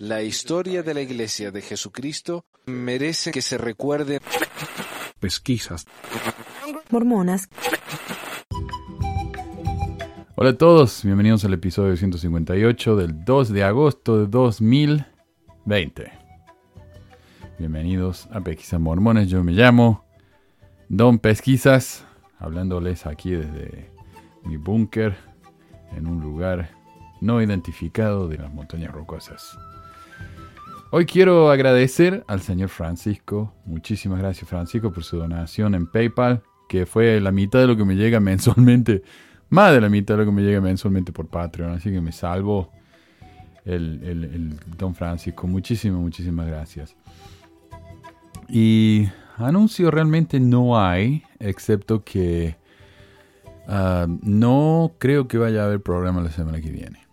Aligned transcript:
La 0.00 0.22
historia 0.22 0.82
de 0.82 0.94
la 0.94 1.00
Iglesia 1.00 1.50
de 1.50 1.62
Jesucristo 1.62 2.44
merece 2.66 3.30
que 3.30 3.42
se 3.42 3.58
recuerde. 3.58 4.20
Pesquisas. 5.18 5.86
Mormonas. 6.90 7.48
Hola 10.36 10.50
a 10.50 10.56
todos, 10.56 11.04
bienvenidos 11.04 11.44
al 11.44 11.54
episodio 11.54 11.96
158 11.96 12.96
del 12.96 13.24
2 13.24 13.48
de 13.48 13.64
agosto 13.64 14.18
de 14.18 14.26
2020. 14.28 16.12
Bienvenidos 17.58 18.28
a 18.30 18.40
Pesquisas 18.40 18.78
Mormones, 18.78 19.28
yo 19.28 19.42
me 19.42 19.50
llamo 19.50 20.04
Don 20.88 21.18
Pesquisas, 21.18 22.04
hablándoles 22.38 23.04
aquí 23.04 23.32
desde 23.32 23.90
mi 24.44 24.56
búnker 24.56 25.16
en 25.96 26.06
un 26.06 26.20
lugar 26.20 26.77
no 27.20 27.42
identificado 27.42 28.28
de 28.28 28.38
las 28.38 28.52
montañas 28.52 28.92
rocosas. 28.92 29.58
Hoy 30.90 31.04
quiero 31.04 31.50
agradecer 31.50 32.24
al 32.28 32.40
señor 32.40 32.70
Francisco, 32.70 33.52
muchísimas 33.66 34.18
gracias 34.20 34.48
Francisco 34.48 34.90
por 34.90 35.04
su 35.04 35.18
donación 35.18 35.74
en 35.74 35.86
PayPal, 35.86 36.42
que 36.68 36.86
fue 36.86 37.20
la 37.20 37.30
mitad 37.30 37.58
de 37.60 37.66
lo 37.66 37.76
que 37.76 37.84
me 37.84 37.94
llega 37.94 38.20
mensualmente, 38.20 39.02
más 39.50 39.72
de 39.72 39.80
la 39.80 39.88
mitad 39.88 40.14
de 40.14 40.24
lo 40.24 40.26
que 40.26 40.32
me 40.32 40.42
llega 40.42 40.60
mensualmente 40.60 41.12
por 41.12 41.28
Patreon, 41.28 41.72
así 41.72 41.90
que 41.90 42.00
me 42.00 42.12
salvo 42.12 42.72
el, 43.64 44.02
el 44.02 44.60
don 44.78 44.94
Francisco, 44.94 45.46
muchísimas, 45.46 46.00
muchísimas 46.00 46.46
gracias. 46.46 46.96
Y 48.48 49.08
anuncio 49.36 49.90
realmente 49.90 50.40
no 50.40 50.80
hay, 50.80 51.22
excepto 51.38 52.02
que 52.02 52.56
ah, 53.68 54.06
no 54.22 54.92
creo 54.98 55.28
que 55.28 55.38
vaya 55.38 55.62
a 55.62 55.66
haber 55.66 55.82
programa 55.82 56.22
la 56.22 56.30
semana 56.30 56.60
que 56.60 56.70
viene. 56.70 57.07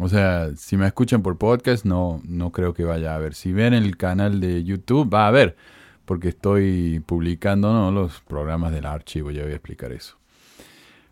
O 0.00 0.08
sea, 0.08 0.50
si 0.56 0.76
me 0.76 0.86
escuchan 0.86 1.22
por 1.22 1.38
podcast, 1.38 1.84
no, 1.84 2.20
no 2.24 2.52
creo 2.52 2.72
que 2.72 2.84
vaya 2.84 3.12
a 3.12 3.16
haber. 3.16 3.34
Si 3.34 3.52
ven 3.52 3.74
el 3.74 3.96
canal 3.96 4.40
de 4.40 4.62
YouTube, 4.62 5.12
va 5.12 5.24
a 5.24 5.28
haber, 5.28 5.56
porque 6.04 6.28
estoy 6.28 7.00
publicando 7.00 7.72
¿no? 7.72 7.90
los 7.90 8.20
programas 8.20 8.72
del 8.72 8.86
archivo, 8.86 9.30
ya 9.30 9.42
voy 9.42 9.52
a 9.52 9.56
explicar 9.56 9.92
eso. 9.92 10.16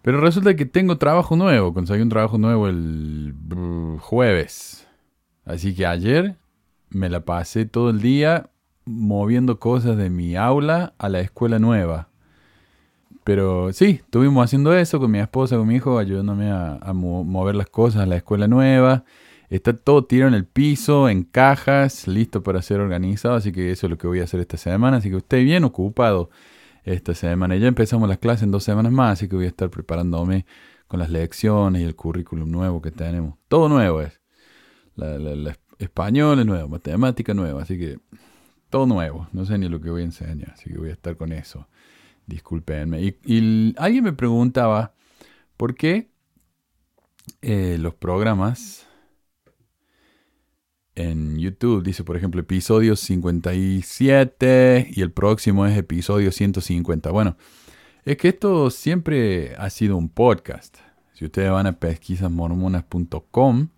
Pero 0.03 0.21
resulta 0.21 0.55
que 0.55 0.67
tengo 0.67 0.99
trabajo 0.99 1.35
nuevo, 1.35 1.75
conseguí 1.75 2.01
un 2.01 2.09
trabajo 2.09 2.39
nuevo 2.39 2.69
el 2.69 3.35
jueves. 3.99 4.87
Así 5.45 5.75
que 5.75 5.85
ayer 5.85 6.37
me 6.91 7.09
la 7.09 7.25
pasé 7.25 7.65
todo 7.67 7.91
el 7.91 8.01
día 8.01 8.51
moviendo 8.85 9.59
cosas 9.59 9.97
de 9.97 10.11
mi 10.11 10.37
aula 10.37 10.95
a 10.99 11.09
la 11.09 11.21
escuela 11.21 11.59
nueva. 11.59 12.09
Pero 13.27 13.73
sí, 13.73 14.03
estuvimos 14.05 14.45
haciendo 14.45 14.73
eso 14.73 15.01
con 15.01 15.11
mi 15.11 15.19
esposa, 15.19 15.57
con 15.57 15.67
mi 15.67 15.75
hijo, 15.75 15.99
ayudándome 15.99 16.49
a, 16.53 16.93
mover 16.93 17.57
las 17.57 17.69
cosas 17.69 18.03
a 18.03 18.07
la 18.07 18.15
escuela 18.19 18.47
nueva. 18.47 19.05
Está 19.49 19.77
todo 19.77 20.05
tirado 20.05 20.29
en 20.29 20.35
el 20.35 20.47
piso, 20.47 21.09
en 21.09 21.25
cajas, 21.25 22.07
listo 22.07 22.45
para 22.45 22.63
ser 22.63 22.79
organizado. 22.79 23.35
Así 23.35 23.51
que 23.51 23.73
eso 23.73 23.89
es 23.89 23.91
lo 23.91 23.99
que 23.99 24.07
voy 24.07 24.21
a 24.21 24.25
hacer 24.25 24.39
esta 24.39 24.57
semana. 24.57 24.99
Así 24.99 25.11
que 25.11 25.17
estoy 25.17 25.43
bien 25.45 25.65
ocupado 25.65 26.31
esta 26.85 27.17
semana. 27.17 27.57
Ya 27.57 27.67
empezamos 27.67 28.09
las 28.09 28.19
clases 28.19 28.45
en 28.45 28.53
dos 28.53 28.63
semanas 28.63 28.93
más, 28.93 29.15
así 29.15 29.29
que 29.29 29.35
voy 29.35 29.47
a 29.47 29.49
estar 29.49 29.71
preparándome 29.71 30.47
con 30.87 31.01
las 31.01 31.11
lecciones 31.11 31.83
y 31.83 31.85
el 31.85 31.97
currículum 31.97 32.49
nuevo 32.49 32.81
que 32.81 32.93
tenemos. 32.93 33.35
Todo 33.49 33.69
nuevo 33.69 34.03
es. 34.03 34.21
La, 34.95 35.57
español 35.81 36.39
es 36.39 36.47
nuevo, 36.47 36.69
matemática 36.69 37.35
nueva. 37.35 37.63
Así 37.63 37.77
que 37.77 37.99
todo 38.71 38.87
nuevo. 38.87 39.27
No 39.33 39.45
sé 39.45 39.59
ni 39.59 39.69
lo 39.69 39.81
que 39.81 39.91
voy 39.91 40.03
a 40.03 40.05
enseñar. 40.05 40.53
Así 40.53 40.71
que 40.71 40.79
voy 40.79 40.91
a 40.91 40.93
estar 40.93 41.17
con 41.17 41.33
eso. 41.33 41.67
Disculpenme. 42.27 43.15
Y, 43.25 43.75
alguien 43.79 44.05
me 44.05 44.13
preguntaba, 44.13 44.95
¿por 45.57 45.75
qué 45.75 46.11
eh, 47.41 47.77
los 47.79 47.95
programas 47.95 48.87
en 50.97 51.39
YouTube, 51.39 51.83
dice 51.85 52.05
por 52.05 52.17
ejemplo 52.17 52.41
episodio 52.41 52.97
57 52.97 54.89
y 54.91 55.03
el 55.03 55.13
próximo 55.13 55.67
es 55.67 55.77
episodio 55.77 56.33
150? 56.33 57.11
Bueno, 57.11 57.37
es 58.05 58.17
que 58.17 58.29
esto 58.29 58.71
siempre 58.71 59.55
ha 59.57 59.71
sido 59.71 59.97
un 59.97 60.09
podcast. 60.09 60.79
Si 61.13 61.25
ustedes 61.25 61.51
van 61.51 61.67
a 61.67 61.79
pesquisasmormonas.com 61.79 63.69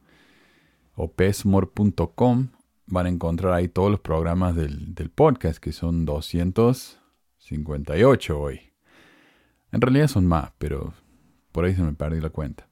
o 0.95 1.13
pesmor.com, 1.13 2.49
van 2.87 3.07
a 3.07 3.09
encontrar 3.09 3.53
ahí 3.53 3.69
todos 3.69 3.91
los 3.91 4.01
programas 4.01 4.57
del, 4.57 4.95
del 4.95 5.11
podcast, 5.11 5.59
que 5.59 5.73
son 5.73 6.05
200 6.05 6.98
58 7.49 8.39
hoy. 8.39 8.61
En 9.73 9.81
realidad 9.81 10.09
son 10.09 10.27
más, 10.27 10.53
pero 10.59 10.93
por 11.53 11.65
ahí 11.65 11.75
se 11.75 11.83
me 11.83 11.95
perdí 11.95 12.21
la 12.21 12.31
cuenta. 12.31 12.69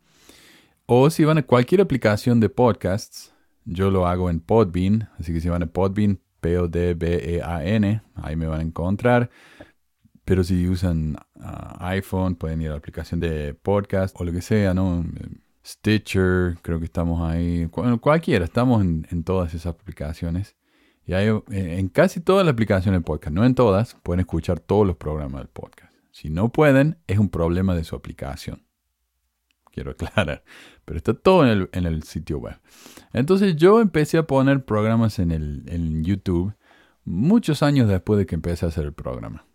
O 0.86 1.10
si 1.10 1.24
van 1.24 1.38
a 1.38 1.42
cualquier 1.42 1.80
aplicación 1.80 2.40
de 2.40 2.48
podcasts, 2.48 3.34
yo 3.64 3.90
lo 3.90 4.06
hago 4.06 4.30
en 4.30 4.40
Podbean, 4.40 5.08
así 5.18 5.32
que 5.32 5.40
si 5.40 5.48
van 5.48 5.62
a 5.62 5.66
Podbean, 5.66 6.20
P-O-D-B-E-A-N, 6.40 8.02
ahí 8.14 8.36
me 8.36 8.46
van 8.46 8.60
a 8.60 8.62
encontrar. 8.62 9.30
Pero 10.24 10.44
si 10.44 10.68
usan 10.68 11.16
ah, 11.40 11.88
iPhone, 11.88 12.36
pueden 12.36 12.60
ir 12.60 12.68
a 12.68 12.72
la 12.72 12.78
aplicación 12.78 13.20
de 13.20 13.54
podcast 13.54 14.14
o 14.18 14.24
lo 14.24 14.32
que 14.32 14.42
sea, 14.42 14.74
¿no? 14.74 15.04
Stitcher, 15.64 16.58
creo 16.62 16.78
que 16.78 16.84
estamos 16.84 17.22
ahí. 17.22 17.68
Cualquiera, 18.00 18.44
estamos 18.44 18.82
en 18.82 19.24
todas 19.24 19.54
esas 19.54 19.66
aplicaciones. 19.66 20.55
Y 21.06 21.14
hay, 21.14 21.28
eh, 21.28 21.42
en 21.78 21.88
casi 21.88 22.20
todas 22.20 22.44
las 22.44 22.52
aplicaciones 22.52 22.98
del 22.98 23.04
podcast, 23.04 23.34
no 23.34 23.44
en 23.44 23.54
todas, 23.54 23.96
pueden 24.02 24.20
escuchar 24.20 24.58
todos 24.58 24.86
los 24.86 24.96
programas 24.96 25.40
del 25.40 25.48
podcast. 25.48 25.94
Si 26.10 26.30
no 26.30 26.50
pueden, 26.50 26.98
es 27.06 27.18
un 27.18 27.28
problema 27.28 27.74
de 27.74 27.84
su 27.84 27.94
aplicación. 27.94 28.64
Quiero 29.70 29.92
aclarar. 29.92 30.42
Pero 30.84 30.96
está 30.96 31.14
todo 31.14 31.44
en 31.44 31.50
el, 31.50 31.70
en 31.72 31.86
el 31.86 32.02
sitio 32.02 32.38
web. 32.38 32.58
Entonces 33.12 33.54
yo 33.56 33.80
empecé 33.80 34.18
a 34.18 34.26
poner 34.26 34.64
programas 34.64 35.18
en, 35.18 35.30
el, 35.30 35.64
en 35.68 36.02
YouTube 36.02 36.54
muchos 37.04 37.62
años 37.62 37.88
después 37.88 38.18
de 38.18 38.26
que 38.26 38.34
empecé 38.34 38.66
a 38.66 38.68
hacer 38.68 38.84
el 38.84 38.92
programa. 38.92 39.46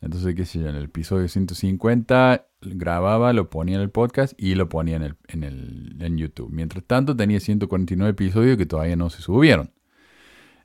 Entonces, 0.00 0.34
qué 0.34 0.44
sé 0.44 0.60
yo, 0.60 0.68
en 0.68 0.76
el 0.76 0.84
episodio 0.84 1.26
150 1.28 2.46
grababa, 2.60 3.32
lo 3.32 3.48
ponía 3.48 3.76
en 3.76 3.82
el 3.82 3.90
podcast 3.90 4.34
y 4.36 4.54
lo 4.54 4.68
ponía 4.68 4.96
en, 4.96 5.02
el, 5.02 5.16
en, 5.28 5.44
el, 5.44 5.96
en 6.00 6.18
YouTube. 6.18 6.50
Mientras 6.50 6.84
tanto, 6.84 7.16
tenía 7.16 7.40
149 7.40 8.10
episodios 8.10 8.58
que 8.58 8.66
todavía 8.66 8.96
no 8.96 9.08
se 9.08 9.22
subieron. 9.22 9.72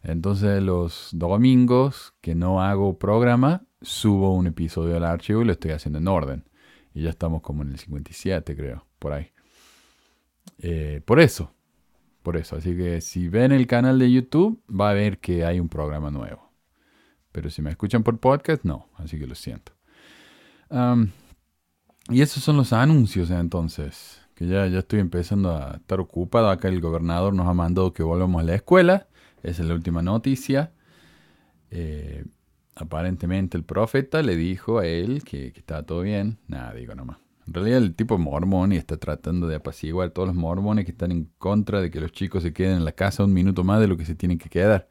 Entonces 0.03 0.61
los 0.61 1.09
domingos 1.11 2.13
que 2.21 2.35
no 2.35 2.61
hago 2.61 2.97
programa, 2.97 3.63
subo 3.81 4.33
un 4.33 4.47
episodio 4.47 4.97
al 4.97 5.03
archivo 5.03 5.41
y 5.41 5.45
lo 5.45 5.51
estoy 5.51 5.71
haciendo 5.71 5.99
en 5.99 6.07
orden. 6.07 6.49
Y 6.93 7.03
ya 7.03 7.09
estamos 7.09 7.41
como 7.41 7.63
en 7.63 7.69
el 7.69 7.79
57, 7.79 8.55
creo, 8.55 8.85
por 8.97 9.13
ahí. 9.13 9.31
Eh, 10.59 11.01
por 11.05 11.19
eso, 11.19 11.53
por 12.23 12.37
eso. 12.37 12.55
Así 12.55 12.75
que 12.75 13.01
si 13.01 13.27
ven 13.27 13.51
el 13.51 13.67
canal 13.67 13.99
de 13.99 14.11
YouTube, 14.11 14.61
va 14.69 14.89
a 14.89 14.93
ver 14.93 15.19
que 15.19 15.45
hay 15.45 15.59
un 15.59 15.69
programa 15.69 16.11
nuevo. 16.11 16.51
Pero 17.31 17.49
si 17.49 17.61
me 17.61 17.69
escuchan 17.69 18.03
por 18.03 18.19
podcast, 18.19 18.63
no. 18.63 18.87
Así 18.95 19.19
que 19.19 19.27
lo 19.27 19.35
siento. 19.35 19.73
y 22.09 22.21
esos 22.21 22.43
son 22.43 22.57
los 22.57 22.73
anuncios 22.73 23.29
entonces. 23.29 24.21
Que 24.33 24.47
ya, 24.47 24.67
ya 24.67 24.79
estoy 24.79 24.99
empezando 24.99 25.51
a 25.51 25.75
estar 25.75 25.99
ocupado. 25.99 26.49
Acá 26.49 26.69
el 26.69 26.81
gobernador 26.81 27.33
nos 27.33 27.47
ha 27.47 27.53
mandado 27.53 27.93
que 27.93 28.03
volvamos 28.03 28.41
a 28.41 28.45
la 28.45 28.55
escuela. 28.55 29.08
Esa 29.43 29.63
es 29.63 29.67
la 29.67 29.73
última 29.75 30.01
noticia. 30.01 30.71
Eh, 31.71 32.25
aparentemente 32.75 33.57
el 33.57 33.63
profeta 33.63 34.21
le 34.21 34.35
dijo 34.35 34.79
a 34.79 34.85
él 34.85 35.23
que, 35.23 35.47
estaba 35.47 35.83
todo 35.83 36.01
bien. 36.01 36.37
Nada, 36.47 36.73
digo 36.73 36.95
nomás. 36.95 37.17
En 37.47 37.53
realidad 37.53 37.79
el 37.79 37.95
tipo 37.95 38.15
es 38.15 38.21
mormón 38.21 38.73
y 38.73 38.77
está 38.77 38.97
tratando 38.97 39.47
de 39.47 39.55
apaciguar 39.55 40.09
a 40.09 40.13
todos 40.13 40.27
los 40.27 40.35
mormones 40.35 40.85
que 40.85 40.91
están 40.91 41.11
en 41.11 41.31
contra 41.39 41.81
de 41.81 41.89
que 41.89 41.99
los 41.99 42.11
chicos 42.11 42.43
se 42.43 42.53
queden 42.53 42.77
en 42.77 42.85
la 42.85 42.91
casa 42.91 43.23
un 43.23 43.33
minuto 43.33 43.63
más 43.63 43.79
de 43.79 43.87
lo 43.87 43.97
que 43.97 44.05
se 44.05 44.15
tienen 44.15 44.37
que 44.37 44.49
quedar. 44.49 44.87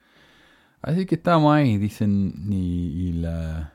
Así 0.83 1.07
que 1.07 1.17
estamos 1.17 1.55
ahí, 1.55 1.77
dicen, 1.77 2.35
y, 2.51 3.13
la, 3.13 3.75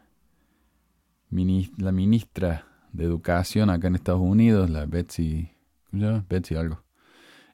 la 1.30 1.92
ministra 1.92 2.68
de 2.92 3.04
Educación 3.04 3.70
acá 3.70 3.88
en 3.88 3.96
Estados 3.96 4.22
Unidos, 4.22 4.70
la 4.70 4.86
Betsy, 4.86 5.52
¿cómo 5.90 6.02
se 6.02 6.08
llama? 6.08 6.26
Betsy 6.30 6.56
algo. 6.56 6.84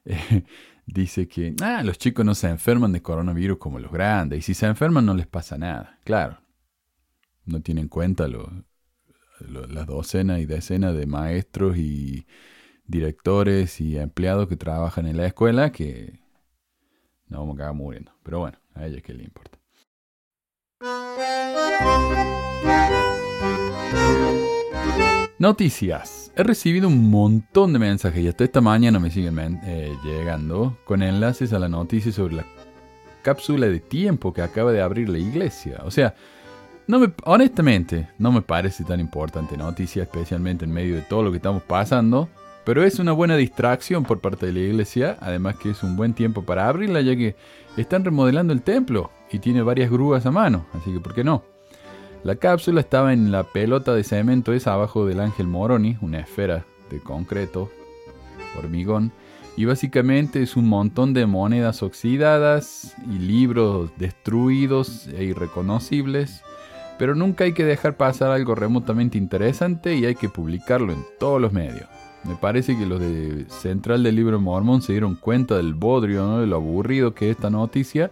dice 0.92 1.28
que 1.28 1.54
ah, 1.62 1.82
los 1.82 1.98
chicos 1.98 2.24
no 2.24 2.34
se 2.34 2.48
enferman 2.48 2.92
de 2.92 3.02
coronavirus 3.02 3.58
como 3.58 3.78
los 3.78 3.92
grandes, 3.92 4.38
y 4.40 4.42
si 4.42 4.54
se 4.54 4.66
enferman 4.66 5.06
no 5.06 5.14
les 5.14 5.26
pasa 5.26 5.56
nada. 5.58 5.98
Claro, 6.04 6.38
no 7.44 7.60
tienen 7.60 7.84
en 7.84 7.88
cuenta 7.88 8.28
las 8.28 9.86
docenas 9.86 10.40
y 10.40 10.46
decenas 10.46 10.94
de 10.94 11.06
maestros 11.06 11.76
y 11.76 12.26
directores 12.84 13.80
y 13.80 13.98
empleados 13.98 14.48
que 14.48 14.56
trabajan 14.56 15.06
en 15.06 15.16
la 15.16 15.26
escuela 15.26 15.70
que 15.70 16.20
no 17.28 17.38
vamos 17.38 17.54
a 17.54 17.56
acabar 17.56 17.74
muriendo. 17.74 18.12
Pero 18.22 18.40
bueno, 18.40 18.58
a 18.74 18.86
ellos 18.86 19.02
que 19.02 19.14
le 19.14 19.24
importa. 19.24 19.58
Noticias. 25.40 26.30
He 26.36 26.42
recibido 26.42 26.86
un 26.86 27.10
montón 27.10 27.72
de 27.72 27.78
mensajes 27.78 28.22
y 28.22 28.28
hasta 28.28 28.44
esta 28.44 28.60
mañana 28.60 28.98
me 28.98 29.10
siguen 29.10 29.58
eh, 29.64 29.96
llegando 30.04 30.76
con 30.84 31.02
enlaces 31.02 31.54
a 31.54 31.58
la 31.58 31.66
noticia 31.66 32.12
sobre 32.12 32.34
la 32.34 32.44
cápsula 33.22 33.66
de 33.66 33.80
tiempo 33.80 34.34
que 34.34 34.42
acaba 34.42 34.70
de 34.70 34.82
abrir 34.82 35.08
la 35.08 35.16
iglesia. 35.16 35.80
O 35.86 35.90
sea, 35.90 36.14
no 36.86 36.98
me, 36.98 37.14
honestamente, 37.24 38.10
no 38.18 38.32
me 38.32 38.42
parece 38.42 38.84
tan 38.84 39.00
importante 39.00 39.56
noticia, 39.56 40.02
especialmente 40.02 40.66
en 40.66 40.72
medio 40.72 40.94
de 40.94 41.00
todo 41.00 41.22
lo 41.22 41.30
que 41.30 41.38
estamos 41.38 41.62
pasando. 41.62 42.28
pero 42.66 42.84
es 42.84 42.98
una 42.98 43.12
buena 43.12 43.36
distracción 43.36 44.04
por 44.04 44.20
parte 44.20 44.44
de 44.44 44.52
la 44.52 44.60
iglesia, 44.60 45.16
además 45.22 45.56
que 45.56 45.70
es 45.70 45.82
un 45.82 45.96
buen 45.96 46.12
tiempo 46.12 46.42
para 46.42 46.68
abrirla 46.68 47.00
ya 47.00 47.16
que 47.16 47.34
están 47.78 48.04
remodelando 48.04 48.52
el 48.52 48.60
templo 48.60 49.10
y 49.32 49.38
tiene 49.38 49.62
varias 49.62 49.90
grúas 49.90 50.26
a 50.26 50.30
mano, 50.30 50.66
así 50.74 50.92
que 50.92 51.00
¿por 51.00 51.14
qué 51.14 51.24
no? 51.24 51.49
La 52.22 52.36
cápsula 52.36 52.80
estaba 52.80 53.14
en 53.14 53.32
la 53.32 53.44
pelota 53.44 53.94
de 53.94 54.04
cemento 54.04 54.52
esa 54.52 54.74
abajo 54.74 55.06
del 55.06 55.20
Ángel 55.20 55.46
Moroni, 55.46 55.96
una 56.02 56.20
esfera 56.20 56.66
de 56.90 57.00
concreto, 57.00 57.70
hormigón, 58.58 59.10
y 59.56 59.64
básicamente 59.64 60.42
es 60.42 60.54
un 60.54 60.68
montón 60.68 61.14
de 61.14 61.24
monedas 61.24 61.82
oxidadas 61.82 62.94
y 63.10 63.18
libros 63.18 63.90
destruidos 63.96 65.08
e 65.08 65.24
irreconocibles, 65.24 66.42
pero 66.98 67.14
nunca 67.14 67.44
hay 67.44 67.54
que 67.54 67.64
dejar 67.64 67.96
pasar 67.96 68.30
algo 68.32 68.54
remotamente 68.54 69.16
interesante 69.16 69.94
y 69.96 70.04
hay 70.04 70.14
que 70.14 70.28
publicarlo 70.28 70.92
en 70.92 71.02
todos 71.18 71.40
los 71.40 71.54
medios. 71.54 71.86
Me 72.24 72.36
parece 72.36 72.76
que 72.76 72.84
los 72.84 73.00
de 73.00 73.46
Central 73.48 74.02
del 74.02 74.16
Libro 74.16 74.38
Mormón 74.38 74.82
se 74.82 74.92
dieron 74.92 75.14
cuenta 75.14 75.56
del 75.56 75.72
bodrio, 75.72 76.38
de 76.40 76.46
lo 76.46 76.56
aburrido 76.56 77.14
que 77.14 77.30
es 77.30 77.36
esta 77.36 77.48
noticia, 77.48 78.10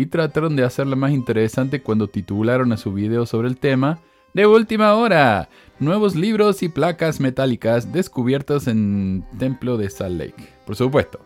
y 0.00 0.06
trataron 0.06 0.56
de 0.56 0.64
hacerla 0.64 0.96
más 0.96 1.12
interesante 1.12 1.82
cuando 1.82 2.08
titularon 2.08 2.72
a 2.72 2.78
su 2.78 2.92
video 2.92 3.26
sobre 3.26 3.48
el 3.48 3.58
tema 3.58 3.98
De 4.32 4.46
última 4.46 4.94
hora, 4.94 5.50
nuevos 5.78 6.14
libros 6.14 6.62
y 6.62 6.70
placas 6.70 7.20
metálicas 7.20 7.92
descubiertos 7.92 8.66
en 8.66 9.26
Templo 9.38 9.76
de 9.76 9.90
Salt 9.90 10.18
Lake. 10.18 10.48
Por 10.64 10.76
supuesto, 10.76 11.20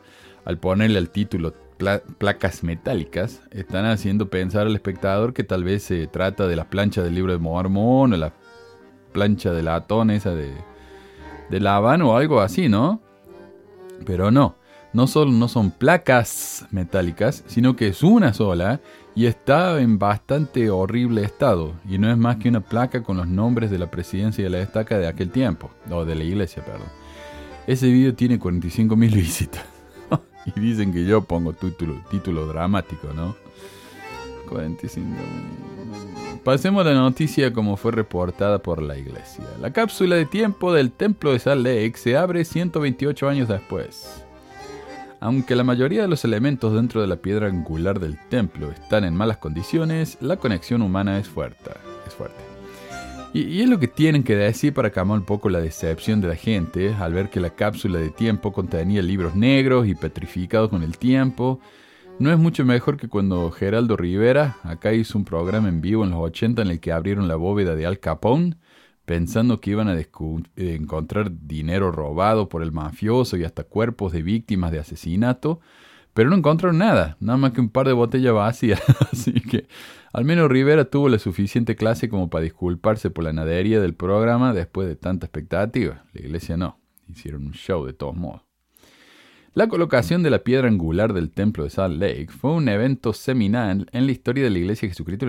al 0.44 0.59
ponerle 0.59 0.99
el 0.99 1.11
título 1.11 1.55
placas 2.19 2.65
metálicas, 2.65 3.43
están 3.53 3.85
haciendo 3.85 4.29
pensar 4.29 4.67
al 4.67 4.75
espectador 4.75 5.35
que 5.35 5.44
tal 5.44 5.62
vez 5.62 5.85
se 5.85 6.06
trata 6.09 6.49
de 6.49 6.56
la 6.56 6.69
plancha 6.69 7.03
del 7.03 7.15
libro 7.15 7.32
de 7.32 7.38
Mormón 7.38 8.12
o 8.12 8.17
la 8.17 8.32
plancha 9.12 9.53
de 9.53 9.62
latón 9.62 10.11
esa 10.11 10.35
de 10.35 10.53
de 11.49 11.61
La 11.61 11.76
Habana 11.76 12.06
o 12.06 12.17
algo 12.17 12.41
así, 12.41 12.69
¿no? 12.69 13.00
Pero 14.05 14.31
no, 14.31 14.56
no 14.94 15.08
solo 15.08 15.32
no 15.32 15.49
son 15.49 15.73
placas 15.73 16.67
metálicas, 16.70 17.44
sino 17.46 17.75
que 17.76 17.88
es 17.88 18.02
una 18.02 18.32
sola 18.32 18.81
y 19.17 19.26
está 19.26 19.81
en 19.81 19.99
bastante 19.99 20.70
horrible 20.70 21.25
estado. 21.25 21.75
Y 21.88 21.99
no 21.99 22.11
es 22.11 22.17
más 22.17 22.37
que 22.37 22.49
una 22.49 22.61
placa 22.61 23.02
con 23.02 23.17
los 23.17 23.26
nombres 23.26 23.70
de 23.70 23.79
la 23.79 23.91
presidencia 23.91 24.43
y 24.43 24.44
de 24.44 24.50
la 24.50 24.61
estaca 24.61 24.96
de 24.96 25.08
aquel 25.08 25.31
tiempo, 25.31 25.70
o 25.91 26.05
de 26.05 26.14
la 26.14 26.25
iglesia, 26.25 26.64
perdón. 26.64 26.88
Ese 27.67 27.88
video 27.88 28.14
tiene 28.14 28.38
45.000 28.38 28.96
visitas. 29.14 29.64
y 30.46 30.61
dicen 30.61 30.93
que 30.93 31.05
yo 31.05 31.23
pongo 31.25 31.52
título, 31.52 32.00
título 32.11 32.47
dramático, 32.47 33.08
¿no? 33.12 33.35
45.000. 34.49 35.02
Pasemos 36.44 36.87
a 36.87 36.90
la 36.90 36.94
noticia 36.94 37.52
como 37.52 37.76
fue 37.76 37.90
reportada 37.90 38.58
por 38.58 38.82
la 38.82 38.97
iglesia. 38.97 39.44
La 39.61 39.73
cápsula 39.73 40.14
de 40.14 40.26
tiempo 40.26 40.73
del 40.73 40.93
templo 40.93 41.32
de 41.32 41.38
Salt 41.38 41.64
Lake 41.64 41.94
se 41.97 42.17
abre 42.17 42.44
128 42.44 43.29
años 43.29 43.49
después. 43.49 44.24
Aunque 45.25 45.56
la 45.56 45.65
mayoría 45.65 46.03
de 46.03 46.09
los 46.09 46.23
elementos 46.26 46.75
dentro 46.75 47.00
de 47.00 47.06
la 47.06 47.17
piedra 47.17 47.47
angular 47.47 47.99
del 47.99 48.19
templo 48.29 48.71
están 48.71 49.05
en 49.05 49.17
malas 49.17 49.38
condiciones, 49.38 50.19
la 50.21 50.37
conexión 50.37 50.82
humana 50.82 51.19
es 51.19 51.26
fuerte. 51.26 51.71
Es 52.06 52.12
fuerte. 52.12 52.44
Y, 53.32 53.62
es 53.62 53.69
lo 53.71 53.79
que 53.79 53.88
tienen 53.88 54.23
que 54.23 54.37
decir 54.37 54.75
para 54.75 54.91
calmar 54.91 55.21
un 55.21 55.25
poco 55.25 55.49
la 55.49 55.62
decepción 55.62 56.21
de 56.21 56.29
la 56.29 56.37
gente 56.37 56.94
al 57.00 57.15
ver 57.15 57.31
que 57.31 57.41
la 57.41 57.49
cápsula 57.49 58.00
de 58.00 58.11
tiempo 58.11 58.53
contenía 58.53 59.00
libros 59.00 59.35
negros 59.35 59.88
y 59.88 59.94
petrificados 59.94 60.69
con 60.69 60.82
el 60.82 60.99
tiempo, 60.99 61.59
no 62.19 62.31
es 62.31 62.38
mucho 62.38 62.67
mejor 62.67 62.99
que 62.99 63.09
cuando 63.09 63.50
Geraldo 63.50 63.97
Rivera 63.97 64.59
acá 64.62 64.93
hizo 64.93 65.17
un 65.17 65.25
programa 65.25 65.71
en 65.71 65.81
vivo 65.81 66.05
en 66.05 66.11
los 66.11 66.21
80 66.21 66.61
en 66.61 66.69
el 66.69 66.81
que 66.81 66.93
abrieron 66.93 67.29
la 67.29 67.37
bóveda 67.37 67.75
de 67.75 67.87
Al 67.87 67.99
Capone 67.99 68.56
pensando 69.04 69.60
que 69.60 69.70
iban 69.70 69.88
a 69.88 69.98
encontrar 70.56 71.30
dinero 71.46 71.92
robado 71.92 72.48
por 72.48 72.62
el 72.62 72.72
mafioso 72.72 73.36
y 73.36 73.44
hasta 73.44 73.64
cuerpos 73.64 74.12
de 74.12 74.22
víctimas 74.22 74.72
de 74.72 74.78
asesinato, 74.78 75.60
pero 76.14 76.30
no 76.30 76.36
encontraron 76.36 76.78
nada, 76.78 77.16
nada 77.20 77.36
más 77.36 77.52
que 77.52 77.60
un 77.60 77.68
par 77.68 77.86
de 77.86 77.92
botellas 77.92 78.32
vacías. 78.32 78.80
Así 79.12 79.32
que 79.32 79.66
al 80.12 80.24
menos 80.24 80.48
Rivera 80.48 80.84
tuvo 80.84 81.08
la 81.08 81.18
suficiente 81.18 81.76
clase 81.76 82.08
como 82.08 82.30
para 82.30 82.44
disculparse 82.44 83.10
por 83.10 83.24
la 83.24 83.32
nadería 83.32 83.80
del 83.80 83.94
programa 83.94 84.52
después 84.54 84.88
de 84.88 84.96
tanta 84.96 85.26
expectativa. 85.26 86.04
La 86.12 86.20
iglesia 86.20 86.56
no, 86.56 86.78
hicieron 87.08 87.46
un 87.46 87.52
show 87.52 87.84
de 87.84 87.92
todos 87.92 88.14
modos. 88.14 88.42
La 89.54 89.68
colocación 89.68 90.24
de 90.24 90.30
la 90.30 90.40
piedra 90.40 90.66
angular 90.66 91.12
del 91.12 91.30
templo 91.30 91.62
de 91.62 91.70
Salt 91.70 92.00
Lake 92.00 92.26
fue 92.26 92.50
un 92.50 92.68
evento 92.68 93.12
seminal 93.12 93.86
en 93.92 94.06
la 94.06 94.10
historia 94.10 94.42
de 94.42 94.50
la 94.50 94.58
Iglesia 94.58 94.88
de 94.88 94.94
Jesucristo. 94.94 95.26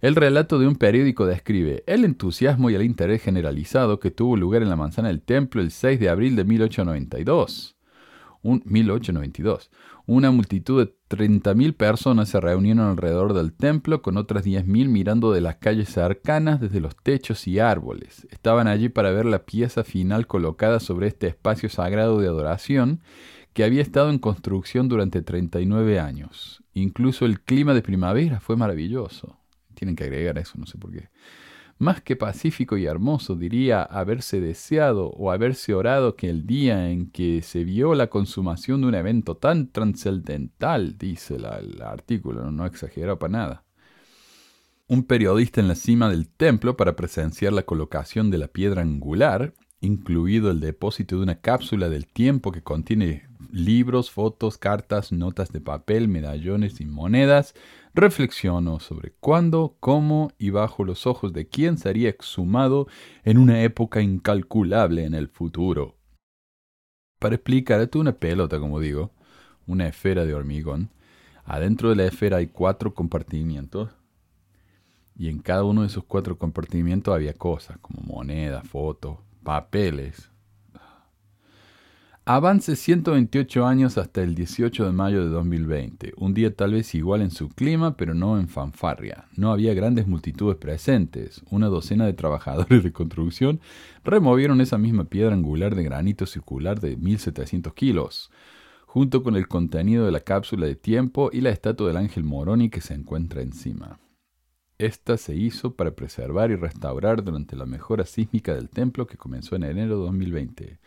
El 0.00 0.14
relato 0.14 0.60
de 0.60 0.68
un 0.68 0.76
periódico 0.76 1.26
describe 1.26 1.82
el 1.88 2.04
entusiasmo 2.04 2.70
y 2.70 2.76
el 2.76 2.84
interés 2.84 3.20
generalizado 3.20 3.98
que 3.98 4.12
tuvo 4.12 4.36
lugar 4.36 4.62
en 4.62 4.68
la 4.68 4.76
manzana 4.76 5.08
del 5.08 5.20
templo 5.20 5.60
el 5.60 5.72
6 5.72 5.98
de 5.98 6.10
abril 6.10 6.36
de 6.36 6.44
1892. 6.44 7.76
Un 8.40 8.62
1892. 8.64 9.72
Una 10.06 10.30
multitud 10.30 10.84
de 10.84 10.92
30.000 11.16 11.74
personas 11.76 12.28
se 12.28 12.40
reunieron 12.40 12.86
alrededor 12.86 13.34
del 13.34 13.52
templo 13.52 14.02
con 14.02 14.16
otras 14.16 14.44
10.000 14.44 14.88
mirando 14.88 15.32
de 15.32 15.40
las 15.40 15.56
calles 15.56 15.88
cercanas 15.90 16.60
desde 16.60 16.80
los 16.80 16.96
techos 16.96 17.46
y 17.46 17.60
árboles. 17.60 18.26
Estaban 18.30 18.66
allí 18.66 18.88
para 18.88 19.12
ver 19.12 19.26
la 19.26 19.44
pieza 19.44 19.84
final 19.84 20.26
colocada 20.26 20.80
sobre 20.80 21.06
este 21.06 21.28
espacio 21.28 21.68
sagrado 21.68 22.20
de 22.20 22.26
adoración 22.26 23.00
que 23.52 23.64
había 23.64 23.82
estado 23.82 24.10
en 24.10 24.18
construcción 24.18 24.88
durante 24.88 25.22
39 25.22 26.00
años. 26.00 26.62
Incluso 26.74 27.24
el 27.24 27.40
clima 27.40 27.74
de 27.74 27.82
primavera 27.82 28.40
fue 28.40 28.56
maravilloso. 28.56 29.38
Tienen 29.74 29.94
que 29.94 30.04
agregar 30.04 30.38
eso, 30.38 30.54
no 30.56 30.66
sé 30.66 30.78
por 30.78 30.90
qué 30.90 31.10
más 31.82 32.00
que 32.00 32.14
pacífico 32.14 32.76
y 32.76 32.86
hermoso, 32.86 33.34
diría 33.34 33.82
haberse 33.82 34.40
deseado 34.40 35.08
o 35.08 35.32
haberse 35.32 35.74
orado 35.74 36.14
que 36.14 36.30
el 36.30 36.46
día 36.46 36.90
en 36.90 37.10
que 37.10 37.42
se 37.42 37.64
vio 37.64 37.94
la 37.94 38.06
consumación 38.06 38.80
de 38.80 38.86
un 38.86 38.94
evento 38.94 39.36
tan 39.36 39.72
trascendental, 39.72 40.96
dice 40.96 41.36
el 41.36 41.82
artículo, 41.82 42.52
no 42.52 42.66
exagero 42.66 43.18
para 43.18 43.32
nada. 43.32 43.64
Un 44.86 45.02
periodista 45.02 45.60
en 45.60 45.66
la 45.66 45.74
cima 45.74 46.08
del 46.08 46.28
templo 46.28 46.76
para 46.76 46.94
presenciar 46.94 47.52
la 47.52 47.64
colocación 47.64 48.30
de 48.30 48.38
la 48.38 48.46
piedra 48.46 48.82
angular, 48.82 49.52
incluido 49.82 50.50
el 50.50 50.60
depósito 50.60 51.16
de 51.16 51.22
una 51.22 51.40
cápsula 51.40 51.88
del 51.88 52.06
tiempo 52.06 52.52
que 52.52 52.62
contiene 52.62 53.26
libros, 53.50 54.10
fotos, 54.10 54.56
cartas, 54.56 55.12
notas 55.12 55.52
de 55.52 55.60
papel, 55.60 56.08
medallones 56.08 56.80
y 56.80 56.86
monedas, 56.86 57.54
reflexionó 57.92 58.78
sobre 58.80 59.12
cuándo, 59.20 59.76
cómo 59.80 60.30
y 60.38 60.50
bajo 60.50 60.84
los 60.84 61.06
ojos 61.06 61.32
de 61.32 61.48
quién 61.48 61.76
sería 61.76 62.08
exhumado 62.08 62.86
en 63.24 63.38
una 63.38 63.62
época 63.62 64.00
incalculable 64.00 65.04
en 65.04 65.14
el 65.14 65.28
futuro. 65.28 65.96
Para 67.18 67.34
explicarte 67.34 67.98
una 67.98 68.12
pelota, 68.12 68.60
como 68.60 68.78
digo, 68.78 69.10
una 69.66 69.88
esfera 69.88 70.24
de 70.24 70.34
hormigón, 70.34 70.90
adentro 71.44 71.90
de 71.90 71.96
la 71.96 72.06
esfera 72.06 72.38
hay 72.38 72.46
cuatro 72.46 72.94
compartimientos 72.94 73.90
y 75.16 75.28
en 75.28 75.40
cada 75.40 75.64
uno 75.64 75.82
de 75.82 75.88
esos 75.88 76.04
cuatro 76.04 76.38
compartimientos 76.38 77.12
había 77.12 77.34
cosas 77.34 77.78
como 77.78 78.00
monedas, 78.02 78.66
fotos, 78.66 79.18
papeles, 79.42 80.32
Avance 82.24 82.76
128 82.76 83.66
años 83.66 83.98
hasta 83.98 84.22
el 84.22 84.36
18 84.36 84.86
de 84.86 84.92
mayo 84.92 85.24
de 85.24 85.30
2020, 85.30 86.12
un 86.16 86.34
día 86.34 86.54
tal 86.54 86.74
vez 86.74 86.94
igual 86.94 87.20
en 87.20 87.32
su 87.32 87.48
clima, 87.48 87.96
pero 87.96 88.14
no 88.14 88.38
en 88.38 88.46
fanfarria. 88.46 89.24
No 89.36 89.50
había 89.50 89.74
grandes 89.74 90.06
multitudes 90.06 90.56
presentes. 90.56 91.42
Una 91.50 91.66
docena 91.66 92.06
de 92.06 92.12
trabajadores 92.12 92.84
de 92.84 92.92
construcción 92.92 93.60
removieron 94.04 94.60
esa 94.60 94.78
misma 94.78 95.06
piedra 95.06 95.34
angular 95.34 95.74
de 95.74 95.82
granito 95.82 96.24
circular 96.26 96.78
de 96.78 96.96
1700 96.96 97.74
kilos, 97.74 98.30
junto 98.86 99.24
con 99.24 99.34
el 99.34 99.48
contenido 99.48 100.06
de 100.06 100.12
la 100.12 100.20
cápsula 100.20 100.66
de 100.66 100.76
tiempo 100.76 101.28
y 101.32 101.40
la 101.40 101.50
estatua 101.50 101.88
del 101.88 101.96
ángel 101.96 102.22
Moroni 102.22 102.70
que 102.70 102.82
se 102.82 102.94
encuentra 102.94 103.42
encima. 103.42 103.98
Esta 104.82 105.16
se 105.16 105.36
hizo 105.36 105.76
para 105.76 105.92
preservar 105.92 106.50
y 106.50 106.56
restaurar 106.56 107.22
durante 107.22 107.54
la 107.54 107.66
mejora 107.66 108.04
sísmica 108.04 108.52
del 108.52 108.68
templo 108.68 109.06
que 109.06 109.16
comenzó 109.16 109.54
en 109.54 109.62
enero 109.62 109.96
de 109.96 110.06
2020. 110.06 110.80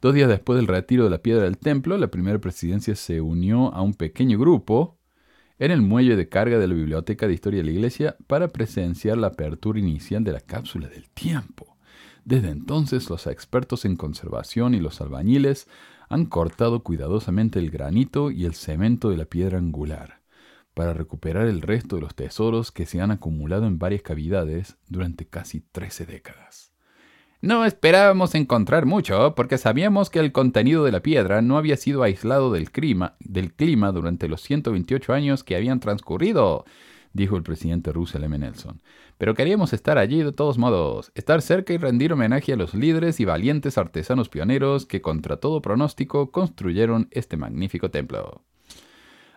Dos 0.00 0.14
días 0.14 0.30
después 0.30 0.56
del 0.56 0.66
retiro 0.66 1.04
de 1.04 1.10
la 1.10 1.18
piedra 1.18 1.44
del 1.44 1.58
templo, 1.58 1.98
la 1.98 2.06
primera 2.06 2.38
presidencia 2.38 2.94
se 2.94 3.20
unió 3.20 3.70
a 3.74 3.82
un 3.82 3.92
pequeño 3.92 4.38
grupo 4.38 4.96
en 5.58 5.72
el 5.72 5.82
muelle 5.82 6.16
de 6.16 6.30
carga 6.30 6.58
de 6.58 6.66
la 6.66 6.72
Biblioteca 6.72 7.28
de 7.28 7.34
Historia 7.34 7.58
de 7.58 7.64
la 7.64 7.72
Iglesia 7.72 8.16
para 8.26 8.48
presenciar 8.48 9.18
la 9.18 9.26
apertura 9.26 9.78
inicial 9.78 10.24
de 10.24 10.32
la 10.32 10.40
cápsula 10.40 10.88
del 10.88 11.10
tiempo. 11.10 11.76
Desde 12.24 12.48
entonces, 12.48 13.10
los 13.10 13.26
expertos 13.26 13.84
en 13.84 13.96
conservación 13.96 14.72
y 14.74 14.80
los 14.80 15.02
albañiles 15.02 15.68
han 16.08 16.24
cortado 16.24 16.82
cuidadosamente 16.82 17.58
el 17.58 17.70
granito 17.70 18.30
y 18.30 18.46
el 18.46 18.54
cemento 18.54 19.10
de 19.10 19.18
la 19.18 19.26
piedra 19.26 19.58
angular 19.58 20.23
para 20.74 20.92
recuperar 20.92 21.46
el 21.46 21.62
resto 21.62 21.96
de 21.96 22.02
los 22.02 22.14
tesoros 22.14 22.72
que 22.72 22.84
se 22.84 23.00
han 23.00 23.10
acumulado 23.10 23.66
en 23.66 23.78
varias 23.78 24.02
cavidades 24.02 24.76
durante 24.88 25.26
casi 25.26 25.60
13 25.60 26.06
décadas. 26.06 26.74
No 27.44 27.66
esperábamos 27.66 28.34
encontrar 28.34 28.86
mucho, 28.86 29.34
porque 29.34 29.58
sabíamos 29.58 30.08
que 30.08 30.18
el 30.18 30.32
contenido 30.32 30.82
de 30.82 30.92
la 30.92 31.00
piedra 31.00 31.42
no 31.42 31.58
había 31.58 31.76
sido 31.76 32.02
aislado 32.02 32.50
del 32.50 32.70
clima, 32.70 33.16
durante 33.92 34.28
los 34.28 34.40
128 34.40 35.12
años 35.12 35.44
que 35.44 35.54
habían 35.54 35.78
transcurrido, 35.78 36.64
dijo 37.12 37.36
el 37.36 37.42
presidente 37.42 37.92
Russell 37.92 38.24
M. 38.24 38.38
Nelson. 38.38 38.80
Pero 39.18 39.34
queríamos 39.34 39.74
estar 39.74 39.98
allí 39.98 40.22
de 40.22 40.32
todos 40.32 40.56
modos, 40.56 41.12
estar 41.14 41.42
cerca 41.42 41.74
y 41.74 41.76
rendir 41.76 42.14
homenaje 42.14 42.54
a 42.54 42.56
los 42.56 42.72
líderes 42.72 43.20
y 43.20 43.26
valientes 43.26 43.76
artesanos 43.76 44.30
pioneros 44.30 44.86
que 44.86 45.02
contra 45.02 45.36
todo 45.36 45.60
pronóstico 45.60 46.30
construyeron 46.30 47.08
este 47.10 47.36
magnífico 47.36 47.90
templo. 47.90 48.42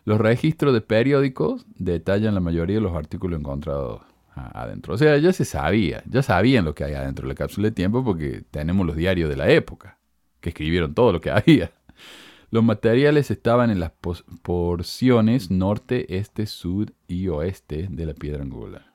Los 0.07 0.21
registros 0.21 0.73
de 0.73 0.79
periódicos 0.79 1.65
detallan 1.75 2.33
la 2.33 2.39
mayoría 2.39 2.77
de 2.77 2.81
los 2.81 2.95
artículos 2.95 3.41
encontrados 3.41 4.03
adentro. 4.35 4.93
O 4.93 4.97
sea, 4.97 5.17
ya 5.17 5.33
se 5.33 5.43
sabía, 5.43 6.01
ya 6.05 6.23
sabían 6.23 6.63
lo 6.63 6.73
que 6.73 6.85
hay 6.85 6.93
adentro 6.93 7.23
de 7.23 7.33
la 7.33 7.35
cápsula 7.35 7.67
de 7.67 7.73
tiempo 7.73 8.05
porque 8.05 8.41
tenemos 8.49 8.87
los 8.87 8.95
diarios 8.95 9.29
de 9.29 9.35
la 9.35 9.49
época, 9.49 9.99
que 10.39 10.51
escribieron 10.51 10.93
todo 10.93 11.11
lo 11.11 11.19
que 11.19 11.29
había. 11.31 11.73
Los 12.51 12.63
materiales 12.63 13.31
estaban 13.31 13.69
en 13.69 13.81
las 13.81 13.91
porciones 14.43 15.51
norte, 15.51 16.17
este, 16.17 16.45
sur 16.45 16.93
y 17.09 17.27
oeste 17.27 17.89
de 17.91 18.05
la 18.05 18.13
piedra 18.13 18.43
angular. 18.43 18.85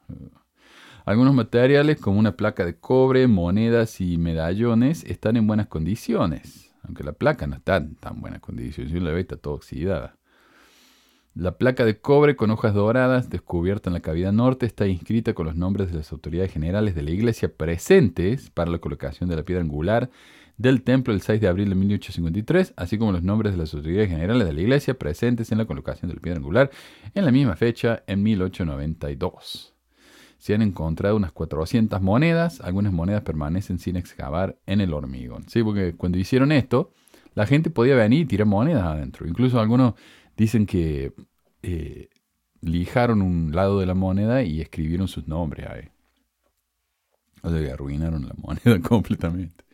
Algunos 1.05 1.35
materiales, 1.35 2.01
como 2.01 2.19
una 2.19 2.39
placa 2.39 2.65
de 2.65 2.79
cobre, 2.79 3.27
monedas 3.27 4.01
y 4.01 4.17
medallones, 4.17 5.05
están 5.05 5.37
en 5.37 5.47
buenas 5.47 5.67
condiciones, 5.67 6.73
aunque 6.85 7.05
la 7.05 7.13
placa 7.13 7.47
no 7.47 7.57
está 7.57 7.77
en 7.77 7.97
tan 7.97 8.23
buenas 8.23 8.41
condiciones, 8.41 8.91
si 8.91 8.99
la 8.99 9.11
ve 9.11 9.21
está 9.21 9.37
toda 9.37 9.57
oxidada. 9.57 10.17
La 11.35 11.57
placa 11.57 11.87
de 11.87 11.99
cobre 11.99 12.37
con 12.37 12.51
hojas 12.51 12.75
doradas, 12.75 13.31
descubierta 13.31 13.89
en 13.89 13.95
la 13.95 14.01
cavidad 14.01 14.33
norte, 14.33 14.67
está 14.67 14.87
inscrita 14.87 15.33
con 15.33 15.47
los 15.47 15.57
nombres 15.57 15.91
de 15.91 15.97
las 15.97 16.13
autoridades 16.13 16.53
generales 16.53 16.95
de 16.95 17.03
la 17.03 17.11
iglesia 17.11 17.51
presentes 17.57 18.51
para 18.51 18.71
la 18.71 18.81
colocación 18.81 19.31
de 19.31 19.37
la 19.37 19.43
piedra 19.43 19.63
angular 19.63 20.11
del 20.59 20.83
templo 20.83 21.15
el 21.15 21.23
6 21.23 21.41
de 21.41 21.49
abril 21.49 21.71
de 21.71 21.75
1853, 21.75 22.75
así 22.77 22.99
como 22.99 23.13
los 23.13 23.23
nombres 23.23 23.53
de 23.53 23.59
las 23.59 23.73
autoridades 23.73 24.11
generales 24.11 24.47
de 24.47 24.53
la 24.53 24.61
iglesia 24.61 24.93
presentes 24.99 25.51
en 25.51 25.57
la 25.57 25.65
colocación 25.65 26.11
de 26.11 26.17
la 26.17 26.21
piedra 26.21 26.37
angular 26.37 26.71
en 27.15 27.25
la 27.25 27.33
misma 27.33 27.57
fecha, 27.57 28.03
en 28.07 28.23
1892. 28.23 29.75
Se 30.37 30.55
han 30.55 30.61
encontrado 30.61 31.17
unas 31.17 31.33
400 31.33 32.03
monedas, 32.03 32.61
algunas 32.61 32.93
monedas 32.93 33.23
permanecen 33.23 33.79
sin 33.79 33.97
excavar 33.97 34.59
en 34.67 34.83
el 34.83 34.93
hormigón. 34.93 35.49
Sí, 35.49 35.63
porque 35.63 35.95
cuando 35.97 36.19
hicieron 36.19 36.53
esto, 36.53 36.93
la 37.35 37.47
gente 37.47 37.71
podía 37.71 37.95
venir 37.95 38.21
y 38.21 38.27
tirar 38.27 38.47
monedas 38.47 38.85
adentro. 38.85 39.27
Incluso 39.27 39.59
algunos 39.59 39.95
Dicen 40.43 40.67
que 40.67 41.13
eh, 41.63 42.09
lijaron 42.63 43.23
un 43.23 43.55
lado 43.55 43.79
de 43.79 43.87
la 43.87 43.95
moneda 43.95 44.43
y 44.43 44.61
escribieron 44.61 45.07
sus 45.07 45.29
nombres 45.29 45.69
ahí. 45.69 45.89
O 47.45 47.51
sea 47.53 47.73
arruinaron 47.73 48.27
la 48.27 48.35
moneda 48.37 48.81
completamente. 48.89 49.65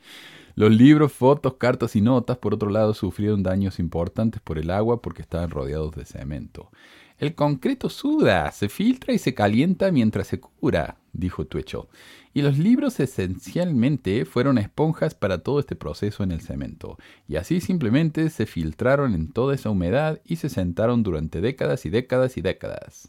Los 0.56 0.70
libros, 0.70 1.10
fotos, 1.10 1.54
cartas 1.54 1.96
y 1.96 2.02
notas, 2.02 2.36
por 2.36 2.52
otro 2.52 2.68
lado, 2.68 2.92
sufrieron 2.92 3.42
daños 3.42 3.78
importantes 3.78 4.42
por 4.42 4.58
el 4.58 4.70
agua 4.70 5.00
porque 5.00 5.22
estaban 5.22 5.48
rodeados 5.48 5.94
de 5.94 6.04
cemento. 6.04 6.70
El 7.16 7.34
concreto 7.34 7.88
suda, 7.88 8.52
se 8.52 8.68
filtra 8.68 9.14
y 9.14 9.18
se 9.18 9.32
calienta 9.32 9.90
mientras 9.90 10.26
se 10.26 10.38
cura, 10.38 10.98
dijo 11.14 11.46
Twitchell. 11.46 11.88
Y 12.34 12.42
los 12.42 12.58
libros 12.58 13.00
esencialmente 13.00 14.24
fueron 14.24 14.58
esponjas 14.58 15.14
para 15.14 15.38
todo 15.38 15.60
este 15.60 15.76
proceso 15.76 16.22
en 16.22 16.32
el 16.32 16.40
cemento. 16.40 16.98
Y 17.26 17.36
así 17.36 17.60
simplemente 17.60 18.30
se 18.30 18.46
filtraron 18.46 19.14
en 19.14 19.32
toda 19.32 19.54
esa 19.54 19.70
humedad 19.70 20.20
y 20.24 20.36
se 20.36 20.48
sentaron 20.48 21.02
durante 21.02 21.40
décadas 21.40 21.86
y 21.86 21.90
décadas 21.90 22.36
y 22.36 22.42
décadas. 22.42 23.08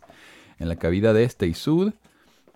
En 0.58 0.68
la 0.68 0.78
cavidad 0.78 1.18
este 1.20 1.48
y 1.48 1.54
sur, 1.54 1.94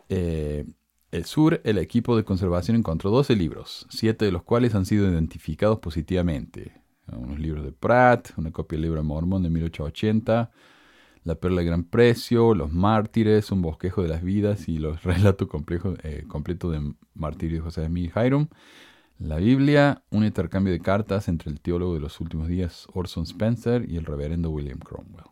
eh, 0.10 0.66
el 1.12 1.26
sur, 1.26 1.62
el 1.64 1.78
equipo 1.78 2.18
de 2.18 2.24
conservación 2.24 2.76
encontró 2.76 3.12
12 3.12 3.36
libros, 3.36 3.86
siete 3.90 4.26
de 4.26 4.32
los 4.32 4.44
cuales 4.44 4.74
han 4.74 4.86
sido 4.86 5.08
identificados 5.08 5.80
positivamente. 5.80 6.82
Unos 7.12 7.38
libros 7.40 7.64
de 7.64 7.72
Pratt, 7.72 8.30
una 8.38 8.52
copia 8.52 8.78
del 8.78 8.84
libro 8.84 9.02
de 9.02 9.08
Mormon 9.08 9.44
de 9.44 9.50
1880, 9.50 10.52
la 11.24 11.36
perla 11.36 11.62
de 11.62 11.68
gran 11.68 11.84
precio, 11.84 12.54
Los 12.54 12.72
mártires, 12.72 13.52
Un 13.52 13.62
bosquejo 13.62 14.02
de 14.02 14.10
las 14.10 14.24
vidas 14.24 14.68
y 14.68 14.78
los 14.78 15.04
relatos 15.04 15.48
eh, 16.04 16.24
completos 16.28 16.72
de 16.72 16.94
martirio 17.14 17.58
de 17.58 17.64
José 17.64 17.86
Smith 17.86 18.12
Hiram. 18.16 18.48
La 19.20 19.38
Biblia, 19.38 20.04
un 20.10 20.26
intercambio 20.26 20.74
de 20.74 20.80
cartas 20.80 21.28
entre 21.28 21.52
el 21.52 21.62
teólogo 21.62 21.94
de 21.94 22.00
los 22.00 22.20
últimos 22.20 22.48
días 22.48 22.88
Orson 22.94 23.24
Spencer 23.24 23.90
y 23.90 23.98
el 23.98 24.06
reverendo 24.06 24.50
William 24.50 24.80
Cromwell. 24.80 25.26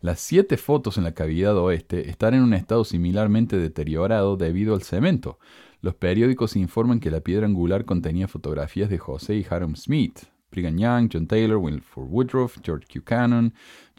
Las 0.00 0.20
siete 0.20 0.56
fotos 0.56 0.96
en 0.96 1.04
la 1.04 1.12
cavidad 1.12 1.56
oeste 1.58 2.08
están 2.08 2.32
en 2.32 2.42
un 2.42 2.54
estado 2.54 2.84
similarmente 2.84 3.58
deteriorado 3.58 4.38
debido 4.38 4.74
al 4.74 4.82
cemento. 4.82 5.38
Los 5.82 5.94
periódicos 5.94 6.56
informan 6.56 7.00
que 7.00 7.10
la 7.10 7.20
piedra 7.20 7.46
angular 7.46 7.84
contenía 7.84 8.26
fotografías 8.26 8.88
de 8.88 8.98
José 8.98 9.36
y 9.36 9.40
Hiram 9.40 9.76
Smith, 9.76 10.20
Brigham 10.50 10.78
Young, 10.78 11.10
John 11.12 11.26
Taylor, 11.26 11.58
Wilford 11.58 12.08
Woodruff, 12.08 12.58
George 12.62 12.86
Q. 12.90 13.02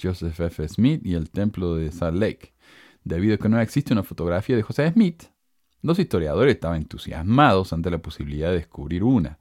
Joseph 0.02 0.40
F. 0.40 0.68
Smith 0.68 1.02
y 1.06 1.14
el 1.14 1.30
templo 1.30 1.76
de 1.76 1.92
Salt 1.92 2.18
Lake. 2.18 2.54
Debido 3.04 3.36
a 3.36 3.38
que 3.38 3.50
no 3.50 3.60
existe 3.60 3.94
una 3.94 4.04
fotografía 4.04 4.56
de 4.56 4.62
José 4.62 4.90
Smith, 4.92 5.24
los 5.82 5.98
historiadores 6.00 6.56
estaban 6.56 6.78
entusiasmados 6.78 7.74
ante 7.74 7.90
la 7.90 8.00
posibilidad 8.00 8.50
de 8.50 8.58
descubrir 8.58 9.04
una. 9.04 9.40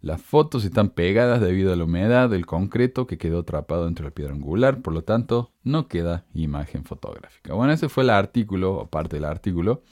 Las 0.00 0.22
fotos 0.22 0.64
están 0.64 0.90
pegadas 0.90 1.40
debido 1.40 1.72
a 1.72 1.76
la 1.76 1.84
humedad 1.84 2.30
del 2.30 2.46
concreto 2.46 3.06
que 3.06 3.18
quedó 3.18 3.40
atrapado 3.40 3.84
dentro 3.84 4.04
de 4.04 4.10
la 4.10 4.14
piedra 4.14 4.32
angular, 4.32 4.80
por 4.80 4.94
lo 4.94 5.02
tanto 5.02 5.52
no 5.64 5.88
queda 5.88 6.24
imagen 6.34 6.84
fotográfica. 6.84 7.54
Bueno, 7.54 7.72
ese 7.72 7.88
fue 7.88 8.04
el 8.04 8.10
artículo, 8.10 8.74
o 8.74 8.86
parte 8.86 9.16
del 9.16 9.24
artículo. 9.24 9.82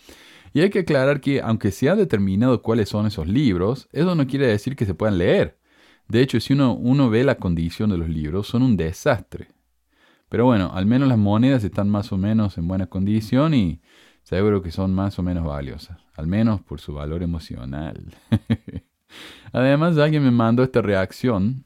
Y 0.52 0.60
hay 0.60 0.70
que 0.70 0.80
aclarar 0.80 1.20
que 1.20 1.40
aunque 1.42 1.72
se 1.72 1.88
ha 1.90 1.96
determinado 1.96 2.62
cuáles 2.62 2.88
son 2.88 3.06
esos 3.06 3.26
libros, 3.26 3.88
eso 3.92 4.14
no 4.14 4.26
quiere 4.26 4.46
decir 4.46 4.76
que 4.76 4.86
se 4.86 4.94
puedan 4.94 5.18
leer. 5.18 5.58
De 6.08 6.20
hecho, 6.20 6.38
si 6.38 6.54
uno 6.54 7.10
ve 7.10 7.24
la 7.24 7.34
condición 7.36 7.90
de 7.90 7.98
los 7.98 8.08
libros, 8.08 8.46
son 8.46 8.62
un 8.62 8.76
desastre. 8.76 9.48
Pero 10.28 10.44
bueno, 10.44 10.70
al 10.74 10.86
menos 10.86 11.08
las 11.08 11.18
monedas 11.18 11.62
están 11.64 11.88
más 11.88 12.12
o 12.12 12.18
menos 12.18 12.58
en 12.58 12.66
buena 12.66 12.86
condición 12.86 13.54
y 13.54 13.80
seguro 14.22 14.62
que 14.62 14.72
son 14.72 14.94
más 14.94 15.18
o 15.18 15.22
menos 15.22 15.44
valiosas, 15.44 15.98
al 16.14 16.26
menos 16.26 16.60
por 16.62 16.80
su 16.80 16.94
valor 16.94 17.22
emocional. 17.22 18.14
Además, 19.52 19.96
alguien 19.98 20.24
me 20.24 20.32
mandó 20.32 20.62
esta 20.62 20.82
reacción 20.82 21.64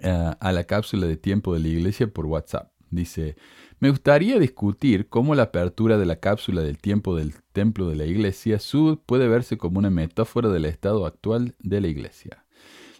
eh, 0.00 0.32
a 0.38 0.52
la 0.52 0.64
cápsula 0.64 1.06
de 1.06 1.16
tiempo 1.16 1.52
de 1.52 1.60
la 1.60 1.68
iglesia 1.68 2.12
por 2.12 2.26
WhatsApp. 2.26 2.72
Dice, 2.90 3.36
me 3.80 3.90
gustaría 3.90 4.38
discutir 4.38 5.08
cómo 5.08 5.34
la 5.34 5.44
apertura 5.44 5.98
de 5.98 6.06
la 6.06 6.16
cápsula 6.16 6.62
del 6.62 6.78
tiempo 6.78 7.14
del 7.14 7.34
templo 7.52 7.88
de 7.88 7.96
la 7.96 8.06
iglesia 8.06 8.58
sud 8.58 8.98
puede 9.04 9.28
verse 9.28 9.58
como 9.58 9.78
una 9.78 9.90
metáfora 9.90 10.48
del 10.48 10.64
estado 10.64 11.06
actual 11.06 11.54
de 11.60 11.80
la 11.80 11.88
iglesia. 11.88 12.44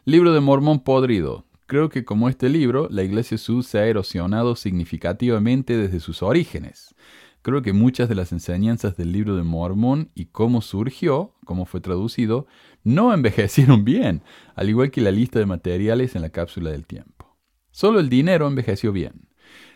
Libro 0.05 0.33
de 0.33 0.41
Mormón 0.41 0.81
podrido. 0.81 1.48
Creo 1.69 1.91
que 1.91 2.07
como 2.07 2.31
este 2.31 2.49
libro, 2.49 2.89
la 2.91 3.03
Iglesia 3.03 3.37
Sud 3.37 3.63
se 3.63 3.79
ha 3.79 3.85
erosionado 3.85 4.57
significativamente 4.57 5.77
desde 5.77 6.01
sus 6.01 6.23
orígenes. 6.23 6.95
Creo 7.43 7.61
que 7.61 7.75
muchas 7.75 8.09
de 8.09 8.15
las 8.15 8.33
enseñanzas 8.33 8.97
del 8.97 9.13
libro 9.13 9.37
de 9.37 9.43
Mormón 9.43 10.11
y 10.15 10.27
cómo 10.27 10.63
surgió, 10.63 11.35
cómo 11.45 11.67
fue 11.67 11.83
traducido, 11.83 12.47
no 12.85 13.13
envejecieron 13.13 13.85
bien, 13.85 14.23
al 14.55 14.71
igual 14.71 14.91
que 14.91 15.03
la 15.03 15.11
lista 15.11 15.41
de 15.41 15.45
materiales 15.45 16.17
en 16.17 16.23
la 16.23 16.31
cápsula 16.31 16.71
del 16.71 16.87
tiempo. 16.87 17.37
Solo 17.71 18.01
el 18.01 18.09
dinero 18.09 18.49
envejeció 18.49 18.91
bien. 18.91 19.29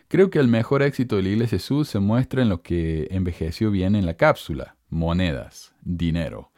Creo 0.09 0.31
que 0.31 0.39
el 0.39 0.49
mejor 0.49 0.83
éxito 0.83 1.17
de 1.17 1.25
la 1.25 1.29
Iglesia 1.29 1.59
Sud 1.59 1.85
se 1.85 1.99
muestra 1.99 2.41
en 2.41 2.49
lo 2.49 2.63
que 2.63 3.09
envejeció 3.11 3.71
bien 3.71 3.97
en 3.97 4.07
la 4.07 4.15
cápsula, 4.15 4.79
monedas, 4.89 5.75
dinero. 5.83 6.51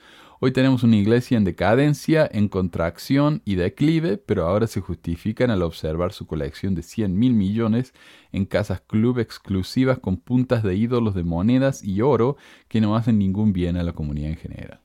Hoy 0.45 0.53
tenemos 0.53 0.83
una 0.83 0.97
iglesia 0.97 1.39
en 1.39 1.45
decadencia, 1.45 2.29
en 2.31 2.49
contracción 2.49 3.41
y 3.47 3.55
declive, 3.55 4.19
pero 4.19 4.47
ahora 4.47 4.67
se 4.67 4.83
justifican 4.83 5.51
al 5.51 5.63
observar 5.63 6.13
su 6.13 6.27
colección 6.27 6.75
de 6.75 6.83
100 6.83 7.19
mil 7.19 7.33
millones 7.33 7.95
en 8.31 8.45
casas 8.45 8.83
club 8.83 9.21
exclusivas 9.21 10.01
con 10.01 10.19
puntas 10.19 10.63
de 10.63 10.75
ídolos 10.75 11.15
de 11.15 11.25
monedas 11.25 11.83
y 11.83 12.03
oro 12.03 12.37
que 12.69 12.83
no 12.83 12.95
hacen 12.95 13.19
ningún 13.19 13.55
bien 13.55 13.79
a 13.79 13.83
la 13.85 13.95
comunidad 13.95 14.33
en 14.33 14.37
general. 14.37 14.81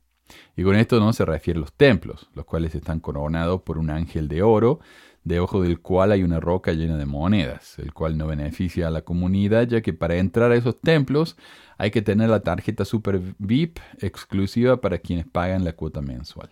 Y 0.55 0.63
con 0.63 0.77
esto 0.77 1.01
no 1.01 1.11
se 1.11 1.25
refiere 1.25 1.57
a 1.57 1.61
los 1.61 1.73
templos, 1.73 2.29
los 2.35 2.45
cuales 2.45 2.73
están 2.73 3.01
coronados 3.01 3.63
por 3.63 3.79
un 3.79 3.89
ángel 3.89 4.29
de 4.29 4.41
oro, 4.41 4.79
debajo 5.23 5.61
del 5.61 5.79
cual 5.79 6.11
hay 6.11 6.23
una 6.23 6.39
roca 6.39 6.73
llena 6.73 6.97
de 6.97 7.05
monedas, 7.05 7.77
el 7.79 7.93
cual 7.93 8.17
no 8.17 8.27
beneficia 8.27 8.87
a 8.87 8.91
la 8.91 9.03
comunidad, 9.03 9.67
ya 9.67 9.81
que 9.81 9.93
para 9.93 10.15
entrar 10.15 10.51
a 10.51 10.55
esos 10.55 10.79
templos 10.79 11.37
hay 11.77 11.91
que 11.91 12.01
tener 12.01 12.29
la 12.29 12.41
tarjeta 12.41 12.85
Super 12.85 13.21
VIP 13.37 13.79
exclusiva 13.99 14.81
para 14.81 14.99
quienes 14.99 15.27
pagan 15.27 15.63
la 15.63 15.73
cuota 15.73 16.01
mensual. 16.01 16.49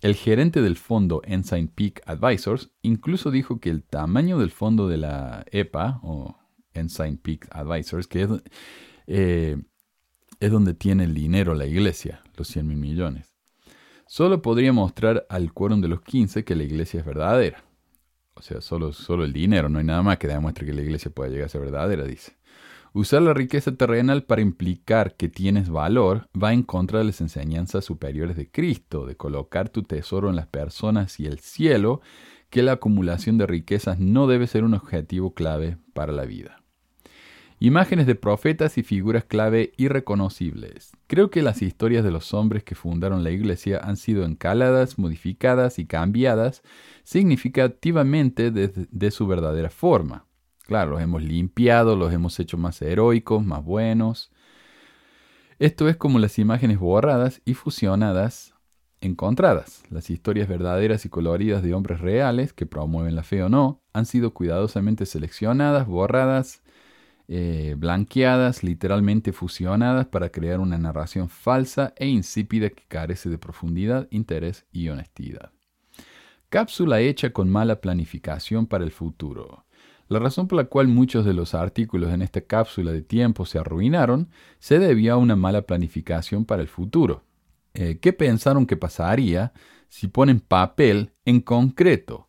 El 0.00 0.14
gerente 0.14 0.62
del 0.62 0.76
fondo 0.76 1.22
Ensign 1.24 1.68
Peak 1.68 2.02
Advisors 2.06 2.70
incluso 2.82 3.30
dijo 3.32 3.58
que 3.58 3.70
el 3.70 3.82
tamaño 3.82 4.38
del 4.38 4.50
fondo 4.50 4.86
de 4.86 4.96
la 4.96 5.44
EPA, 5.50 5.98
o 6.04 6.36
Ensign 6.72 7.18
Peak 7.18 7.48
Advisors, 7.50 8.06
que 8.06 8.22
es, 8.22 8.28
eh, 9.08 9.56
es 10.38 10.50
donde 10.52 10.74
tiene 10.74 11.04
el 11.04 11.14
dinero 11.14 11.54
la 11.54 11.66
iglesia, 11.66 12.22
los 12.36 12.46
100 12.46 12.68
mil 12.68 12.76
millones, 12.76 13.27
solo 14.08 14.42
podría 14.42 14.72
mostrar 14.72 15.26
al 15.28 15.52
quórum 15.52 15.80
de 15.80 15.88
los 15.88 16.00
15 16.00 16.44
que 16.44 16.56
la 16.56 16.64
iglesia 16.64 17.00
es 17.00 17.06
verdadera. 17.06 17.62
O 18.34 18.42
sea, 18.42 18.60
solo, 18.60 18.92
solo 18.92 19.24
el 19.24 19.32
dinero, 19.32 19.68
no 19.68 19.78
hay 19.78 19.84
nada 19.84 20.02
más 20.02 20.18
que 20.18 20.26
demuestre 20.26 20.66
que 20.66 20.72
la 20.72 20.80
iglesia 20.80 21.10
pueda 21.10 21.30
llegar 21.30 21.46
a 21.46 21.50
ser 21.50 21.60
verdadera, 21.60 22.04
dice. 22.04 22.36
Usar 22.94 23.20
la 23.20 23.34
riqueza 23.34 23.76
terrenal 23.76 24.24
para 24.24 24.40
implicar 24.40 25.14
que 25.14 25.28
tienes 25.28 25.68
valor 25.68 26.26
va 26.40 26.54
en 26.54 26.62
contra 26.62 27.00
de 27.00 27.04
las 27.04 27.20
enseñanzas 27.20 27.84
superiores 27.84 28.36
de 28.36 28.50
Cristo, 28.50 29.04
de 29.04 29.16
colocar 29.16 29.68
tu 29.68 29.82
tesoro 29.82 30.30
en 30.30 30.36
las 30.36 30.46
personas 30.46 31.20
y 31.20 31.26
el 31.26 31.38
cielo, 31.38 32.00
que 32.48 32.62
la 32.62 32.72
acumulación 32.72 33.36
de 33.36 33.46
riquezas 33.46 33.98
no 33.98 34.26
debe 34.26 34.46
ser 34.46 34.64
un 34.64 34.72
objetivo 34.74 35.34
clave 35.34 35.76
para 35.92 36.12
la 36.12 36.24
vida. 36.24 36.62
Imágenes 37.60 38.06
de 38.06 38.14
profetas 38.14 38.78
y 38.78 38.84
figuras 38.84 39.24
clave 39.24 39.72
irreconocibles. 39.76 40.92
Creo 41.08 41.28
que 41.28 41.42
las 41.42 41.60
historias 41.60 42.04
de 42.04 42.12
los 42.12 42.32
hombres 42.32 42.62
que 42.62 42.76
fundaron 42.76 43.24
la 43.24 43.30
iglesia 43.30 43.80
han 43.82 43.96
sido 43.96 44.24
encaladas, 44.24 44.96
modificadas 44.96 45.80
y 45.80 45.86
cambiadas 45.86 46.62
significativamente 47.02 48.52
de, 48.52 49.10
su 49.10 49.26
verdadera 49.26 49.70
forma. 49.70 50.24
Claro, 50.66 50.92
los 50.92 51.02
hemos 51.02 51.20
limpiado, 51.20 51.96
los 51.96 52.12
hemos 52.12 52.38
hecho 52.38 52.58
más 52.58 52.80
heroicos, 52.80 53.44
más 53.44 53.64
buenos. 53.64 54.30
Esto 55.58 55.88
es 55.88 55.96
como 55.96 56.20
las 56.20 56.38
imágenes 56.38 56.78
borradas 56.78 57.42
y 57.44 57.54
fusionadas 57.54 58.54
encontradas. 59.00 59.82
Las 59.90 60.10
historias 60.10 60.46
verdaderas 60.48 61.04
y 61.04 61.08
coloridas 61.08 61.64
de 61.64 61.74
hombres 61.74 62.00
reales, 62.00 62.52
que 62.52 62.66
promueven 62.66 63.16
la 63.16 63.24
fe 63.24 63.42
o 63.42 63.48
no, 63.48 63.80
han 63.92 64.06
sido 64.06 64.32
cuidadosamente 64.32 65.06
seleccionadas, 65.06 65.88
borradas, 65.88 66.62
eh, 67.30 67.74
blanqueadas, 67.76 68.62
literalmente 68.62 69.32
fusionadas 69.32 70.06
para 70.06 70.30
crear 70.30 70.60
una 70.60 70.78
narración 70.78 71.28
falsa 71.28 71.92
e 71.96 72.06
insípida 72.06 72.70
que 72.70 72.84
carece 72.88 73.28
de 73.28 73.36
profundidad, 73.36 74.08
interés 74.10 74.64
y 74.72 74.88
honestidad. 74.88 75.52
Cápsula 76.48 77.00
hecha 77.00 77.30
con 77.30 77.50
mala 77.50 77.82
planificación 77.82 78.66
para 78.66 78.84
el 78.84 78.90
futuro. 78.90 79.66
La 80.08 80.18
razón 80.18 80.48
por 80.48 80.56
la 80.56 80.64
cual 80.64 80.88
muchos 80.88 81.26
de 81.26 81.34
los 81.34 81.54
artículos 81.54 82.10
en 82.14 82.22
esta 82.22 82.40
cápsula 82.40 82.92
de 82.92 83.02
tiempo 83.02 83.44
se 83.44 83.58
arruinaron 83.58 84.30
se 84.58 84.78
debió 84.78 85.12
a 85.12 85.16
una 85.18 85.36
mala 85.36 85.62
planificación 85.62 86.46
para 86.46 86.62
el 86.62 86.68
futuro. 86.68 87.24
Eh, 87.74 87.98
¿Qué 88.00 88.14
pensaron 88.14 88.64
que 88.64 88.78
pasaría 88.78 89.52
si 89.90 90.08
ponen 90.08 90.40
papel 90.40 91.12
en 91.26 91.42
concreto 91.42 92.27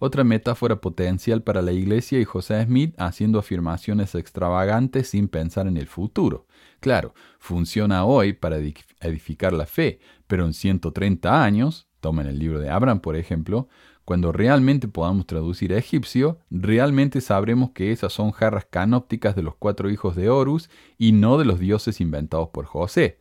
otra 0.00 0.24
metáfora 0.24 0.80
potencial 0.80 1.42
para 1.42 1.62
la 1.62 1.72
iglesia 1.72 2.18
y 2.18 2.24
José 2.24 2.64
Smith 2.64 2.94
haciendo 2.98 3.38
afirmaciones 3.38 4.14
extravagantes 4.16 5.10
sin 5.10 5.28
pensar 5.28 5.68
en 5.68 5.76
el 5.76 5.86
futuro. 5.86 6.46
Claro, 6.80 7.14
funciona 7.38 8.04
hoy 8.04 8.32
para 8.32 8.56
edificar 8.56 9.52
la 9.52 9.66
fe, 9.66 10.00
pero 10.26 10.46
en 10.46 10.54
130 10.54 11.44
años, 11.44 11.86
tomen 12.00 12.26
el 12.26 12.38
libro 12.38 12.58
de 12.58 12.70
Abraham 12.70 13.00
por 13.00 13.14
ejemplo, 13.14 13.68
cuando 14.06 14.32
realmente 14.32 14.88
podamos 14.88 15.26
traducir 15.26 15.72
a 15.74 15.78
egipcio, 15.78 16.38
realmente 16.50 17.20
sabremos 17.20 17.70
que 17.70 17.92
esas 17.92 18.12
son 18.12 18.32
jarras 18.32 18.66
canópticas 18.68 19.36
de 19.36 19.42
los 19.42 19.54
cuatro 19.54 19.90
hijos 19.90 20.16
de 20.16 20.30
Horus 20.30 20.70
y 20.98 21.12
no 21.12 21.36
de 21.36 21.44
los 21.44 21.60
dioses 21.60 22.00
inventados 22.00 22.48
por 22.48 22.64
José. 22.64 23.20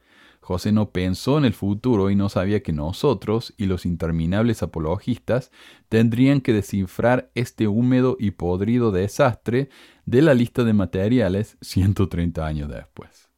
José 0.49 0.71
no 0.71 0.89
pensó 0.89 1.37
en 1.37 1.45
el 1.45 1.53
futuro 1.53 2.09
y 2.09 2.15
no 2.15 2.27
sabía 2.27 2.63
que 2.63 2.73
nosotros 2.73 3.53
y 3.55 3.67
los 3.67 3.85
interminables 3.85 4.63
apologistas 4.63 5.51
tendrían 5.89 6.41
que 6.41 6.53
descifrar 6.53 7.29
este 7.35 7.67
húmedo 7.67 8.17
y 8.19 8.31
podrido 8.31 8.91
desastre 8.91 9.69
de 10.07 10.23
la 10.23 10.33
lista 10.33 10.63
de 10.63 10.73
materiales 10.73 11.55
130 11.61 12.47
años 12.47 12.67
después. 12.67 13.29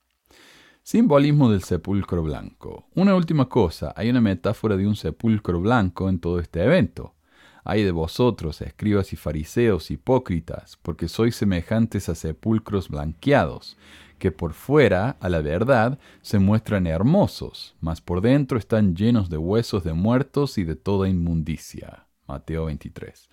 Simbolismo 0.84 1.52
del 1.52 1.64
sepulcro 1.64 2.24
blanco. 2.24 2.88
Una 2.96 3.14
última 3.14 3.50
cosa, 3.50 3.94
hay 3.98 4.10
una 4.10 4.22
metáfora 4.22 4.78
de 4.78 4.88
un 4.88 4.96
sepulcro 4.96 5.60
blanco 5.60 6.08
en 6.08 6.18
todo 6.18 6.40
este 6.40 6.64
evento. 6.64 7.16
Hay 7.64 7.84
de 7.84 7.92
vosotros, 7.92 8.62
escribas 8.62 9.14
y 9.14 9.16
fariseos 9.16 9.92
hipócritas, 9.92 10.78
porque 10.82 11.08
sois 11.08 11.36
semejantes 11.36 12.10
a 12.10 12.16
sepulcros 12.16 12.90
blanqueados, 12.90 13.78
que 14.18 14.32
por 14.32 14.54
fuera, 14.54 15.18
a 15.20 15.30
la 15.30 15.42
verdad, 15.42 16.00
se 16.22 16.40
muestran 16.40 16.88
hermosos, 16.88 17.76
mas 17.82 18.02
por 18.02 18.22
dentro 18.22 18.58
están 18.58 18.96
llenos 18.96 19.30
de 19.30 19.38
huesos 19.38 19.84
de 19.84 19.94
muertos 19.94 20.58
y 20.58 20.64
de 20.64 20.76
toda 20.76 21.10
inmundicia. 21.10 22.08
Mateo 22.28 22.66
23. 22.66 23.30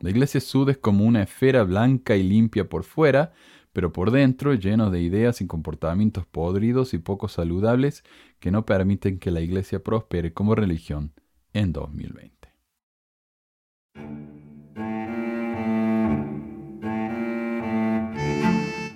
La 0.00 0.10
iglesia 0.10 0.40
sud 0.40 0.70
es 0.70 0.78
como 0.78 1.04
una 1.04 1.22
esfera 1.22 1.64
blanca 1.64 2.16
y 2.16 2.22
limpia 2.22 2.68
por 2.68 2.84
fuera, 2.84 3.32
pero 3.72 3.92
por 3.92 4.10
dentro 4.10 4.54
lleno 4.54 4.90
de 4.90 5.00
ideas 5.00 5.40
y 5.40 5.46
comportamientos 5.46 6.26
podridos 6.26 6.94
y 6.94 6.98
poco 6.98 7.28
saludables 7.28 8.04
que 8.38 8.50
no 8.50 8.66
permiten 8.66 9.18
que 9.18 9.30
la 9.30 9.40
iglesia 9.40 9.82
prospere 9.82 10.32
como 10.32 10.54
religión 10.54 11.12
en 11.52 11.72
2020. 11.72 12.37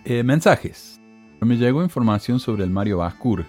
Eh, 0.05 0.25
mensajes. 0.25 1.01
Me 1.41 1.57
llegó 1.57 1.83
información 1.83 2.39
sobre 2.39 2.65
el 2.65 2.71
Mario 2.71 2.99
Bascur, 2.99 3.47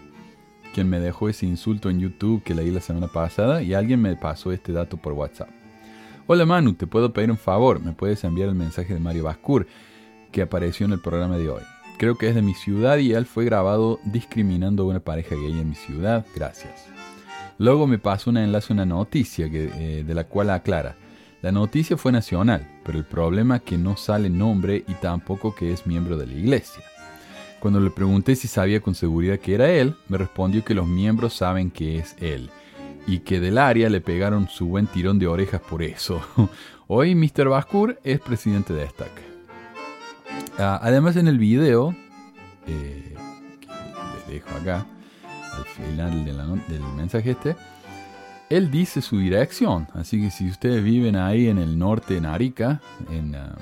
quien 0.73 0.88
me 0.88 1.01
dejó 1.01 1.27
ese 1.27 1.45
insulto 1.45 1.89
en 1.89 1.99
YouTube 1.99 2.41
que 2.41 2.56
leí 2.56 2.71
la 2.71 2.79
semana 2.79 3.08
pasada 3.08 3.62
y 3.62 3.73
alguien 3.73 4.01
me 4.01 4.15
pasó 4.15 4.53
este 4.53 4.71
dato 4.71 4.95
por 4.95 5.12
WhatsApp. 5.12 5.49
Hola 6.25 6.45
Manu, 6.45 6.73
te 6.75 6.88
puedo 6.88 7.12
pedir 7.12 7.32
un 7.32 7.38
favor, 7.38 7.82
me 7.82 7.91
puedes 7.91 8.23
enviar 8.23 8.47
el 8.47 8.56
mensaje 8.56 8.93
de 8.93 9.01
Mario 9.01 9.25
Bascur 9.25 9.67
que 10.32 10.41
apareció 10.41 10.86
en 10.86 10.93
el 10.93 11.01
programa 11.01 11.38
de 11.38 11.49
hoy. 11.49 11.63
Creo 11.97 12.17
que 12.17 12.29
es 12.29 12.36
de 12.36 12.41
mi 12.41 12.53
ciudad 12.53 12.97
y 12.97 13.12
él 13.12 13.25
fue 13.25 13.43
grabado 13.43 13.99
discriminando 14.06 14.84
a 14.84 14.88
una 14.88 14.99
pareja 15.01 15.36
gay 15.36 15.60
en 15.60 15.69
mi 15.69 15.75
ciudad. 15.75 16.25
Gracias. 16.34 16.88
Luego 17.58 17.88
me 17.88 17.97
pasó 17.97 18.29
un 18.29 18.38
enlace 18.38 18.71
a 18.71 18.75
una 18.75 18.86
noticia 18.86 19.49
que, 19.49 19.71
eh, 19.73 20.03
de 20.06 20.13
la 20.13 20.23
cual 20.23 20.49
aclara. 20.49 20.95
La 21.43 21.51
noticia 21.51 21.97
fue 21.97 22.13
nacional, 22.13 22.65
pero 22.86 22.97
el 22.97 23.03
problema 23.03 23.60
que 23.60 23.77
no 23.77 23.97
sale 23.97 24.29
nombre 24.29 24.86
y 24.88 24.93
tampoco 24.93 25.53
que 25.53 25.73
es 25.73 25.86
miembro 25.86 26.15
de 26.15 26.25
la 26.25 26.32
iglesia. 26.32 26.82
Cuando 27.60 27.82
le 27.82 27.89
pregunté 27.89 28.38
si 28.38 28.47
sabía 28.47 28.79
con 28.79 28.95
seguridad 28.95 29.39
que 29.39 29.53
era 29.53 29.69
él, 29.69 29.93
me 30.08 30.17
respondió 30.17 30.63
que 30.63 30.73
los 30.73 30.88
miembros 30.88 31.34
saben 31.34 31.69
que 31.69 31.97
es 31.97 32.15
él 32.21 32.49
y 33.08 33.19
que 33.19 33.41
del 33.41 33.58
área 33.58 33.89
le 33.89 33.99
pegaron 33.99 34.47
su 34.47 34.67
buen 34.67 34.88
tirón 34.88 35.19
de 35.19 35.27
orejas 35.27 35.60
por 35.60 35.84
eso. 35.84 36.21
Hoy 36.88 37.13
Mr. 37.13 37.49
Baskur 37.49 37.99
es 38.06 38.21
presidente 38.21 38.73
de 38.73 38.88
STAC. 38.88 39.12
Ah, 40.58 40.79
además 40.82 41.17
en 41.17 41.27
el 41.27 41.39
video, 41.39 41.93
eh, 42.67 43.15
que 43.60 43.67
les 43.67 44.27
dejo 44.29 44.49
acá, 44.62 44.86
al 45.58 45.65
final 45.65 46.23
del 46.23 46.82
mensaje 46.95 47.32
este, 47.32 47.58
él 48.57 48.69
dice 48.69 49.01
su 49.01 49.17
dirección. 49.17 49.87
Así 49.93 50.21
que 50.21 50.29
si 50.29 50.47
ustedes 50.47 50.83
viven 50.83 51.15
ahí 51.15 51.47
en 51.47 51.57
el 51.57 51.77
norte, 51.77 52.17
en 52.17 52.25
Arica, 52.25 52.81
en, 53.11 53.35
ah, 53.35 53.55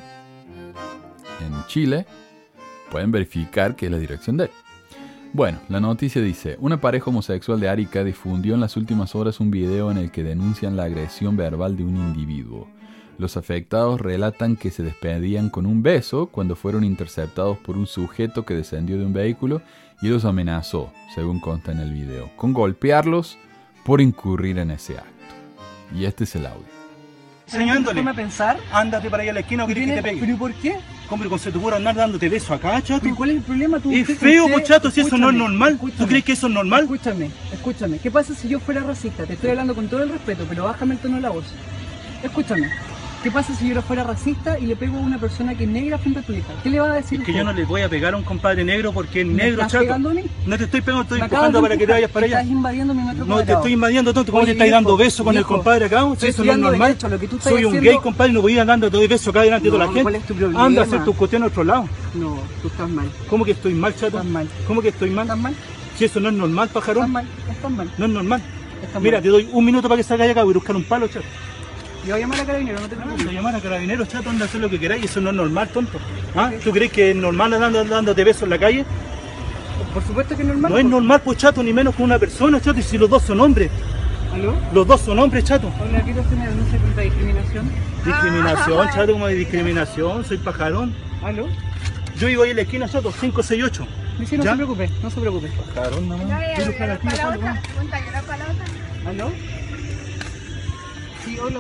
en 1.40 1.68
Chile, 1.68 2.06
pueden 2.92 3.12
verificar 3.12 3.76
que 3.76 3.86
es 3.86 3.92
la 3.92 3.98
dirección 3.98 4.38
de 4.38 4.46
él. 4.46 4.52
Bueno, 5.34 5.60
la 5.70 5.80
noticia 5.80 6.22
dice, 6.22 6.58
una 6.60 6.82
pareja 6.82 7.10
homosexual 7.10 7.58
de 7.62 7.70
Arica 7.70 8.04
difundió 8.04 8.54
en 8.54 8.60
las 8.60 8.76
últimas 8.76 9.16
horas 9.16 9.40
un 9.40 9.50
video 9.50 9.90
en 9.90 9.98
el 9.98 10.12
que 10.12 10.24
denuncian 10.24 10.76
la 10.76 10.84
agresión 10.84 11.38
verbal 11.38 11.78
de 11.78 11.86
un 11.86 11.96
individuo. 11.96 12.68
Los 13.18 13.38
afectados 13.38 14.02
relatan 14.02 14.58
que 14.58 14.72
se 14.72 14.84
despedían 14.84 15.50
con 15.50 15.66
un 15.66 15.84
beso 15.84 16.26
cuando 16.26 16.58
fueron 16.58 16.84
interceptados 16.84 17.58
por 17.60 17.78
un 17.78 17.88
sujeto 17.88 18.44
que 18.44 18.56
descendió 18.56 18.98
de 18.98 19.06
un 19.06 19.14
vehículo 19.14 19.62
y 20.02 20.10
los 20.10 20.26
amenazó, 20.26 20.92
según 21.16 21.40
consta 21.40 21.72
en 21.72 21.80
el 21.80 21.94
video, 21.94 22.30
con 22.36 22.52
golpearlos 22.52 23.38
por 23.84 24.02
incurrir 24.02 24.58
en 24.60 24.72
ese 24.72 24.98
acto. 24.98 25.12
Y 25.94 26.06
este 26.06 26.24
es 26.24 26.36
el 26.36 26.46
audio 26.46 26.82
enseñándole. 27.54 28.02
Déjame 28.02 28.16
pensar. 28.16 28.58
Ándate 28.72 29.10
para 29.10 29.24
allá 29.24 29.32
a 29.32 29.36
la 29.36 29.40
esquina 29.42 29.64
o 29.64 29.68
que 29.68 29.76
te 29.76 30.02
pegue. 30.02 30.20
¿Pero 30.20 30.38
por 30.38 30.54
qué? 30.54 30.78
Hombre, 31.10 31.28
con 31.28 31.40
se 31.40 31.52
te 31.52 31.58
ocurre 31.58 31.76
andar 31.76 31.96
dándote 31.96 32.30
besos 32.30 32.52
acá, 32.52 32.82
chato. 32.82 33.08
¿Y 33.08 33.12
cuál 33.12 33.32
es 33.32 33.38
el 33.38 33.42
problema? 33.44 33.80
¿Tú, 33.80 33.92
es 33.92 34.18
feo, 34.18 34.48
pues, 34.48 34.64
chato, 34.64 34.90
si 34.90 35.02
eso 35.02 35.18
no 35.18 35.30
es 35.30 35.36
normal. 35.36 35.78
¿Tú 35.98 36.08
crees 36.08 36.24
que 36.24 36.32
eso 36.32 36.48
es 36.48 36.54
normal? 36.54 36.84
Escúchame, 36.84 37.30
escúchame. 37.52 37.98
¿Qué 37.98 38.10
pasa 38.10 38.34
si 38.34 38.48
yo 38.48 38.60
fuera 38.62 38.82
racista? 38.82 39.26
Te 39.26 39.34
estoy 39.34 39.50
hablando 39.50 39.76
con 39.76 39.90
todo 39.90 40.04
el 40.04 40.10
respeto, 40.10 40.46
pero 40.48 40.66
bájame 40.66 40.94
el 40.94 41.00
tono 41.02 41.16
de 41.16 41.22
la 41.22 41.30
voz. 41.30 41.46
Escúchame. 42.24 42.70
¿Qué 43.24 43.30
pasa 43.30 43.54
si 43.54 43.70
yo 43.70 43.76
no 43.76 43.84
fuera 43.84 44.04
racista 44.04 44.58
y 44.58 44.66
le 44.66 44.76
pego 44.76 44.98
a 44.98 45.02
una 45.02 45.20
persona 45.20 45.54
que 45.54 45.66
es 45.66 45.70
negra 45.70 46.00
frente 46.00 46.20
a 46.20 46.24
tu 46.24 46.34
hija? 46.34 46.54
¿Qué 46.64 46.72
le 46.72 46.80
va 46.80 46.92
a 46.92 46.96
decir 46.96 47.20
Es 47.20 47.26
que 47.26 47.32
usted? 47.32 47.40
yo 47.40 47.44
no 47.44 47.54
le 47.54 47.66
voy 47.66 47.82
a 47.84 47.88
pegar 47.90 48.16
a 48.16 48.18
un 48.18 48.24
compadre 48.24 48.64
negro 48.64 48.92
porque 48.94 49.22
es 49.22 49.28
¿Me 49.28 49.34
negro, 49.36 49.62
estás 49.62 49.74
chato. 49.74 49.84
pegando 49.84 50.10
a 50.10 50.14
mí? 50.16 50.24
No 50.48 50.58
te 50.58 50.64
estoy 50.64 50.82
pegando, 50.82 51.04
estoy 51.04 51.20
empujando 51.22 51.60
de 51.60 51.62
para 51.62 51.78
que 51.78 51.86
te 51.86 51.92
vayas 51.94 52.10
para 52.10 52.26
allá. 52.26 52.40
Estás 52.40 52.52
invadiendo 52.52 52.94
mi 52.96 53.04
metro 53.04 53.26
No 53.26 53.44
te 53.44 53.52
estoy 53.54 53.74
invadiendo 53.74 54.12
tonto, 54.12 54.32
¿cómo 54.32 54.44
te 54.46 54.52
estáis 54.54 54.70
viejo, 54.72 54.76
dando 54.76 54.98
besos 54.98 55.24
con 55.24 55.38
el 55.38 55.46
compadre 55.46 55.86
acá? 55.86 56.04
Si 56.18 56.28
eso 56.28 56.44
no 56.44 56.52
es 56.52 56.58
normal. 56.58 56.88
derecho, 56.90 57.10
lo 57.10 57.20
que 57.20 57.28
tú 57.28 57.36
estás 57.36 57.52
Soy 57.54 57.64
un 57.64 57.70
haciendo- 57.76 57.92
gay, 57.92 58.00
compadre, 58.00 58.34
no 58.34 58.42
voy 58.42 58.58
a 58.58 58.62
ir 58.62 58.66
dando 58.66 58.90
de 58.90 59.08
besos 59.08 59.28
acá 59.28 59.42
delante 59.44 59.66
de 59.66 59.70
toda 59.70 59.80
la 59.80 59.86
No, 59.86 59.92
gente. 59.92 60.04
¿cuál 60.04 60.16
es 60.16 60.24
tu 60.26 60.34
problema? 60.34 60.66
Anda 60.66 60.82
a 60.82 60.86
hacer 60.86 61.04
tus 61.04 61.16
cuestiones 61.16 61.46
a 61.46 61.50
otro 61.52 61.64
lado. 61.64 61.90
No, 62.16 62.40
tú 62.64 62.70
estás 62.70 62.90
mal. 62.90 63.06
¿Cómo 63.30 63.46
que 63.46 63.52
estoy 63.52 63.74
mal, 63.76 63.94
chato? 63.94 64.08
Estás 64.18 64.26
mal. 64.26 64.48
¿Cómo 64.68 64.82
que 64.82 64.88
estoy 64.90 65.12
mal? 65.12 65.26
¿Estás 65.28 65.40
mal? 65.40 65.54
Si 65.96 66.06
eso 66.06 66.20
no 66.20 66.30
es 66.30 66.36
normal, 66.36 66.68
Estás 66.70 66.82
pajarón. 66.82 67.12
mal. 67.12 67.28
Estás 67.52 67.70
mal. 67.72 67.92
No 68.00 68.06
es 68.08 68.12
normal. 68.12 68.42
Estás 68.82 69.00
Mira, 69.00 69.22
te 69.22 69.28
doy 69.30 69.48
un 69.52 69.64
minuto 69.64 69.88
para 69.88 69.98
que 70.02 70.04
salga 70.04 70.26
acá, 70.26 70.42
voy 70.44 70.54
a 70.54 70.56
buscar 70.56 70.76
un 70.76 70.84
palo, 70.86 71.08
chato. 71.08 71.24
Yo 72.06 72.14
voy 72.14 72.18
a 72.18 72.20
llamar 72.20 72.40
a 72.40 72.46
Carabineros, 72.46 72.82
no 72.82 72.90
te 72.90 72.96
preocupes. 72.96 73.28
a 73.28 73.32
llamar 73.32 73.56
a 73.56 73.60
carabineros, 73.60 74.08
chato, 74.08 74.30
anda 74.32 74.46
a 74.46 74.48
hacer 74.48 74.60
lo 74.60 74.70
que 74.70 74.80
queráis, 74.80 75.06
eso 75.06 75.22
no 75.22 75.30
es 75.30 75.36
normal, 75.36 75.70
tonto. 75.70 76.00
¿Ah? 76.36 76.52
¿Tú 76.64 76.72
crees 76.72 76.92
que 76.92 77.12
es 77.12 77.16
normal 77.16 77.54
andando, 77.54 77.84
dándote 77.84 78.24
besos 78.24 78.44
en 78.44 78.50
la 78.50 78.58
calle? 78.58 78.86
Por 79.94 80.04
supuesto 80.04 80.36
que 80.36 80.42
es 80.42 80.48
normal. 80.48 80.72
No 80.72 80.78
es 80.80 80.86
normal, 80.86 81.22
pues 81.24 81.38
chato, 81.38 81.62
ni 81.62 81.74
menos 81.74 81.94
con 81.94 82.06
una 82.06 82.18
persona, 82.18 82.60
chato, 82.60 82.80
y 82.80 82.84
si 82.84 82.98
los 82.98 83.10
dos 83.10 83.22
son 83.22 83.40
hombres. 83.40 83.70
¿Aló? 84.34 84.56
Los 84.74 84.88
dos 84.88 85.02
son 85.02 85.20
hombres, 85.20 85.44
chato. 85.44 85.72
Hola, 85.80 86.02
quiero 86.02 86.22
hacer 86.22 86.34
una 86.34 86.48
denuncia 86.48 86.80
contra 86.80 87.04
discriminación. 87.04 87.72
Discriminación, 88.04 88.90
chato, 88.94 89.12
como 89.12 89.28
de 89.28 89.36
discriminación, 89.36 90.26
soy 90.26 90.38
pajarón. 90.38 90.96
¿Aló? 91.24 91.48
Yo 92.18 92.28
vivo 92.28 92.44
ahí 92.44 92.50
en 92.52 92.56
la 92.56 92.62
esquina, 92.64 92.90
chato, 92.90 93.12
568. 93.12 93.88
Dice, 94.20 94.38
no 94.38 94.44
¿Ya? 94.44 94.52
se 94.52 94.56
preocupe, 94.58 94.90
no 95.04 95.10
se 95.10 95.20
preocupe. 95.20 95.48
Pajarón, 95.76 96.10
nomás. 96.10 96.28
Chato, 97.16 97.42
¿no? 97.42 99.10
¿Aló? 99.10 99.30
Sí, 99.30 99.61
hola, 101.44 101.60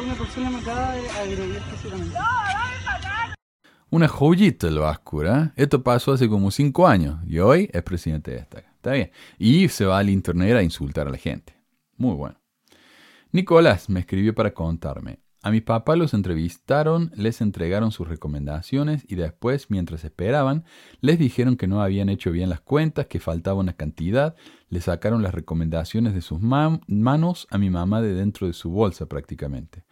una 3.89 4.07
joyita 4.07 4.67
el 4.67 4.79
Báscura. 4.79 5.53
Esto 5.55 5.83
pasó 5.83 6.13
hace 6.13 6.29
como 6.29 6.51
cinco 6.51 6.87
años 6.87 7.19
y 7.27 7.39
hoy 7.39 7.69
es 7.73 7.83
presidente 7.83 8.31
de 8.31 8.37
esta. 8.37 8.59
Está 8.59 8.93
bien. 8.93 9.11
Y 9.37 9.67
se 9.69 9.85
va 9.85 9.99
al 9.99 10.09
internet 10.09 10.55
a 10.55 10.63
insultar 10.63 11.07
a 11.07 11.11
la 11.11 11.17
gente. 11.17 11.53
Muy 11.97 12.15
bueno. 12.15 12.39
Nicolás 13.31 13.89
me 13.89 14.01
escribió 14.01 14.33
para 14.33 14.53
contarme. 14.53 15.19
A 15.43 15.49
mis 15.49 15.63
papás 15.63 15.97
los 15.97 16.13
entrevistaron, 16.13 17.11
les 17.15 17.41
entregaron 17.41 17.91
sus 17.91 18.07
recomendaciones 18.07 19.05
y 19.07 19.15
después, 19.15 19.71
mientras 19.71 20.03
esperaban, 20.03 20.65
les 20.99 21.17
dijeron 21.17 21.57
que 21.57 21.65
no 21.65 21.81
habían 21.81 22.09
hecho 22.09 22.31
bien 22.31 22.49
las 22.49 22.61
cuentas, 22.61 23.07
que 23.07 23.19
faltaba 23.19 23.59
una 23.59 23.73
cantidad, 23.73 24.35
le 24.69 24.81
sacaron 24.81 25.23
las 25.23 25.33
recomendaciones 25.33 26.13
de 26.13 26.21
sus 26.21 26.39
manos 26.41 27.47
a 27.49 27.57
mi 27.57 27.71
mamá 27.71 28.03
de 28.03 28.13
dentro 28.13 28.45
de 28.45 28.53
su 28.53 28.69
bolsa 28.69 29.07
prácticamente. 29.07 29.83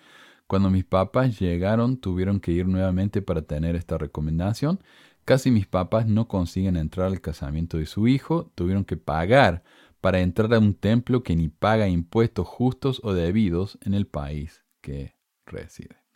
Cuando 0.46 0.70
mis 0.70 0.86
papás 0.86 1.40
llegaron 1.40 1.98
tuvieron 1.98 2.40
que 2.40 2.52
ir 2.52 2.68
nuevamente 2.68 3.24
para 3.24 3.42
tener 3.42 3.76
esta 3.76 3.98
recomendación. 3.98 4.80
Casi 5.26 5.50
mis 5.50 5.68
papás 5.68 6.08
no 6.08 6.28
consiguen 6.28 6.78
entrar 6.78 7.08
al 7.08 7.22
casamiento 7.22 7.78
de 7.78 7.88
su 7.88 8.08
hijo, 8.08 8.52
tuvieron 8.54 8.86
que 8.86 8.98
pagar 8.98 9.64
para 10.00 10.20
entrar 10.20 10.54
a 10.54 10.60
un 10.60 10.76
templo 10.76 11.24
que 11.24 11.36
ni 11.36 11.50
paga 11.50 11.88
impuestos 11.88 12.48
justos 12.48 13.02
o 13.04 13.14
debidos 13.14 13.80
en 13.82 13.96
el 13.96 14.06
país 14.06 14.64
que 14.82 15.19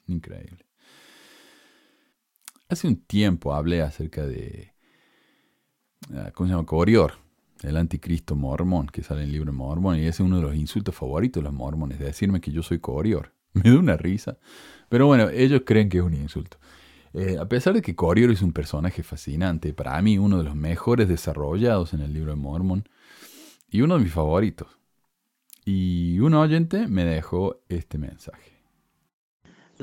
Increíble. 0.08 0.65
Hace 2.69 2.88
un 2.88 2.98
tiempo 2.98 3.54
hablé 3.54 3.82
acerca 3.82 4.26
de, 4.26 4.74
ah, 6.15 6.32
¿cómo 6.34 6.48
se 6.48 6.56
llama? 6.56 6.65
Corior, 6.65 7.13
el 7.62 7.78
anticristo 7.78 8.36
mormón 8.36 8.88
que 8.88 9.04
sale 9.04 9.22
en 9.22 9.28
el 9.28 9.34
libro 9.34 9.52
de 9.52 9.58
Mormón. 9.58 9.98
Y 9.98 10.02
ese 10.02 10.10
es 10.10 10.19
uno 10.22 10.38
de 10.38 10.43
los 10.43 10.56
insultos 10.56 10.96
favoritos 10.96 11.41
de 11.41 11.46
los 11.46 11.54
mormones, 11.54 12.00
decirme 12.00 12.41
que 12.41 12.52
yo 12.52 12.63
soy 12.63 12.80
Corior. 12.80 13.34
Me 13.54 13.69
da 13.69 13.78
una 13.78 13.98
risa. 13.98 14.38
Pero 14.89 15.08
bueno, 15.08 15.30
ellos 15.30 15.62
creen 15.65 15.89
que 15.89 16.00
es 16.00 16.04
un 16.04 16.13
insulto. 16.13 16.58
Eh, 17.13 17.38
a 17.39 17.48
pesar 17.48 17.74
de 17.74 17.82
que 17.82 17.96
Corior 17.96 18.32
es 18.32 18.41
un 18.41 18.54
personaje 18.54 19.04
fascinante, 19.04 19.74
para 19.74 20.02
mí 20.02 20.17
uno 20.17 20.39
de 20.39 20.43
los 20.43 20.56
mejores 20.56 21.08
desarrollados 21.08 21.93
en 21.93 22.02
el 22.02 22.12
libro 22.12 22.32
de 22.32 22.38
Mormón 22.38 22.89
y 23.69 23.82
uno 23.82 23.98
de 23.98 24.04
mis 24.04 24.13
favoritos. 24.13 24.67
Y 25.65 26.19
un 26.19 26.34
oyente 26.34 26.88
me 26.88 27.06
dejó 27.06 27.62
este 27.69 27.98
mensaje. 27.98 28.53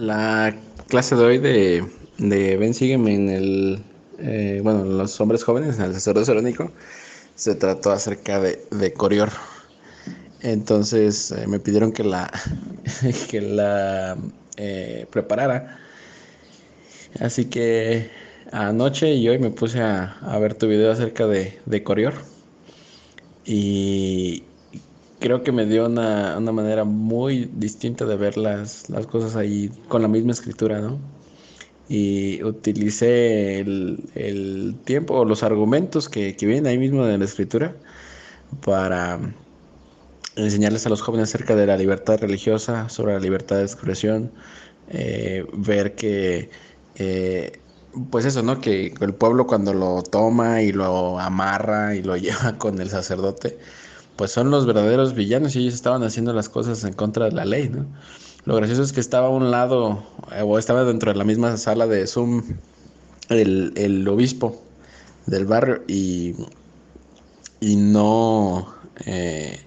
La 0.01 0.57
clase 0.89 1.15
de 1.15 1.23
hoy 1.23 1.37
de, 1.37 1.85
de 2.17 2.57
Ben 2.57 2.73
Sígueme 2.73 3.15
en 3.15 3.29
el, 3.29 3.85
eh, 4.19 4.61
bueno, 4.65 4.83
los 4.83 5.21
hombres 5.21 5.45
jóvenes, 5.45 5.79
en 5.79 5.85
el 5.85 5.93
sacerdocio 5.93 6.39
único, 6.39 6.73
se 7.35 7.55
trató 7.55 7.93
acerca 7.93 8.41
de, 8.41 8.65
de 8.71 8.95
Corior. 8.95 9.31
Entonces 10.41 11.33
eh, 11.33 11.47
me 11.47 11.61
pidieron 11.61 11.93
que 11.93 12.05
la, 12.05 12.31
que 13.31 13.41
la 13.43 14.17
eh, 14.57 15.07
preparara. 15.11 15.79
Así 17.21 17.47
que 17.47 18.11
anoche 18.53 19.15
y 19.15 19.29
hoy 19.29 19.39
me 19.39 19.51
puse 19.51 19.81
a, 19.81 20.17
a 20.23 20.39
ver 20.39 20.55
tu 20.55 20.67
video 20.67 20.91
acerca 20.93 21.27
de, 21.27 21.61
de 21.67 21.83
Corior. 21.83 22.15
Y, 23.45 24.45
creo 25.21 25.43
que 25.43 25.53
me 25.53 25.67
dio 25.67 25.87
una, 25.87 26.39
una 26.39 26.53
manera 26.53 26.85
muy 26.85 27.51
distinta 27.55 28.05
de 28.07 28.17
ver 28.17 28.37
las, 28.37 28.89
las, 28.91 29.07
cosas 29.07 29.37
ahí 29.37 29.71
con 29.89 30.03
la 30.03 30.09
misma 30.09 30.33
escritura, 30.33 30.81
¿no? 30.81 30.99
Y 31.89 32.43
utilicé 32.45 33.61
el, 33.61 34.11
el 34.15 34.77
tiempo 34.85 35.15
o 35.15 35.25
los 35.25 35.43
argumentos 35.43 36.09
que, 36.09 36.37
que, 36.37 36.47
vienen 36.47 36.67
ahí 36.67 36.79
mismo 36.79 37.05
de 37.05 37.19
la 37.19 37.25
escritura 37.25 37.77
para 38.65 39.21
enseñarles 40.37 40.87
a 40.87 40.91
los 40.91 41.03
jóvenes 41.03 41.29
acerca 41.31 41.57
de 41.57 41.67
la 41.67 41.77
libertad 41.77 42.19
religiosa, 42.21 42.89
sobre 42.89 43.15
la 43.15 43.21
libertad 43.21 43.57
de 43.57 43.65
expresión, 43.65 44.33
eh, 44.89 45.47
ver 45.53 45.95
que, 45.95 46.51
eh, 46.97 47.61
pues 48.11 48.25
eso, 48.25 48.43
¿no? 48.43 48.61
Que 48.61 48.95
el 49.01 49.15
pueblo 49.15 49.47
cuando 49.47 49.75
lo 49.75 50.03
toma 50.03 50.63
y 50.63 50.73
lo 50.73 51.19
amarra 51.19 51.95
y 51.95 52.03
lo 52.03 52.17
lleva 52.17 52.59
con 52.59 52.81
el 52.81 52.91
sacerdote, 52.91 53.59
pues 54.21 54.33
son 54.33 54.51
los 54.51 54.67
verdaderos 54.67 55.15
villanos 55.15 55.57
y 55.57 55.61
ellos 55.61 55.73
estaban 55.73 56.03
haciendo 56.03 56.35
las 56.35 56.51
cosas 56.51 56.85
en 56.85 56.93
contra 56.93 57.25
de 57.25 57.33
la 57.33 57.47
ley, 57.47 57.71
¿no? 57.71 57.87
Lo 58.45 58.55
gracioso 58.55 58.83
es 58.83 58.93
que 58.93 59.01
estaba 59.01 59.29
a 59.29 59.31
un 59.31 59.51
lado, 59.51 60.03
eh, 60.37 60.43
o 60.43 60.59
estaba 60.59 60.85
dentro 60.85 61.11
de 61.11 61.17
la 61.17 61.25
misma 61.25 61.57
sala 61.57 61.87
de 61.87 62.07
Zoom, 62.07 62.43
el, 63.31 63.73
el 63.77 64.07
obispo 64.07 64.63
del 65.25 65.47
barrio 65.47 65.85
y, 65.89 66.35
y 67.61 67.77
no, 67.77 68.75
eh, 69.07 69.59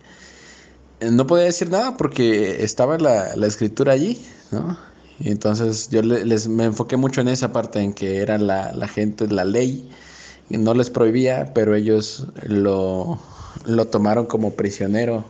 no 1.01 1.25
podía 1.25 1.45
decir 1.45 1.71
nada 1.71 1.97
porque 1.97 2.63
estaba 2.63 2.99
la, 2.99 3.35
la 3.35 3.47
escritura 3.47 3.93
allí, 3.93 4.23
¿no? 4.51 4.77
Y 5.19 5.31
entonces 5.31 5.89
yo 5.89 6.03
les, 6.03 6.47
me 6.47 6.65
enfoqué 6.65 6.95
mucho 6.95 7.21
en 7.21 7.29
esa 7.29 7.51
parte, 7.51 7.79
en 7.79 7.91
que 7.91 8.17
era 8.17 8.37
la, 8.37 8.71
la 8.73 8.87
gente, 8.87 9.27
la 9.27 9.45
ley, 9.45 9.89
y 10.51 10.59
no 10.59 10.75
les 10.75 10.91
prohibía, 10.91 11.53
pero 11.55 11.73
ellos 11.73 12.27
lo, 12.43 13.19
lo 13.65 13.87
tomaron 13.87 14.25
como 14.25 14.53
prisionero 14.53 15.25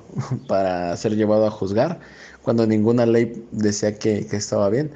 para 0.48 0.96
ser 0.98 1.16
llevado 1.16 1.46
a 1.46 1.52
juzgar, 1.52 2.00
cuando 2.42 2.66
ninguna 2.68 3.06
ley 3.06 3.46
decía 3.52 3.98
que, 3.98 4.28
estaba 4.32 4.70
bien. 4.70 4.92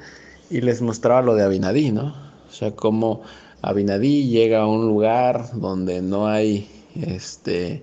Y 0.50 0.60
les 0.60 0.80
mostraba 0.80 1.22
lo 1.22 1.34
de 1.34 1.44
Abinadí, 1.44 1.90
¿no? 1.90 2.14
O 2.48 2.52
sea, 2.52 2.74
cómo 2.74 3.22
Abinadí 3.62 4.28
llega 4.28 4.62
a 4.62 4.66
un 4.66 4.86
lugar 4.86 5.50
donde 5.54 6.00
no 6.00 6.26
hay 6.26 6.70
este, 6.94 7.82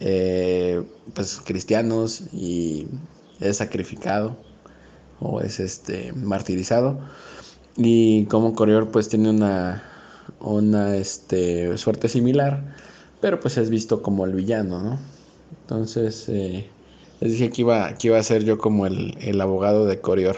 eh, 0.00 0.82
pues, 1.14 1.40
cristianos 1.44 2.22
y 2.32 2.86
es 3.40 3.58
sacrificado 3.58 4.36
o 5.20 5.40
es 5.40 5.60
este, 5.60 6.12
martirizado. 6.14 6.98
Y 7.76 8.24
como 8.26 8.54
Corrior 8.54 8.88
pues 8.90 9.08
tiene 9.08 9.30
una, 9.30 9.82
una 10.40 10.96
este, 10.96 11.76
suerte 11.78 12.08
similar 12.08 12.62
pero 13.20 13.40
pues 13.40 13.56
es 13.56 13.70
visto 13.70 14.02
como 14.02 14.24
el 14.24 14.34
villano, 14.34 14.80
¿no? 14.80 14.98
Entonces, 15.62 16.28
eh, 16.28 16.68
les 17.20 17.32
dije 17.32 17.50
que 17.50 17.62
iba, 17.62 17.94
que 17.94 18.08
iba 18.08 18.18
a 18.18 18.22
ser 18.22 18.44
yo 18.44 18.58
como 18.58 18.86
el, 18.86 19.16
el, 19.20 19.40
abogado 19.40 19.86
de 19.86 20.00
Corior. 20.00 20.36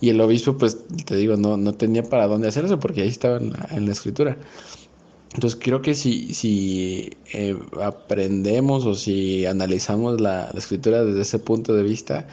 Y 0.00 0.10
el 0.10 0.20
obispo, 0.20 0.56
pues 0.56 0.78
te 1.06 1.16
digo, 1.16 1.36
no, 1.36 1.56
no 1.56 1.74
tenía 1.74 2.02
para 2.04 2.28
dónde 2.28 2.48
hacer 2.48 2.64
eso 2.64 2.78
porque 2.78 3.02
ahí 3.02 3.08
estaba 3.08 3.38
en 3.38 3.86
la, 3.86 3.92
escritura. 3.92 4.36
Entonces 5.34 5.58
creo 5.62 5.82
que 5.82 5.94
si, 5.94 6.34
si 6.34 7.10
eh, 7.32 7.58
aprendemos 7.82 8.86
o 8.86 8.94
si 8.94 9.44
analizamos 9.46 10.20
la, 10.20 10.50
la, 10.52 10.58
escritura 10.58 11.04
desde 11.04 11.22
ese 11.22 11.38
punto 11.38 11.74
de 11.74 11.82
vista, 11.82 12.26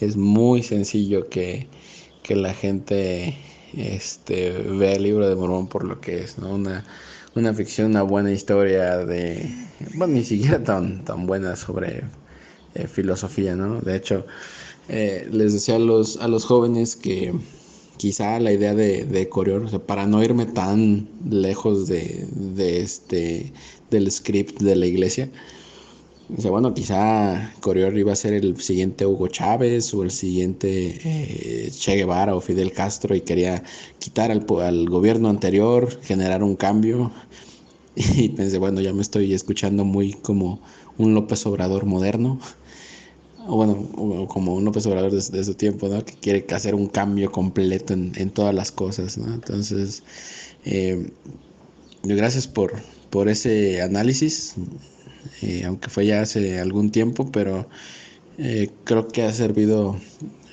es 0.00 0.16
muy 0.16 0.62
sencillo 0.62 1.28
que, 1.28 1.68
que 2.22 2.36
la 2.36 2.54
gente 2.54 3.36
este, 3.74 4.50
vea 4.52 4.94
el 4.94 5.02
libro 5.02 5.28
de 5.28 5.36
Mormón 5.36 5.68
por 5.68 5.84
lo 5.84 6.00
que 6.00 6.20
es, 6.22 6.38
¿no? 6.38 6.54
Una, 6.54 6.84
una 7.34 7.54
ficción, 7.54 7.90
una 7.90 8.02
buena 8.02 8.32
historia 8.32 8.98
de, 8.98 9.50
bueno, 9.94 10.14
ni 10.14 10.24
siquiera 10.24 10.62
tan, 10.62 11.04
tan 11.04 11.26
buena 11.26 11.56
sobre 11.56 12.04
eh, 12.74 12.86
filosofía, 12.86 13.54
¿no? 13.56 13.80
De 13.80 13.96
hecho, 13.96 14.26
eh, 14.88 15.28
les 15.30 15.52
decía 15.52 15.76
a 15.76 15.78
los, 15.78 16.16
a 16.18 16.28
los 16.28 16.44
jóvenes 16.44 16.96
que 16.96 17.32
quizá 17.96 18.40
la 18.40 18.52
idea 18.52 18.74
de, 18.74 19.04
de 19.04 19.28
Corior, 19.28 19.62
o 19.64 19.68
sea, 19.68 19.78
para 19.78 20.06
no 20.06 20.22
irme 20.22 20.46
tan 20.46 21.08
lejos 21.28 21.86
de, 21.86 22.26
de 22.32 22.80
este, 22.80 23.52
del 23.90 24.10
script 24.10 24.60
de 24.60 24.76
la 24.76 24.86
iglesia, 24.86 25.30
Dice, 26.36 26.48
bueno, 26.48 26.72
quizá 26.74 27.52
Corior 27.60 27.96
iba 27.98 28.12
a 28.12 28.16
ser 28.16 28.34
el 28.34 28.60
siguiente 28.60 29.04
Hugo 29.04 29.26
Chávez 29.28 29.92
o 29.94 30.04
el 30.04 30.12
siguiente 30.12 30.98
eh, 31.04 31.70
Che 31.72 31.96
Guevara 31.96 32.36
o 32.36 32.40
Fidel 32.40 32.72
Castro 32.72 33.16
y 33.16 33.22
quería 33.22 33.64
quitar 33.98 34.30
al, 34.30 34.46
al, 34.62 34.88
gobierno 34.88 35.28
anterior, 35.28 36.00
generar 36.02 36.42
un 36.42 36.56
cambio. 36.56 37.10
Y 37.96 38.28
pensé, 38.30 38.58
bueno, 38.58 38.80
ya 38.80 38.92
me 38.92 39.02
estoy 39.02 39.34
escuchando 39.34 39.84
muy 39.84 40.12
como 40.14 40.60
un 40.96 41.14
López 41.14 41.44
Obrador 41.46 41.84
moderno. 41.86 42.38
O 43.48 43.56
bueno, 43.56 44.28
como 44.28 44.54
un 44.54 44.64
López 44.64 44.86
Obrador 44.86 45.10
de, 45.10 45.38
de 45.38 45.44
su 45.44 45.54
tiempo, 45.54 45.88
¿no? 45.88 46.04
Que 46.04 46.14
quiere 46.14 46.46
hacer 46.54 46.74
un 46.74 46.86
cambio 46.86 47.32
completo 47.32 47.92
en, 47.92 48.12
en 48.16 48.30
todas 48.30 48.54
las 48.54 48.70
cosas, 48.70 49.18
¿no? 49.18 49.34
Entonces, 49.34 50.04
eh, 50.64 51.10
gracias 52.04 52.46
por, 52.46 52.74
por 53.10 53.28
ese 53.28 53.82
análisis. 53.82 54.54
Eh, 55.42 55.64
aunque 55.66 55.90
fue 55.90 56.06
ya 56.06 56.22
hace 56.22 56.60
algún 56.60 56.90
tiempo, 56.90 57.30
pero 57.32 57.68
eh, 58.38 58.70
creo 58.84 59.08
que 59.08 59.22
ha 59.24 59.32
servido 59.32 59.98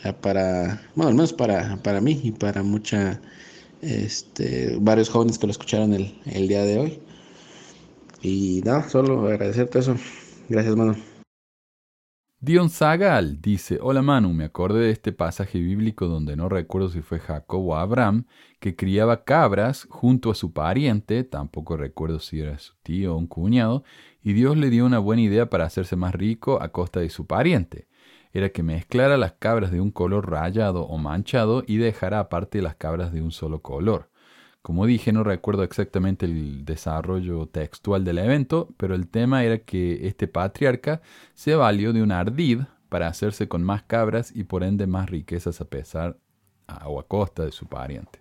eh, 0.04 0.14
para, 0.14 0.82
bueno, 0.96 1.10
al 1.10 1.16
menos 1.16 1.34
para, 1.34 1.78
para 1.84 2.02
mí 2.02 2.20
y 2.24 2.32
para 2.32 2.64
mucha, 2.64 3.22
este, 3.82 4.78
varios 4.82 5.10
jóvenes 5.10 5.38
que 5.40 5.48
lo 5.48 5.52
escucharon 5.52 5.94
el, 5.94 6.16
el 6.26 6.48
día 6.48 6.64
de 6.64 6.80
hoy. 6.80 7.00
Y 8.22 8.62
nada, 8.66 8.88
solo 8.90 9.28
agradecerte 9.28 9.80
eso. 9.80 9.96
Gracias, 10.50 10.76
mano. 10.76 10.96
Dion 12.40 12.70
Zagal 12.70 13.42
dice, 13.42 13.80
hola 13.82 14.04
Manu, 14.04 14.32
me 14.32 14.46
acordé 14.46 14.82
de 14.86 14.92
este 14.92 15.12
pasaje 15.12 15.60
bíblico 15.60 16.08
donde 16.08 16.36
no 16.36 16.50
recuerdo 16.50 16.90
si 16.90 17.02
fue 17.02 17.20
Jacob 17.20 17.66
o 17.68 17.76
Abraham, 17.76 18.26
que 18.60 18.76
criaba 18.76 19.24
cabras 19.24 19.88
junto 19.90 20.30
a 20.30 20.36
su 20.36 20.54
pariente, 20.54 21.24
tampoco 21.24 21.78
recuerdo 21.78 22.20
si 22.20 22.40
era 22.42 22.60
su 22.60 22.76
tío 22.84 23.16
o 23.16 23.18
un 23.18 23.26
cuñado, 23.28 23.84
y 24.24 24.34
Dios 24.34 24.58
le 24.58 24.70
dio 24.70 24.86
una 24.86 25.00
buena 25.00 25.22
idea 25.22 25.50
para 25.50 25.66
hacerse 25.66 25.96
más 25.96 26.14
rico 26.14 26.62
a 26.62 26.70
costa 26.70 27.00
de 27.00 27.10
su 27.10 27.26
pariente. 27.26 27.88
Era 28.34 28.50
que 28.50 28.64
mezclara 28.64 29.18
las 29.18 29.34
cabras 29.34 29.72
de 29.72 29.82
un 29.82 29.92
color 29.92 30.30
rayado 30.30 30.84
o 30.84 30.98
manchado 30.98 31.64
y 31.66 31.78
dejara 31.78 32.20
aparte 32.20 32.62
las 32.62 32.76
cabras 32.76 33.12
de 33.12 33.22
un 33.22 33.32
solo 33.32 33.62
color. 33.62 34.10
Como 34.62 34.86
dije, 34.86 35.14
no 35.14 35.24
recuerdo 35.24 35.64
exactamente 35.64 36.26
el 36.26 36.66
desarrollo 36.66 37.48
textual 37.48 38.04
del 38.04 38.18
evento, 38.18 38.74
pero 38.76 38.96
el 38.96 39.08
tema 39.08 39.44
era 39.44 39.60
que 39.60 40.08
este 40.08 40.28
patriarca 40.28 41.02
se 41.34 41.56
valió 41.56 41.94
de 41.94 42.04
un 42.04 42.12
ardid 42.12 42.62
para 42.90 43.08
hacerse 43.08 43.48
con 43.48 43.64
más 43.64 43.84
cabras 43.84 44.36
y 44.36 44.44
por 44.44 44.64
ende 44.64 44.86
más 44.86 45.10
riquezas 45.10 45.62
a 45.62 45.66
pesar 45.66 46.18
o 46.86 47.00
a 47.00 47.08
costa 47.08 47.46
de 47.46 47.52
su 47.52 47.66
pariente. 47.68 48.20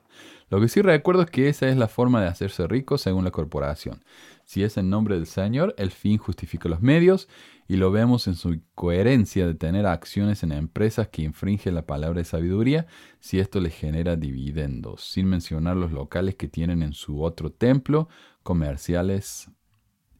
Lo 0.48 0.60
que 0.60 0.68
sí 0.68 0.80
recuerdo 0.80 1.22
es 1.22 1.30
que 1.30 1.48
esa 1.48 1.68
es 1.68 1.76
la 1.76 1.88
forma 1.88 2.20
de 2.20 2.28
hacerse 2.28 2.66
rico 2.68 2.98
según 2.98 3.24
la 3.24 3.32
corporación. 3.32 4.04
Si 4.44 4.62
es 4.62 4.76
en 4.76 4.90
nombre 4.90 5.16
del 5.16 5.26
Señor, 5.26 5.74
el 5.76 5.90
fin 5.90 6.18
justifica 6.18 6.68
los 6.68 6.80
medios 6.80 7.28
y 7.66 7.76
lo 7.76 7.90
vemos 7.90 8.28
en 8.28 8.36
su 8.36 8.60
coherencia 8.76 9.44
de 9.44 9.54
tener 9.54 9.86
acciones 9.86 10.44
en 10.44 10.52
empresas 10.52 11.08
que 11.08 11.22
infringen 11.22 11.74
la 11.74 11.84
palabra 11.84 12.18
de 12.18 12.24
sabiduría 12.24 12.86
si 13.18 13.40
esto 13.40 13.58
les 13.58 13.74
genera 13.74 14.14
dividendos, 14.14 15.02
sin 15.02 15.26
mencionar 15.26 15.76
los 15.76 15.90
locales 15.90 16.36
que 16.36 16.46
tienen 16.46 16.82
en 16.82 16.92
su 16.92 17.24
otro 17.24 17.50
templo 17.50 18.08
comerciales 18.44 19.50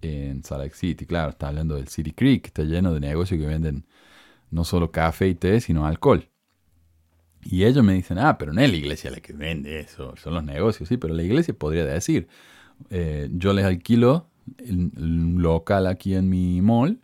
en 0.03 0.43
Salt 0.43 0.65
Lake 0.65 0.75
City. 0.75 1.07
Claro, 1.07 1.31
está 1.31 1.49
hablando 1.49 1.77
del 1.77 1.87
City 1.87 2.12
Creek, 2.12 2.47
está 2.47 2.65
lleno 2.65 2.93
de 2.93 2.99
negocios 2.99 3.41
que 3.41 3.47
venden 3.47 3.87
no 4.51 4.65
solo 4.65 4.91
café 4.91 5.29
y 5.29 5.37
té, 5.37 5.61
sino 5.61 5.87
alcohol. 5.87 6.29
Y 7.48 7.64
ellos 7.64 7.85
me 7.85 7.94
dicen, 7.94 8.18
ah, 8.18 8.38
pero 8.38 8.52
no 8.52 8.61
es 8.61 8.68
la 8.68 8.76
iglesia 8.76 9.09
la 9.09 9.20
que 9.20 9.32
vende 9.32 9.78
eso, 9.78 10.14
son 10.16 10.35
los 10.35 10.42
negocios, 10.42 10.88
sí, 10.88 10.96
pero 10.96 11.14
la 11.14 11.22
iglesia 11.22 11.54
podría 11.54 11.85
decir, 11.85 12.26
eh, 12.90 13.28
yo 13.30 13.52
les 13.52 13.64
alquilo 13.64 14.28
un 14.68 15.37
local 15.38 15.87
aquí 15.87 16.14
en 16.14 16.28
mi 16.28 16.61
mall, 16.61 16.98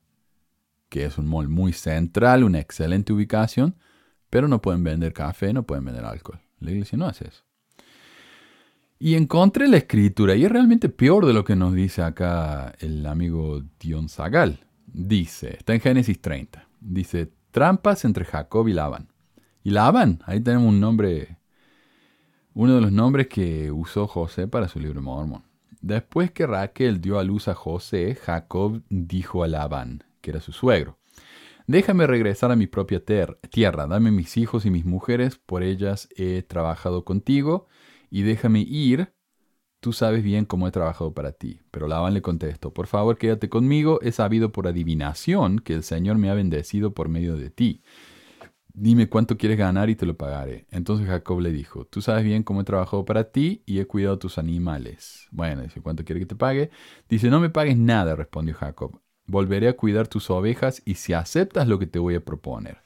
que 0.88 1.04
es 1.04 1.16
un 1.16 1.28
mall 1.28 1.48
muy 1.48 1.72
central, 1.72 2.42
una 2.42 2.58
excelente 2.58 3.12
ubicación, 3.12 3.76
pero 4.30 4.48
no 4.48 4.60
pueden 4.60 4.82
vender 4.82 5.12
café, 5.12 5.52
no 5.52 5.62
pueden 5.62 5.84
vender 5.84 6.04
alcohol. 6.04 6.40
La 6.58 6.72
iglesia 6.72 6.98
no 6.98 7.06
hace 7.06 7.28
eso. 7.28 7.44
Y 8.98 9.14
encontré 9.14 9.68
la 9.68 9.76
escritura, 9.76 10.34
y 10.34 10.44
es 10.44 10.50
realmente 10.50 10.88
peor 10.88 11.24
de 11.24 11.34
lo 11.34 11.44
que 11.44 11.54
nos 11.54 11.72
dice 11.72 12.02
acá 12.02 12.74
el 12.80 13.06
amigo 13.06 13.62
Dion 13.78 14.08
Zagal. 14.08 14.58
Dice, 14.86 15.56
está 15.56 15.72
en 15.72 15.80
Génesis 15.80 16.20
30, 16.20 16.66
dice, 16.80 17.30
trampas 17.52 18.04
entre 18.04 18.24
Jacob 18.24 18.66
y 18.66 18.72
Labán. 18.72 19.11
Y 19.62 19.70
Labán, 19.70 20.20
ahí 20.26 20.40
tenemos 20.40 20.68
un 20.68 20.80
nombre, 20.80 21.38
uno 22.54 22.74
de 22.74 22.80
los 22.80 22.92
nombres 22.92 23.28
que 23.28 23.70
usó 23.70 24.06
José 24.06 24.48
para 24.48 24.68
su 24.68 24.80
libro 24.80 25.00
Mormón. 25.02 25.44
Después 25.80 26.30
que 26.30 26.46
Raquel 26.46 27.00
dio 27.00 27.18
a 27.18 27.24
luz 27.24 27.48
a 27.48 27.54
José, 27.54 28.14
Jacob 28.14 28.82
dijo 28.88 29.42
a 29.44 29.48
Labán, 29.48 30.04
que 30.20 30.30
era 30.30 30.40
su 30.40 30.52
suegro, 30.52 30.98
Déjame 31.66 32.06
regresar 32.06 32.50
a 32.50 32.56
mi 32.56 32.66
propia 32.66 33.02
tierra, 33.04 33.86
dame 33.86 34.10
mis 34.10 34.36
hijos 34.36 34.66
y 34.66 34.70
mis 34.70 34.84
mujeres, 34.84 35.38
por 35.38 35.62
ellas 35.62 36.08
he 36.16 36.42
trabajado 36.42 37.04
contigo, 37.04 37.66
y 38.10 38.22
déjame 38.22 38.60
ir, 38.60 39.12
tú 39.80 39.92
sabes 39.92 40.24
bien 40.24 40.44
cómo 40.44 40.66
he 40.66 40.72
trabajado 40.72 41.14
para 41.14 41.32
ti. 41.32 41.60
Pero 41.70 41.86
Labán 41.86 42.14
le 42.14 42.22
contestó, 42.22 42.74
por 42.74 42.88
favor 42.88 43.16
quédate 43.16 43.48
conmigo, 43.48 44.00
he 44.02 44.10
sabido 44.10 44.50
por 44.50 44.66
adivinación 44.66 45.60
que 45.60 45.74
el 45.74 45.84
Señor 45.84 46.18
me 46.18 46.30
ha 46.30 46.34
bendecido 46.34 46.94
por 46.94 47.08
medio 47.08 47.36
de 47.36 47.50
ti. 47.50 47.82
Dime 48.74 49.08
cuánto 49.08 49.36
quieres 49.36 49.58
ganar 49.58 49.90
y 49.90 49.96
te 49.96 50.06
lo 50.06 50.16
pagaré. 50.16 50.66
Entonces 50.70 51.06
Jacob 51.06 51.40
le 51.40 51.52
dijo, 51.52 51.84
tú 51.84 52.00
sabes 52.00 52.24
bien 52.24 52.42
cómo 52.42 52.62
he 52.62 52.64
trabajado 52.64 53.04
para 53.04 53.30
ti 53.30 53.62
y 53.66 53.80
he 53.80 53.86
cuidado 53.86 54.18
tus 54.18 54.38
animales. 54.38 55.26
Bueno, 55.30 55.62
dice, 55.62 55.82
¿cuánto 55.82 56.04
quieres 56.04 56.22
que 56.22 56.28
te 56.28 56.36
pague? 56.36 56.70
Dice, 57.08 57.28
no 57.28 57.38
me 57.38 57.50
pagues 57.50 57.76
nada, 57.76 58.16
respondió 58.16 58.54
Jacob. 58.54 59.00
Volveré 59.26 59.68
a 59.68 59.76
cuidar 59.76 60.08
tus 60.08 60.30
ovejas 60.30 60.82
y 60.86 60.94
si 60.94 61.12
aceptas 61.12 61.68
lo 61.68 61.78
que 61.78 61.86
te 61.86 61.98
voy 61.98 62.14
a 62.14 62.24
proponer. 62.24 62.82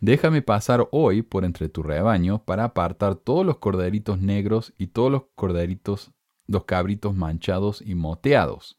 Déjame 0.00 0.42
pasar 0.42 0.88
hoy 0.92 1.22
por 1.22 1.44
entre 1.44 1.68
tu 1.68 1.82
rebaño 1.82 2.44
para 2.44 2.64
apartar 2.64 3.16
todos 3.16 3.44
los 3.44 3.58
corderitos 3.58 4.20
negros 4.20 4.74
y 4.78 4.88
todos 4.88 5.10
los 5.10 5.22
corderitos, 5.34 6.12
los 6.46 6.64
cabritos 6.64 7.14
manchados 7.14 7.82
y 7.84 7.94
moteados. 7.94 8.78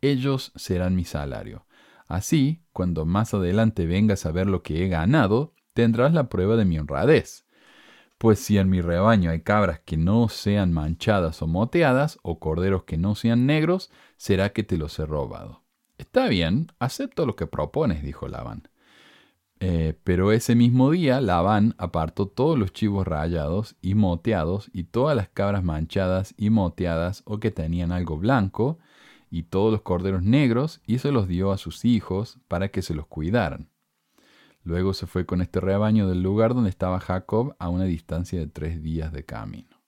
Ellos 0.00 0.52
serán 0.56 0.94
mi 0.94 1.04
salario. 1.04 1.66
Así, 2.06 2.62
cuando 2.72 3.04
más 3.04 3.34
adelante 3.34 3.86
vengas 3.86 4.24
a 4.24 4.32
ver 4.32 4.46
lo 4.46 4.62
que 4.62 4.84
he 4.84 4.88
ganado, 4.88 5.54
tendrás 5.78 6.12
la 6.12 6.28
prueba 6.28 6.56
de 6.56 6.64
mi 6.64 6.76
honradez. 6.76 7.46
Pues 8.18 8.40
si 8.40 8.58
en 8.58 8.68
mi 8.68 8.80
rebaño 8.80 9.30
hay 9.30 9.42
cabras 9.42 9.78
que 9.78 9.96
no 9.96 10.28
sean 10.28 10.72
manchadas 10.72 11.40
o 11.40 11.46
moteadas, 11.46 12.18
o 12.22 12.40
corderos 12.40 12.82
que 12.82 12.96
no 12.96 13.14
sean 13.14 13.46
negros, 13.46 13.92
será 14.16 14.52
que 14.52 14.64
te 14.64 14.76
los 14.76 14.98
he 14.98 15.06
robado. 15.06 15.62
Está 15.96 16.26
bien, 16.26 16.72
acepto 16.80 17.26
lo 17.26 17.36
que 17.36 17.46
propones, 17.46 18.02
dijo 18.02 18.26
Labán. 18.26 18.66
Eh, 19.60 19.96
pero 20.02 20.32
ese 20.32 20.56
mismo 20.56 20.90
día 20.90 21.20
Labán 21.20 21.76
apartó 21.78 22.26
todos 22.26 22.58
los 22.58 22.72
chivos 22.72 23.06
rayados 23.06 23.76
y 23.80 23.94
moteados 23.94 24.70
y 24.72 24.82
todas 24.82 25.14
las 25.16 25.28
cabras 25.28 25.62
manchadas 25.62 26.34
y 26.36 26.50
moteadas 26.50 27.22
o 27.24 27.38
que 27.38 27.52
tenían 27.52 27.92
algo 27.92 28.18
blanco 28.18 28.80
y 29.30 29.44
todos 29.44 29.70
los 29.70 29.82
corderos 29.82 30.24
negros 30.24 30.80
y 30.88 30.98
se 30.98 31.12
los 31.12 31.28
dio 31.28 31.52
a 31.52 31.56
sus 31.56 31.84
hijos 31.84 32.40
para 32.48 32.68
que 32.68 32.82
se 32.82 32.94
los 32.94 33.06
cuidaran. 33.06 33.68
Luego 34.68 34.92
se 34.92 35.06
fue 35.06 35.24
con 35.24 35.40
este 35.40 35.60
rebaño 35.60 36.06
del 36.10 36.22
lugar 36.22 36.52
donde 36.52 36.68
estaba 36.68 37.00
Jacob 37.00 37.56
a 37.58 37.70
una 37.70 37.84
distancia 37.84 38.38
de 38.38 38.48
tres 38.48 38.82
días 38.82 39.14
de 39.14 39.24
camino. 39.24 39.80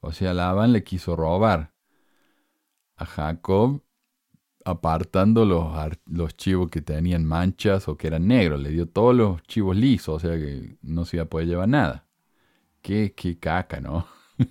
O 0.00 0.12
sea, 0.12 0.34
Labán 0.34 0.74
le 0.74 0.84
quiso 0.84 1.16
robar 1.16 1.72
a 2.96 3.06
Jacob 3.06 3.82
apartando 4.62 5.46
los, 5.46 5.74
los 6.04 6.36
chivos 6.36 6.68
que 6.68 6.82
tenían 6.82 7.24
manchas 7.24 7.88
o 7.88 7.96
que 7.96 8.08
eran 8.08 8.26
negros. 8.26 8.60
Le 8.60 8.72
dio 8.72 8.86
todos 8.86 9.14
los 9.14 9.42
chivos 9.44 9.74
lisos, 9.74 10.16
o 10.16 10.18
sea 10.18 10.36
que 10.36 10.76
no 10.82 11.06
se 11.06 11.16
iba 11.16 11.24
a 11.24 11.30
poder 11.30 11.48
llevar 11.48 11.70
nada. 11.70 12.06
Qué, 12.82 13.14
qué 13.16 13.38
caca, 13.38 13.80
¿no? 13.80 14.06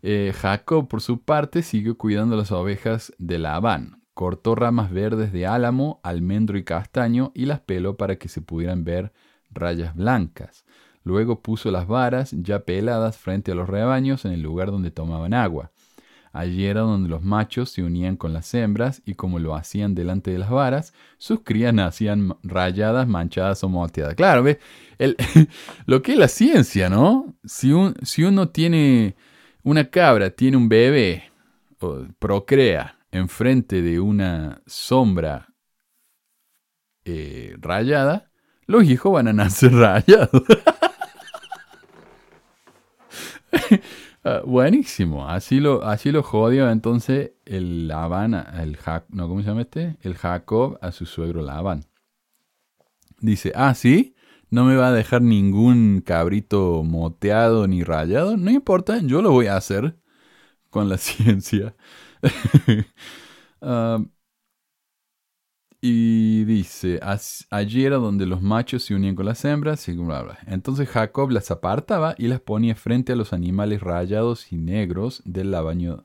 Eh, 0.00 0.32
Jacob, 0.32 0.86
por 0.86 1.00
su 1.00 1.22
parte, 1.22 1.60
siguió 1.64 1.98
cuidando 1.98 2.36
las 2.36 2.52
ovejas 2.52 3.12
de 3.18 3.40
Labán 3.40 3.97
cortó 4.18 4.56
ramas 4.56 4.90
verdes 4.90 5.32
de 5.32 5.46
álamo, 5.46 6.00
almendro 6.02 6.58
y 6.58 6.64
castaño 6.64 7.30
y 7.36 7.46
las 7.46 7.60
peló 7.60 7.96
para 7.96 8.16
que 8.16 8.28
se 8.28 8.42
pudieran 8.42 8.82
ver 8.82 9.12
rayas 9.48 9.94
blancas. 9.94 10.64
Luego 11.04 11.40
puso 11.40 11.70
las 11.70 11.86
varas 11.86 12.32
ya 12.32 12.64
peladas 12.64 13.16
frente 13.16 13.52
a 13.52 13.54
los 13.54 13.68
rebaños 13.68 14.24
en 14.24 14.32
el 14.32 14.42
lugar 14.42 14.72
donde 14.72 14.90
tomaban 14.90 15.34
agua. 15.34 15.70
Allí 16.32 16.66
era 16.66 16.80
donde 16.80 17.08
los 17.08 17.22
machos 17.22 17.70
se 17.70 17.84
unían 17.84 18.16
con 18.16 18.32
las 18.32 18.52
hembras 18.54 19.02
y 19.06 19.14
como 19.14 19.38
lo 19.38 19.54
hacían 19.54 19.94
delante 19.94 20.32
de 20.32 20.38
las 20.38 20.50
varas, 20.50 20.94
sus 21.16 21.44
crías 21.44 21.72
nacían 21.72 22.36
rayadas, 22.42 23.06
manchadas 23.06 23.62
o 23.62 23.68
moteadas. 23.68 24.16
Claro, 24.16 24.42
¿ves? 24.42 24.58
lo 25.86 26.02
que 26.02 26.14
es 26.14 26.18
la 26.18 26.26
ciencia, 26.26 26.90
¿no? 26.90 27.36
Si, 27.44 27.72
si 28.02 28.24
uno 28.24 28.48
tiene 28.48 29.14
una 29.62 29.88
cabra, 29.88 30.30
tiene 30.30 30.56
un 30.56 30.68
bebé, 30.68 31.30
o 31.78 32.04
procrea, 32.18 32.97
enfrente 33.10 33.82
de 33.82 34.00
una 34.00 34.62
sombra 34.66 35.54
eh, 37.04 37.56
rayada, 37.58 38.30
los 38.66 38.84
hijos 38.84 39.12
van 39.12 39.28
a 39.28 39.32
nacer 39.32 39.72
rayados. 39.74 40.42
Ah, 44.24 44.42
buenísimo, 44.44 45.28
así 45.28 45.60
lo, 45.60 45.84
así 45.84 46.10
lo 46.10 46.24
jodió 46.24 46.68
entonces 46.70 47.32
el 47.46 47.86
Labán, 47.86 48.34
el 48.34 48.76
no, 49.10 49.28
¿cómo 49.28 49.40
se 49.40 49.46
llama 49.46 49.62
este? 49.62 49.96
El 50.02 50.16
Jacob 50.16 50.76
a 50.82 50.90
su 50.90 51.06
suegro 51.06 51.40
Labán. 51.40 51.84
Dice, 53.20 53.52
ah, 53.54 53.74
sí, 53.74 54.16
no 54.50 54.64
me 54.64 54.76
va 54.76 54.88
a 54.88 54.92
dejar 54.92 55.22
ningún 55.22 56.02
cabrito 56.04 56.82
moteado 56.82 57.66
ni 57.68 57.82
rayado, 57.84 58.36
no 58.36 58.50
importa, 58.50 58.98
yo 59.02 59.22
lo 59.22 59.30
voy 59.30 59.46
a 59.46 59.56
hacer 59.56 59.96
con 60.70 60.88
la 60.88 60.98
ciencia. 60.98 61.74
y 65.80 66.44
dice, 66.44 66.98
allí 67.50 67.84
era 67.84 67.96
donde 67.96 68.26
los 68.26 68.42
machos 68.42 68.82
se 68.82 68.94
unían 68.94 69.14
con 69.14 69.26
las 69.26 69.44
hembras, 69.44 69.88
Entonces 70.46 70.88
Jacob 70.88 71.30
las 71.30 71.50
apartaba 71.50 72.14
y 72.18 72.26
las 72.26 72.40
ponía 72.40 72.74
frente 72.74 73.12
a 73.12 73.16
los 73.16 73.32
animales 73.32 73.80
rayados 73.80 74.52
y 74.52 74.56
negros 74.56 75.22
del, 75.24 75.54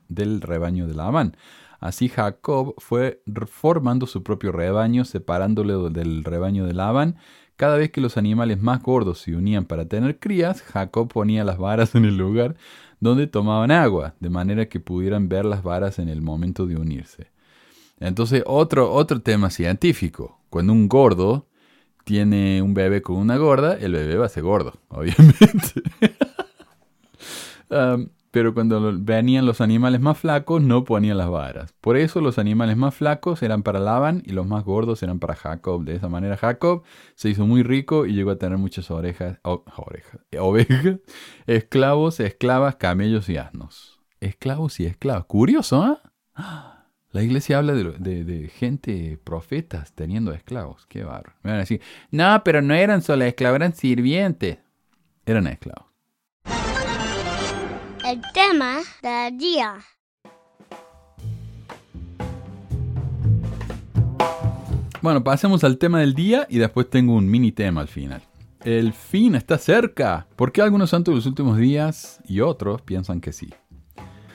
del 0.08 0.40
rebaño 0.40 0.86
de 0.86 0.94
Labán. 0.94 1.36
Así 1.80 2.08
Jacob 2.08 2.74
fue 2.78 3.22
formando 3.46 4.06
su 4.06 4.22
propio 4.22 4.52
rebaño, 4.52 5.04
separándolo 5.04 5.90
del 5.90 6.24
rebaño 6.24 6.66
de 6.66 6.72
Labán. 6.72 7.16
Cada 7.56 7.76
vez 7.76 7.90
que 7.90 8.00
los 8.00 8.16
animales 8.16 8.62
más 8.62 8.82
gordos 8.82 9.18
se 9.18 9.36
unían 9.36 9.64
para 9.64 9.86
tener 9.86 10.18
crías, 10.18 10.62
Jacob 10.62 11.08
ponía 11.08 11.44
las 11.44 11.58
varas 11.58 11.94
en 11.94 12.04
el 12.04 12.16
lugar 12.16 12.56
donde 13.04 13.26
tomaban 13.26 13.70
agua, 13.70 14.14
de 14.18 14.30
manera 14.30 14.66
que 14.66 14.80
pudieran 14.80 15.28
ver 15.28 15.44
las 15.44 15.62
varas 15.62 15.98
en 15.98 16.08
el 16.08 16.22
momento 16.22 16.66
de 16.66 16.76
unirse. 16.76 17.26
Entonces, 18.00 18.42
otro, 18.46 18.90
otro 18.90 19.20
tema 19.20 19.50
científico. 19.50 20.40
Cuando 20.48 20.72
un 20.72 20.88
gordo 20.88 21.46
tiene 22.04 22.62
un 22.62 22.72
bebé 22.72 23.02
con 23.02 23.16
una 23.16 23.36
gorda, 23.36 23.76
el 23.76 23.92
bebé 23.92 24.16
va 24.16 24.24
a 24.24 24.30
ser 24.30 24.42
gordo, 24.42 24.72
obviamente. 24.88 25.82
Um, 27.70 28.10
pero 28.34 28.52
cuando 28.52 28.92
venían 28.98 29.46
los 29.46 29.60
animales 29.60 30.00
más 30.00 30.18
flacos 30.18 30.60
no 30.60 30.82
ponían 30.82 31.18
las 31.18 31.30
varas. 31.30 31.72
Por 31.80 31.96
eso 31.96 32.20
los 32.20 32.36
animales 32.36 32.76
más 32.76 32.92
flacos 32.92 33.44
eran 33.44 33.62
para 33.62 33.78
Laban 33.78 34.24
y 34.26 34.32
los 34.32 34.44
más 34.44 34.64
gordos 34.64 35.04
eran 35.04 35.20
para 35.20 35.36
Jacob. 35.36 35.84
De 35.84 35.94
esa 35.94 36.08
manera 36.08 36.36
Jacob 36.36 36.82
se 37.14 37.28
hizo 37.28 37.46
muy 37.46 37.62
rico 37.62 38.06
y 38.06 38.12
llegó 38.12 38.32
a 38.32 38.36
tener 38.36 38.58
muchas 38.58 38.90
orejas, 38.90 39.38
orejas, 39.44 40.20
ovejas, 40.36 40.98
esclavos, 41.46 42.18
esclavas, 42.18 42.74
camellos 42.74 43.28
y 43.28 43.36
asnos. 43.36 44.00
esclavos 44.18 44.80
y 44.80 44.86
esclavas. 44.86 45.26
Curioso, 45.26 46.00
¿ah? 46.34 46.88
La 47.12 47.22
iglesia 47.22 47.58
habla 47.58 47.74
de, 47.74 48.50
gente, 48.52 49.16
profetas, 49.22 49.92
teniendo 49.92 50.32
esclavos. 50.32 50.86
Qué 50.88 51.04
barro. 51.04 51.34
Me 51.44 51.50
van 51.50 51.58
a 51.58 51.60
decir, 51.60 51.80
no, 52.10 52.42
pero 52.44 52.62
no 52.62 52.74
eran 52.74 53.00
solo 53.00 53.26
esclavos, 53.26 53.54
eran 53.54 53.76
sirvientes. 53.76 54.58
Eran 55.24 55.46
esclavos. 55.46 55.93
El 58.06 58.20
tema 58.34 58.80
del 59.02 59.38
día. 59.38 59.78
Bueno, 65.00 65.24
pasemos 65.24 65.64
al 65.64 65.78
tema 65.78 66.00
del 66.00 66.12
día 66.12 66.46
y 66.50 66.58
después 66.58 66.90
tengo 66.90 67.14
un 67.14 67.30
mini 67.30 67.50
tema 67.50 67.80
al 67.80 67.88
final. 67.88 68.20
El 68.62 68.92
fin 68.92 69.34
está 69.34 69.56
cerca. 69.56 70.26
¿Por 70.36 70.52
qué 70.52 70.60
algunos 70.60 70.90
santos 70.90 71.12
de 71.12 71.16
los 71.16 71.26
últimos 71.26 71.56
días 71.56 72.20
y 72.28 72.40
otros 72.40 72.82
piensan 72.82 73.22
que 73.22 73.32
sí? 73.32 73.48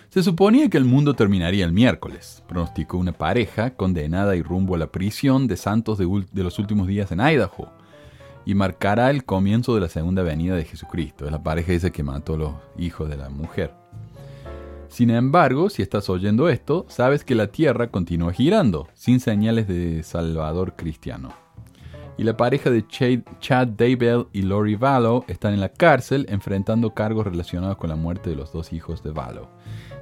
Se 0.09 0.23
suponía 0.23 0.67
que 0.71 0.77
el 0.77 0.85
mundo 0.85 1.13
terminaría 1.13 1.63
el 1.63 1.71
miércoles, 1.71 2.43
pronosticó 2.47 2.97
una 2.97 3.11
pareja 3.11 3.75
condenada 3.75 4.35
y 4.35 4.41
rumbo 4.41 4.73
a 4.73 4.79
la 4.79 4.91
prisión 4.91 5.45
de 5.45 5.57
santos 5.57 5.99
de, 5.99 6.07
de, 6.31 6.43
los 6.43 6.57
últimos 6.57 6.87
días 6.87 7.11
en 7.11 7.19
Idaho, 7.19 7.71
y 8.45 8.55
marcará 8.55 9.09
el 9.09 9.25
comienzo 9.25 9.75
de 9.75 9.81
la 9.81 9.89
segunda 9.89 10.23
venida 10.23 10.55
de 10.55 10.65
Jesucristo. 10.65 11.25
Es 11.25 11.31
la 11.31 11.43
pareja 11.43 11.71
dice 11.71 11.91
que 11.91 12.03
mató 12.03 12.35
a 12.35 12.37
los 12.37 12.53
hijos 12.77 13.09
de 13.09 13.17
la 13.17 13.29
mujer. 13.29 13.73
Sin 14.87 15.11
embargo, 15.11 15.69
si 15.69 15.81
estás 15.81 16.09
oyendo 16.09 16.49
esto, 16.49 16.85
sabes 16.89 17.23
que 17.23 17.35
la 17.35 17.47
Tierra 17.47 17.91
continúa 17.91 18.33
girando, 18.33 18.87
sin 18.95 19.19
señales 19.19 19.67
de 19.67 20.01
Salvador 20.03 20.75
cristiano 20.75 21.33
y 22.19 22.23
la 22.25 22.35
pareja 22.35 22.69
de 22.69 22.85
Chad 22.85 23.67
Daybell 23.77 24.27
y 24.33 24.41
Lori 24.41 24.75
Vallow 24.75 25.23
están 25.29 25.53
en 25.53 25.61
la 25.61 25.69
cárcel 25.69 26.25
enfrentando 26.27 26.93
cargos 26.93 27.25
relacionados 27.25 27.77
con 27.77 27.89
la 27.89 27.95
muerte 27.95 28.29
de 28.29 28.35
los 28.35 28.51
dos 28.51 28.73
hijos 28.73 29.01
de 29.03 29.11
Vallow. 29.11 29.47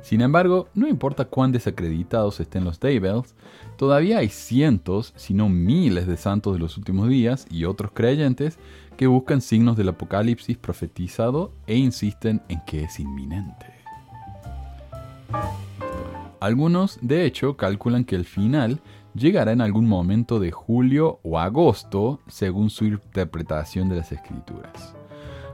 Sin 0.02 0.22
embargo, 0.22 0.70
no 0.74 0.88
importa 0.88 1.26
cuán 1.26 1.52
desacreditados 1.52 2.40
estén 2.40 2.64
los 2.64 2.80
Daybells, 2.80 3.36
todavía 3.78 4.20
hay 4.20 4.30
cientos, 4.30 5.14
si 5.16 5.34
no 5.34 5.50
miles 5.50 6.08
de 6.08 6.18
santos 6.18 6.54
de 6.54 6.60
los 6.60 6.78
últimos 6.78 7.10
días 7.10 7.46
y 7.50 7.66
otros 7.66 7.92
creyentes 7.94 8.58
que 8.96 9.08
buscan 9.08 9.42
signos 9.42 9.78
del 9.78 9.90
apocalipsis 9.90 10.58
profetizado 10.58 11.52
e 11.68 11.76
insisten 11.78 12.42
en 12.50 12.62
que 12.66 12.84
es 12.84 13.00
inminente. 13.00 13.66
Algunos, 16.40 17.00
de 17.02 17.26
hecho, 17.26 17.58
calculan 17.58 18.06
que 18.06 18.16
el 18.16 18.26
final 18.26 18.80
llegará 19.14 19.52
en 19.52 19.62
algún 19.62 19.88
momento 19.88 20.40
de 20.40 20.52
julio 20.52 21.20
o 21.24 21.40
agosto, 21.40 22.20
según 22.28 22.70
su 22.70 22.86
interpretación 22.86 23.90
de 23.90 23.98
las 23.98 24.12
escrituras. 24.12 24.97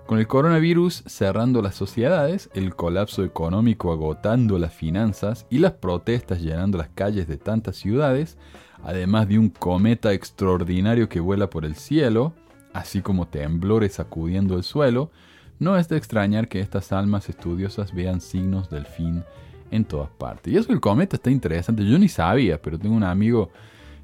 Con 0.06 0.20
el 0.20 0.28
coronavirus 0.28 1.04
cerrando 1.06 1.62
las 1.62 1.76
sociedades, 1.76 2.50
el 2.54 2.76
colapso 2.76 3.24
económico 3.24 3.92
agotando 3.92 4.60
las 4.60 4.74
finanzas 4.74 5.46
y 5.50 5.60
las 5.60 5.72
protestas 5.74 6.42
llenando 6.42 6.78
las 6.78 6.90
calles 6.90 7.28
de 7.28 7.38
tantas 7.38 7.78
ciudades, 7.78 8.38
además 8.84 9.30
de 9.30 9.40
un 9.40 9.50
cometa 9.50 10.12
extraordinario 10.12 11.08
que 11.08 11.22
vuela 11.22 11.50
por 11.50 11.64
el 11.64 11.76
cielo, 11.76 12.34
así 12.74 13.02
como 13.02 13.28
temblores 13.28 13.94
sacudiendo 13.94 14.58
el 14.58 14.64
suelo, 14.64 15.10
no 15.60 15.78
es 15.78 15.88
de 15.88 15.96
extrañar 15.96 16.50
que 16.50 16.60
estas 16.60 16.92
almas 16.92 17.30
estudiosas 17.30 17.94
vean 17.94 18.20
signos 18.20 18.70
del 18.70 18.86
fin 18.86 19.24
en 19.72 19.86
todas 19.86 20.10
partes. 20.10 20.54
Y 20.54 20.58
eso 20.58 20.74
el 20.74 20.82
cometa 20.82 21.16
está 21.16 21.32
interesante. 21.32 21.86
Yo 21.86 21.98
ni 21.98 22.10
sabía, 22.10 22.62
pero 22.62 22.78
tengo 22.78 22.96
un 22.96 23.04
amigo 23.04 23.52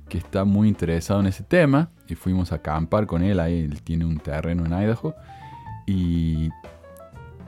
que 0.08 0.18
está 0.18 0.46
muy 0.46 0.70
interesado 0.70 1.20
en 1.20 1.28
ese 1.28 1.44
tema 1.44 1.92
y 2.08 2.16
fuimos 2.16 2.54
a 2.54 2.56
acampar 2.56 3.06
con 3.06 3.22
él. 3.22 3.40
Ahí 3.40 3.60
él 3.60 3.82
tiene 3.82 4.06
un 4.06 4.18
terreno 4.18 4.66
en 4.66 4.72
Idaho. 4.72 5.14
Y 5.90 6.52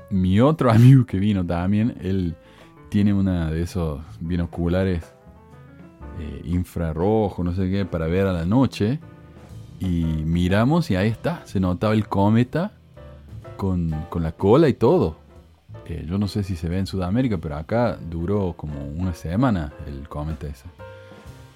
mi 0.09 0.39
otro 0.39 0.71
amigo 0.71 1.05
que 1.05 1.19
vino 1.19 1.45
también, 1.45 1.95
él 2.01 2.35
tiene 2.89 3.13
una 3.13 3.51
de 3.51 3.61
esos 3.61 4.01
binoculares 4.19 5.03
eh, 6.19 6.41
infrarrojo, 6.45 7.43
no 7.43 7.53
sé 7.53 7.69
qué, 7.69 7.85
para 7.85 8.07
ver 8.07 8.25
a 8.25 8.33
la 8.33 8.45
noche. 8.45 8.99
Y 9.79 10.03
miramos 10.25 10.91
y 10.91 10.95
ahí 10.95 11.09
está, 11.09 11.45
se 11.45 11.59
notaba 11.59 11.93
el 11.93 12.07
cometa 12.07 12.71
con, 13.57 13.89
con 14.09 14.23
la 14.23 14.31
cola 14.31 14.67
y 14.69 14.73
todo. 14.73 15.17
Eh, 15.85 16.05
yo 16.07 16.17
no 16.17 16.27
sé 16.27 16.43
si 16.43 16.55
se 16.55 16.67
ve 16.67 16.79
en 16.79 16.87
Sudamérica, 16.87 17.37
pero 17.37 17.55
acá 17.55 17.97
duró 18.09 18.53
como 18.57 18.85
una 18.85 19.13
semana 19.13 19.73
el 19.87 20.07
cometa 20.07 20.47
ese. 20.47 20.65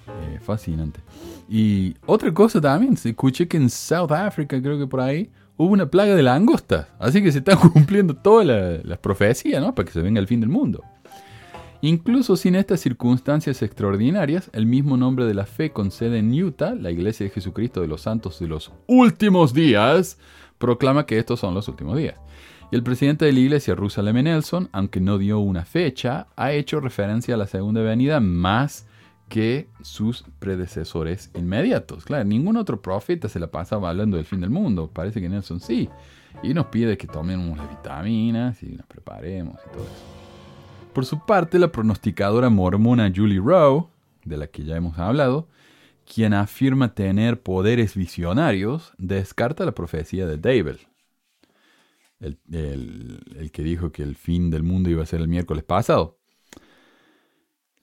Eh, 0.08 0.38
fascinante. 0.40 1.00
Y 1.48 1.94
otra 2.06 2.32
cosa 2.32 2.60
también, 2.60 2.96
se 2.96 3.10
escuché 3.10 3.48
que 3.48 3.56
en 3.56 3.68
South 3.70 4.12
Africa, 4.12 4.60
creo 4.60 4.78
que 4.78 4.86
por 4.86 5.00
ahí, 5.00 5.30
hubo 5.56 5.72
una 5.72 5.86
plaga 5.86 6.14
de 6.14 6.22
langostas. 6.22 6.88
Así 6.98 7.22
que 7.22 7.32
se 7.32 7.38
están 7.38 7.58
cumpliendo 7.72 8.14
todas 8.14 8.46
las 8.84 8.98
profecías, 8.98 9.60
¿no? 9.60 9.74
Para 9.74 9.86
que 9.86 9.92
se 9.92 10.02
venga 10.02 10.20
el 10.20 10.26
fin 10.26 10.40
del 10.40 10.50
mundo. 10.50 10.82
Incluso 11.82 12.36
sin 12.36 12.54
estas 12.54 12.80
circunstancias 12.80 13.62
extraordinarias, 13.62 14.50
el 14.52 14.66
mismo 14.66 14.96
nombre 14.96 15.26
de 15.26 15.34
la 15.34 15.44
fe 15.44 15.70
con 15.70 15.90
sede 15.90 16.18
en 16.18 16.32
Utah, 16.32 16.74
la 16.74 16.90
Iglesia 16.90 17.24
de 17.24 17.30
Jesucristo 17.30 17.80
de 17.80 17.86
los 17.86 18.00
Santos 18.00 18.40
de 18.40 18.48
los 18.48 18.72
Últimos 18.86 19.52
Días, 19.52 20.18
proclama 20.58 21.04
que 21.06 21.18
estos 21.18 21.40
son 21.40 21.54
los 21.54 21.68
últimos 21.68 21.96
días. 21.98 22.16
Y 22.72 22.76
el 22.76 22.82
presidente 22.82 23.24
de 23.24 23.32
la 23.32 23.38
iglesia, 23.38 23.76
Russell 23.76 24.08
M. 24.08 24.22
Nelson, 24.22 24.68
aunque 24.72 25.00
no 25.00 25.18
dio 25.18 25.38
una 25.38 25.64
fecha, 25.64 26.26
ha 26.34 26.52
hecho 26.52 26.80
referencia 26.80 27.34
a 27.34 27.38
la 27.38 27.46
segunda 27.46 27.82
venida 27.82 28.18
más 28.18 28.86
que 29.28 29.68
sus 29.82 30.24
predecesores 30.38 31.30
inmediatos. 31.34 32.04
Claro, 32.04 32.24
ningún 32.24 32.56
otro 32.56 32.80
profeta 32.80 33.28
se 33.28 33.40
la 33.40 33.50
pasaba 33.50 33.90
hablando 33.90 34.16
del 34.16 34.26
fin 34.26 34.40
del 34.40 34.50
mundo. 34.50 34.90
Parece 34.92 35.20
que 35.20 35.28
Nelson 35.28 35.60
sí. 35.60 35.88
Y 36.42 36.54
nos 36.54 36.66
pide 36.66 36.96
que 36.96 37.06
tomemos 37.06 37.56
las 37.56 37.68
vitaminas 37.68 38.62
y 38.62 38.66
nos 38.66 38.86
preparemos 38.86 39.58
y 39.66 39.70
todo 39.72 39.84
eso. 39.84 40.16
Por 40.92 41.04
su 41.04 41.24
parte, 41.26 41.58
la 41.58 41.72
pronosticadora 41.72 42.48
mormona 42.48 43.12
Julie 43.14 43.40
Rowe, 43.40 43.88
de 44.24 44.36
la 44.36 44.46
que 44.46 44.64
ya 44.64 44.76
hemos 44.76 44.98
hablado, 44.98 45.48
quien 46.06 46.32
afirma 46.32 46.94
tener 46.94 47.42
poderes 47.42 47.94
visionarios, 47.94 48.92
descarta 48.96 49.64
la 49.64 49.72
profecía 49.72 50.26
de 50.26 50.38
David, 50.38 50.76
el, 52.20 53.50
que 53.52 53.62
dijo 53.62 53.92
que 53.92 54.02
el 54.02 54.16
fin 54.16 54.50
del 54.50 54.62
mundo 54.62 54.88
iba 54.88 55.02
a 55.02 55.06
ser 55.06 55.20
el 55.20 55.28
miércoles 55.28 55.64
pasado. 55.64 56.18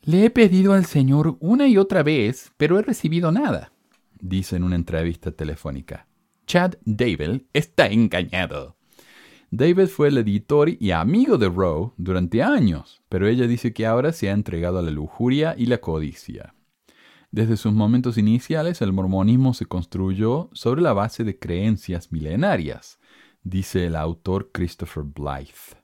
Le 0.06 0.26
he 0.26 0.30
pedido 0.30 0.74
al 0.74 0.86
Señor 0.86 1.38
una 1.40 1.66
y 1.70 1.78
otra 1.78 2.04
vez, 2.04 2.52
pero 2.58 2.78
he 2.78 2.82
recibido 2.82 3.32
nada, 3.32 3.72
dice 4.20 4.58
en 4.58 4.66
una 4.66 4.76
entrevista 4.76 5.32
telefónica. 5.32 6.08
Chad 6.46 6.74
David 6.84 7.44
está 7.54 7.88
engañado. 7.88 8.76
David 9.50 9.88
fue 9.88 10.10
el 10.10 10.18
editor 10.18 10.70
y 10.78 10.92
amigo 10.92 11.38
de 11.38 11.48
Rowe 11.48 11.94
durante 11.96 12.44
años, 12.44 13.02
pero 13.08 13.30
ella 13.30 13.48
dice 13.48 13.72
que 13.72 13.86
ahora 13.86 14.12
se 14.12 14.30
ha 14.30 14.34
entregado 14.34 14.80
a 14.80 14.82
la 14.82 14.92
lujuria 14.92 15.56
y 15.58 15.68
la 15.68 15.78
codicia. 15.78 16.54
Desde 17.32 17.56
sus 17.56 17.72
momentos 17.72 18.18
iniciales, 18.18 18.82
el 18.82 18.92
mormonismo 18.92 19.54
se 19.54 19.68
construyó 19.68 20.50
sobre 20.52 20.82
la 20.82 20.92
base 20.92 21.24
de 21.24 21.40
creencias 21.40 22.12
milenarias, 22.12 23.00
dice 23.42 23.86
el 23.86 23.96
autor 23.96 24.50
Christopher 24.52 25.04
Blythe. 25.04 25.83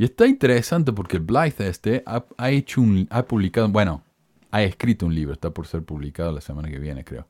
Y 0.00 0.04
está 0.04 0.26
interesante 0.26 0.94
porque 0.94 1.18
Blythe 1.18 1.68
este 1.68 2.02
ha, 2.06 2.50
hecho 2.50 2.80
un, 2.80 3.06
ha 3.10 3.22
publicado, 3.22 3.68
bueno, 3.68 4.02
ha 4.50 4.62
escrito 4.62 5.04
un 5.04 5.14
libro, 5.14 5.34
está 5.34 5.50
por 5.50 5.66
ser 5.66 5.84
publicado 5.84 6.32
la 6.32 6.40
semana 6.40 6.70
que 6.70 6.78
viene, 6.78 7.04
creo, 7.04 7.28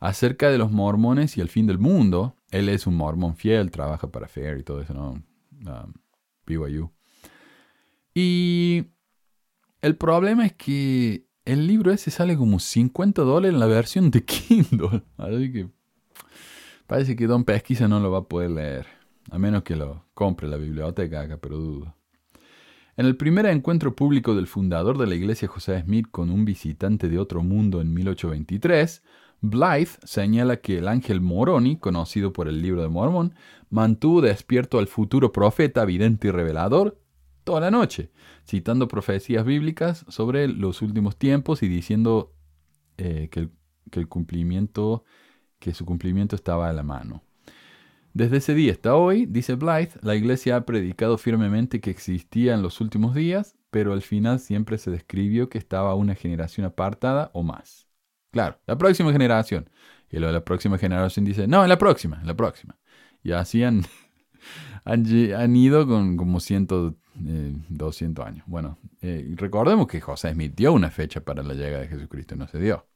acerca 0.00 0.48
de 0.48 0.56
los 0.56 0.72
mormones 0.72 1.36
y 1.36 1.42
el 1.42 1.50
fin 1.50 1.66
del 1.66 1.76
mundo. 1.76 2.36
Él 2.52 2.70
es 2.70 2.86
un 2.86 2.96
mormón 2.96 3.36
fiel, 3.36 3.70
trabaja 3.70 4.10
para 4.10 4.28
Fair 4.28 4.56
y 4.56 4.62
todo 4.62 4.80
eso, 4.80 4.94
¿no? 4.94 5.22
Um, 5.70 5.92
BYU. 6.46 6.90
Y 8.14 8.86
el 9.82 9.94
problema 9.96 10.46
es 10.46 10.54
que 10.54 11.26
el 11.44 11.66
libro 11.66 11.92
ese 11.92 12.10
sale 12.10 12.34
como 12.34 12.60
50 12.60 13.20
dólares 13.20 13.52
en 13.52 13.60
la 13.60 13.66
versión 13.66 14.10
de 14.10 14.24
Kindle. 14.24 15.02
Así 15.18 15.52
que 15.52 15.68
Parece 16.90 17.14
que 17.14 17.28
Don 17.28 17.44
Pesquisa 17.44 17.86
no 17.86 18.00
lo 18.00 18.10
va 18.10 18.18
a 18.18 18.22
poder 18.22 18.50
leer, 18.50 18.86
a 19.30 19.38
menos 19.38 19.62
que 19.62 19.76
lo 19.76 20.06
compre 20.14 20.48
la 20.48 20.56
biblioteca 20.56 21.20
acá, 21.20 21.38
pero 21.38 21.58
dudo. 21.58 21.96
En 22.96 23.06
el 23.06 23.16
primer 23.16 23.46
encuentro 23.46 23.96
público 23.96 24.34
del 24.34 24.46
fundador 24.46 24.98
de 24.98 25.06
la 25.06 25.14
iglesia 25.14 25.48
José 25.48 25.80
Smith 25.82 26.06
con 26.10 26.30
un 26.30 26.44
visitante 26.44 27.08
de 27.08 27.18
otro 27.18 27.42
mundo 27.42 27.80
en 27.80 27.94
1823, 27.94 29.02
Blythe 29.40 29.98
señala 30.04 30.58
que 30.58 30.78
el 30.78 30.88
ángel 30.88 31.20
Moroni, 31.20 31.78
conocido 31.78 32.32
por 32.32 32.46
el 32.46 32.60
libro 32.60 32.82
de 32.82 32.88
Mormón, 32.88 33.34
mantuvo 33.70 34.20
despierto 34.20 34.78
al 34.78 34.86
futuro 34.86 35.32
profeta, 35.32 35.84
vidente 35.84 36.28
y 36.28 36.30
revelador 36.30 37.00
toda 37.44 37.60
la 37.60 37.70
noche, 37.70 38.10
citando 38.46 38.86
profecías 38.86 39.44
bíblicas 39.44 40.04
sobre 40.08 40.46
los 40.48 40.82
últimos 40.82 41.16
tiempos 41.16 41.62
y 41.62 41.68
diciendo 41.68 42.34
eh, 42.98 43.28
que, 43.30 43.48
el, 43.92 44.08
cumplimiento 44.08 45.04
que 45.58 45.72
su 45.72 45.86
cumplimiento 45.86 46.36
estaba 46.36 46.68
a 46.68 46.72
la 46.72 46.82
mano. 46.82 47.22
Desde 48.12 48.38
ese 48.38 48.54
día 48.54 48.72
hasta 48.72 48.96
hoy, 48.96 49.26
dice 49.26 49.54
Blythe, 49.54 50.00
la 50.02 50.16
Iglesia 50.16 50.56
ha 50.56 50.66
predicado 50.66 51.16
firmemente 51.16 51.80
que 51.80 51.90
existía 51.90 52.54
en 52.54 52.62
los 52.62 52.80
últimos 52.80 53.14
días, 53.14 53.54
pero 53.70 53.92
al 53.92 54.02
final 54.02 54.40
siempre 54.40 54.78
se 54.78 54.90
describió 54.90 55.48
que 55.48 55.58
estaba 55.58 55.94
una 55.94 56.16
generación 56.16 56.66
apartada 56.66 57.30
o 57.34 57.44
más. 57.44 57.86
Claro, 58.32 58.58
la 58.66 58.76
próxima 58.76 59.12
generación. 59.12 59.70
Y 60.10 60.18
lo 60.18 60.26
de 60.26 60.32
la 60.32 60.44
próxima 60.44 60.76
generación 60.76 61.24
dice, 61.24 61.46
no, 61.46 61.62
en 61.62 61.68
la 61.68 61.78
próxima, 61.78 62.18
en 62.20 62.26
la 62.26 62.34
próxima. 62.34 62.76
Y 63.22 63.30
así 63.30 63.62
han, 64.84 65.56
ido 65.56 65.86
con 65.86 66.16
como 66.16 66.40
ciento, 66.40 66.96
eh, 67.24 67.54
200 67.68 68.26
años. 68.26 68.44
Bueno, 68.48 68.78
eh, 69.02 69.34
recordemos 69.36 69.86
que 69.86 70.00
José 70.00 70.32
Smith 70.32 70.60
una 70.68 70.90
fecha 70.90 71.20
para 71.20 71.44
la 71.44 71.54
llegada 71.54 71.82
de 71.82 71.88
Jesucristo 71.88 72.34
no 72.34 72.48
se 72.48 72.58
dio. 72.58 72.89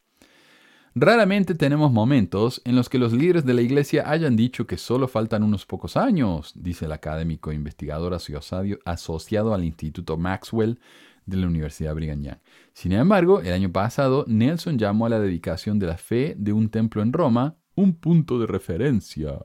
Raramente 0.96 1.56
tenemos 1.56 1.90
momentos 1.90 2.62
en 2.64 2.76
los 2.76 2.88
que 2.88 3.00
los 3.00 3.12
líderes 3.12 3.44
de 3.44 3.52
la 3.52 3.62
iglesia 3.62 4.08
hayan 4.08 4.36
dicho 4.36 4.64
que 4.64 4.76
solo 4.76 5.08
faltan 5.08 5.42
unos 5.42 5.66
pocos 5.66 5.96
años, 5.96 6.52
dice 6.54 6.84
el 6.84 6.92
académico 6.92 7.50
e 7.50 7.56
investigador 7.56 8.14
asociado, 8.14 9.54
al 9.54 9.64
Instituto 9.64 10.16
Maxwell 10.16 10.78
de 11.26 11.36
la 11.36 11.48
Universidad 11.48 11.96
Brigham 11.96 12.22
Young. 12.22 12.38
Sin 12.74 12.92
embargo, 12.92 13.40
el 13.40 13.52
año 13.52 13.72
pasado, 13.72 14.24
Nelson 14.28 14.78
llamó 14.78 15.06
a 15.06 15.08
la 15.08 15.18
dedicación 15.18 15.80
de 15.80 15.88
la 15.88 15.96
fe 15.96 16.36
de 16.38 16.52
un 16.52 16.68
templo 16.68 17.02
en 17.02 17.12
Roma 17.12 17.56
un 17.74 17.94
punto 17.94 18.38
de 18.38 18.46
referencia 18.46 19.40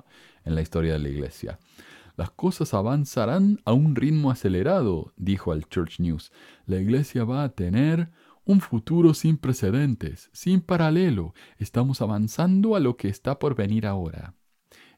en 0.45 0.53
la 0.53 0.61
historia 0.61 0.93
de 0.93 0.99
la 0.99 1.09
iglesia. 1.09 1.57
Las 2.15 2.29
cosas 2.29 2.75
avanzarán 2.75 3.59
a 3.65 3.73
un 3.73 3.95
ritmo 3.95 4.29
acelerado, 4.29 5.13
dijo 5.17 5.51
al 5.51 5.67
Church 5.67 5.99
News. 5.99 6.31
La 6.67 6.77
iglesia 6.77 7.23
va 7.23 7.43
a 7.43 7.49
tener 7.49 8.11
un 8.49 8.61
futuro 8.61 9.13
sin 9.13 9.37
precedentes, 9.37 10.31
sin 10.33 10.61
paralelo. 10.61 11.35
Estamos 11.59 12.01
avanzando 12.01 12.75
a 12.75 12.79
lo 12.79 12.97
que 12.97 13.07
está 13.07 13.37
por 13.37 13.53
venir 13.53 13.85
ahora. 13.85 14.33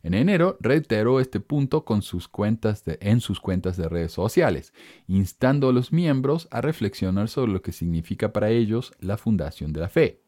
En 0.03 0.13
enero 0.13 0.55
reiteró 0.61 1.19
este 1.19 1.41
punto 1.41 1.83
en 1.89 2.01
sus 2.01 2.29
cuentas 2.29 2.85
de 2.85 3.89
redes 3.89 4.13
sociales, 4.13 4.73
instando 5.05 5.67
a 5.67 5.73
los 5.73 5.91
miembros 5.91 6.47
a 6.49 6.61
reflexionar 6.61 7.27
sobre 7.27 7.51
lo 7.51 7.61
que 7.61 7.73
significa 7.73 8.31
para 8.31 8.51
ellos 8.51 8.93
la 9.01 9.17
fundación 9.17 9.73
de 9.73 9.81
la 9.81 9.89
fe. 9.89 10.21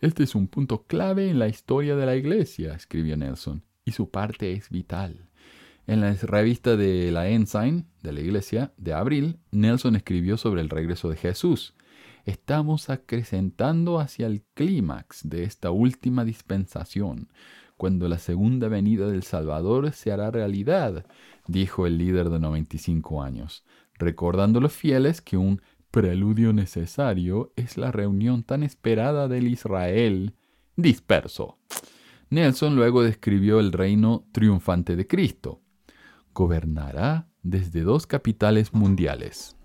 Este 0.00 0.22
es 0.22 0.34
un 0.34 0.48
punto 0.48 0.84
clave 0.84 1.28
en 1.28 1.38
la 1.38 1.48
historia 1.48 1.94
de 1.94 2.06
la 2.06 2.16
Iglesia, 2.16 2.72
escribió 2.72 3.18
Nelson, 3.18 3.64
y 3.84 3.92
su 3.92 4.08
parte 4.08 4.54
es 4.54 4.70
vital. 4.70 5.28
En 5.86 6.00
la 6.00 6.14
revista 6.14 6.78
de 6.78 7.12
la 7.12 7.28
Ensign 7.28 7.84
de 8.02 8.12
la 8.12 8.20
Iglesia 8.20 8.72
de 8.78 8.94
abril, 8.94 9.40
Nelson 9.50 9.94
escribió 9.94 10.38
sobre 10.38 10.62
el 10.62 10.70
regreso 10.70 11.10
de 11.10 11.16
Jesús, 11.16 11.74
estamos 12.24 12.90
acrecentando 12.90 14.00
hacia 14.00 14.26
el 14.26 14.42
clímax 14.54 15.28
de 15.28 15.44
esta 15.44 15.70
última 15.70 16.24
dispensación, 16.24 17.28
cuando 17.76 18.08
la 18.08 18.18
segunda 18.18 18.68
venida 18.68 19.08
del 19.08 19.22
Salvador 19.22 19.92
se 19.92 20.12
hará 20.12 20.30
realidad, 20.30 21.06
dijo 21.46 21.86
el 21.86 21.98
líder 21.98 22.28
de 22.30 22.38
95 22.38 23.22
años, 23.22 23.64
recordando 23.94 24.58
a 24.58 24.62
los 24.62 24.72
fieles 24.72 25.20
que 25.20 25.36
un 25.36 25.62
preludio 25.90 26.52
necesario 26.52 27.52
es 27.56 27.76
la 27.76 27.90
reunión 27.90 28.42
tan 28.42 28.62
esperada 28.62 29.28
del 29.28 29.48
Israel 29.48 30.34
disperso. 30.76 31.58
Nelson 32.28 32.76
luego 32.76 33.02
describió 33.02 33.58
el 33.60 33.72
reino 33.72 34.24
triunfante 34.32 34.94
de 34.94 35.06
Cristo. 35.06 35.62
Gobernará 36.32 37.28
desde 37.42 37.80
dos 37.80 38.06
capitales 38.06 38.72
mundiales 38.72 39.56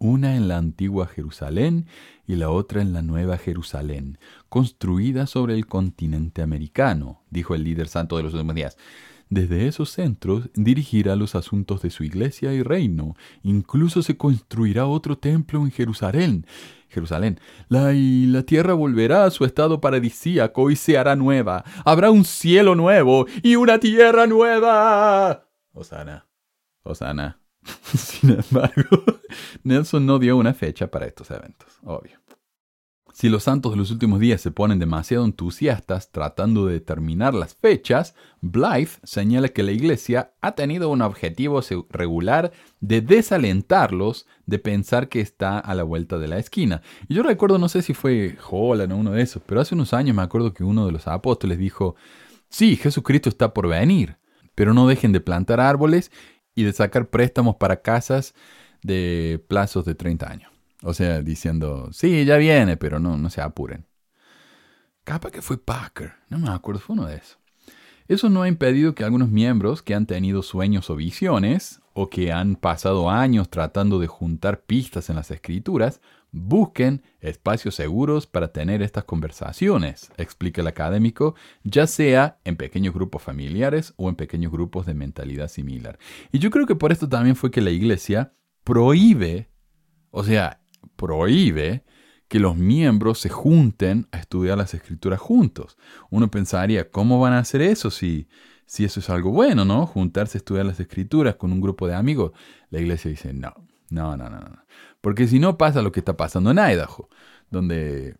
una 0.00 0.34
en 0.34 0.48
la 0.48 0.56
antigua 0.56 1.06
Jerusalén 1.06 1.86
y 2.26 2.34
la 2.34 2.50
otra 2.50 2.82
en 2.82 2.92
la 2.92 3.02
nueva 3.02 3.38
Jerusalén, 3.38 4.18
construida 4.48 5.26
sobre 5.26 5.54
el 5.54 5.66
continente 5.66 6.42
americano, 6.42 7.22
dijo 7.30 7.54
el 7.54 7.62
líder 7.62 7.86
santo 7.86 8.16
de 8.16 8.24
los 8.24 8.34
últimos 8.34 8.56
días. 8.56 8.76
Desde 9.28 9.68
esos 9.68 9.90
centros 9.90 10.50
dirigirá 10.54 11.14
los 11.14 11.36
asuntos 11.36 11.82
de 11.82 11.90
su 11.90 12.02
iglesia 12.02 12.52
y 12.52 12.64
reino. 12.64 13.14
Incluso 13.44 14.02
se 14.02 14.16
construirá 14.16 14.86
otro 14.86 15.16
templo 15.16 15.60
en 15.60 15.70
Jerusalén. 15.70 16.46
Jerusalén. 16.88 17.38
La, 17.68 17.92
y 17.92 18.26
la 18.26 18.42
tierra 18.42 18.74
volverá 18.74 19.24
a 19.24 19.30
su 19.30 19.44
estado 19.44 19.80
paradisíaco 19.80 20.72
y 20.72 20.76
se 20.76 20.98
hará 20.98 21.14
nueva. 21.14 21.62
Habrá 21.84 22.10
un 22.10 22.24
cielo 22.24 22.74
nuevo 22.74 23.26
y 23.44 23.54
una 23.54 23.78
tierra 23.78 24.26
nueva. 24.26 25.46
Osana. 25.72 26.26
Osana. 26.82 27.39
Sin 27.94 28.30
embargo, 28.30 29.04
Nelson 29.64 30.06
no 30.06 30.18
dio 30.18 30.36
una 30.36 30.54
fecha 30.54 30.90
para 30.90 31.06
estos 31.06 31.30
eventos, 31.30 31.78
obvio. 31.82 32.20
Si 33.12 33.28
los 33.28 33.42
santos 33.42 33.72
de 33.72 33.76
los 33.76 33.90
últimos 33.90 34.18
días 34.18 34.40
se 34.40 34.50
ponen 34.50 34.78
demasiado 34.78 35.26
entusiastas 35.26 36.10
tratando 36.10 36.64
de 36.64 36.74
determinar 36.74 37.34
las 37.34 37.54
fechas, 37.54 38.14
Blythe 38.40 38.92
señala 39.02 39.48
que 39.48 39.62
la 39.62 39.72
Iglesia 39.72 40.32
ha 40.40 40.52
tenido 40.52 40.88
un 40.88 41.02
objetivo 41.02 41.60
regular 41.90 42.52
de 42.80 43.02
desalentarlos 43.02 44.26
de 44.46 44.58
pensar 44.58 45.10
que 45.10 45.20
está 45.20 45.58
a 45.58 45.74
la 45.74 45.82
vuelta 45.82 46.18
de 46.18 46.28
la 46.28 46.38
esquina. 46.38 46.80
Y 47.08 47.14
yo 47.14 47.22
recuerdo, 47.22 47.58
no 47.58 47.68
sé 47.68 47.82
si 47.82 47.92
fue 47.92 48.38
Holland 48.48 48.92
o 48.92 48.96
uno 48.96 49.10
de 49.10 49.20
esos, 49.20 49.42
pero 49.44 49.60
hace 49.60 49.74
unos 49.74 49.92
años 49.92 50.16
me 50.16 50.22
acuerdo 50.22 50.54
que 50.54 50.64
uno 50.64 50.86
de 50.86 50.92
los 50.92 51.06
apóstoles 51.06 51.58
dijo, 51.58 51.96
sí, 52.48 52.76
Jesucristo 52.76 53.28
está 53.28 53.52
por 53.52 53.68
venir, 53.68 54.16
pero 54.54 54.72
no 54.72 54.86
dejen 54.86 55.12
de 55.12 55.20
plantar 55.20 55.60
árboles 55.60 56.10
y 56.54 56.64
de 56.64 56.72
sacar 56.72 57.08
préstamos 57.08 57.56
para 57.56 57.82
casas 57.82 58.34
de 58.82 59.44
plazos 59.48 59.84
de 59.84 59.94
30 59.94 60.30
años. 60.30 60.52
O 60.82 60.94
sea, 60.94 61.20
diciendo, 61.20 61.90
sí, 61.92 62.24
ya 62.24 62.36
viene, 62.36 62.76
pero 62.76 62.98
no, 62.98 63.16
no 63.18 63.30
se 63.30 63.40
apuren. 63.40 63.86
Capa 65.04 65.30
que 65.30 65.42
fue 65.42 65.58
Packer, 65.58 66.14
no 66.28 66.38
me 66.38 66.50
acuerdo, 66.50 66.80
fue 66.80 66.94
uno 66.94 67.06
de 67.06 67.16
esos. 67.16 67.38
Eso 68.08 68.28
no 68.28 68.42
ha 68.42 68.48
impedido 68.48 68.94
que 68.94 69.04
algunos 69.04 69.28
miembros 69.28 69.82
que 69.82 69.94
han 69.94 70.06
tenido 70.06 70.42
sueños 70.42 70.90
o 70.90 70.96
visiones, 70.96 71.80
o 71.92 72.10
que 72.10 72.32
han 72.32 72.56
pasado 72.56 73.10
años 73.10 73.50
tratando 73.50 73.98
de 73.98 74.06
juntar 74.06 74.62
pistas 74.62 75.10
en 75.10 75.16
las 75.16 75.30
escrituras, 75.30 76.00
busquen 76.32 77.02
espacios 77.20 77.74
seguros 77.74 78.26
para 78.26 78.52
tener 78.52 78.82
estas 78.82 79.04
conversaciones, 79.04 80.10
explica 80.16 80.60
el 80.60 80.66
académico, 80.66 81.34
ya 81.64 81.86
sea 81.86 82.38
en 82.44 82.56
pequeños 82.56 82.94
grupos 82.94 83.22
familiares 83.22 83.94
o 83.96 84.08
en 84.08 84.16
pequeños 84.16 84.52
grupos 84.52 84.86
de 84.86 84.94
mentalidad 84.94 85.48
similar. 85.48 85.98
Y 86.32 86.38
yo 86.38 86.50
creo 86.50 86.66
que 86.66 86.76
por 86.76 86.92
esto 86.92 87.08
también 87.08 87.36
fue 87.36 87.50
que 87.50 87.60
la 87.60 87.70
iglesia 87.70 88.32
prohíbe, 88.64 89.50
o 90.10 90.24
sea, 90.24 90.60
prohíbe 90.96 91.84
que 92.28 92.38
los 92.38 92.56
miembros 92.56 93.18
se 93.18 93.28
junten 93.28 94.06
a 94.12 94.18
estudiar 94.18 94.56
las 94.56 94.72
escrituras 94.72 95.18
juntos. 95.18 95.76
Uno 96.10 96.30
pensaría, 96.30 96.90
¿cómo 96.90 97.18
van 97.18 97.32
a 97.32 97.40
hacer 97.40 97.60
eso 97.60 97.90
si, 97.90 98.28
si 98.66 98.84
eso 98.84 99.00
es 99.00 99.10
algo 99.10 99.32
bueno, 99.32 99.64
¿no? 99.64 99.84
Juntarse 99.84 100.38
a 100.38 100.40
estudiar 100.40 100.64
las 100.64 100.78
escrituras 100.78 101.34
con 101.34 101.52
un 101.52 101.60
grupo 101.60 101.88
de 101.88 101.96
amigos. 101.96 102.30
La 102.70 102.78
iglesia 102.78 103.10
dice, 103.10 103.32
no, 103.32 103.52
no, 103.90 104.16
no, 104.16 104.30
no, 104.30 104.38
no. 104.40 104.64
Porque 105.00 105.26
si 105.26 105.38
no 105.38 105.58
pasa 105.58 105.82
lo 105.82 105.92
que 105.92 106.00
está 106.00 106.16
pasando 106.16 106.50
en 106.50 106.58
Idaho, 106.58 107.08
donde 107.50 108.16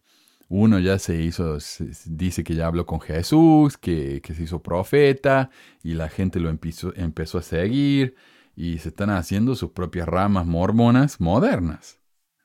uno 0.49 0.81
ya 0.81 0.99
se 0.99 1.23
hizo, 1.23 1.59
dice 2.07 2.43
que 2.43 2.55
ya 2.55 2.67
habló 2.67 2.85
con 2.85 3.01
Jesús, 3.01 3.77
que, 3.77 4.21
que 4.21 4.35
se 4.35 4.43
hizo 4.43 4.63
profeta 4.63 5.51
y 5.83 5.95
la 5.95 6.09
gente 6.09 6.41
lo 6.41 6.51
empezó, 6.51 6.93
empezó 6.97 7.39
a 7.39 7.43
seguir 7.43 8.17
y 8.57 8.79
se 8.79 8.89
están 8.89 9.11
haciendo 9.11 9.55
sus 9.55 9.71
propias 9.71 10.09
ramas 10.09 10.47
mormonas 10.47 11.21
modernas. 11.21 12.01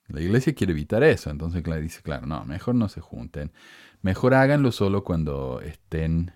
La 0.07 0.21
iglesia 0.21 0.53
quiere 0.53 0.73
evitar 0.73 1.03
eso, 1.03 1.31
entonces 1.31 1.63
dice, 1.81 2.03
claro, 2.03 2.27
no, 2.27 2.45
mejor 2.45 2.75
no 2.75 2.89
se 2.89 3.01
junten, 3.01 3.51
mejor 4.01 4.35
háganlo 4.35 4.71
solo 4.71 5.03
cuando 5.03 5.61
estén 5.61 6.31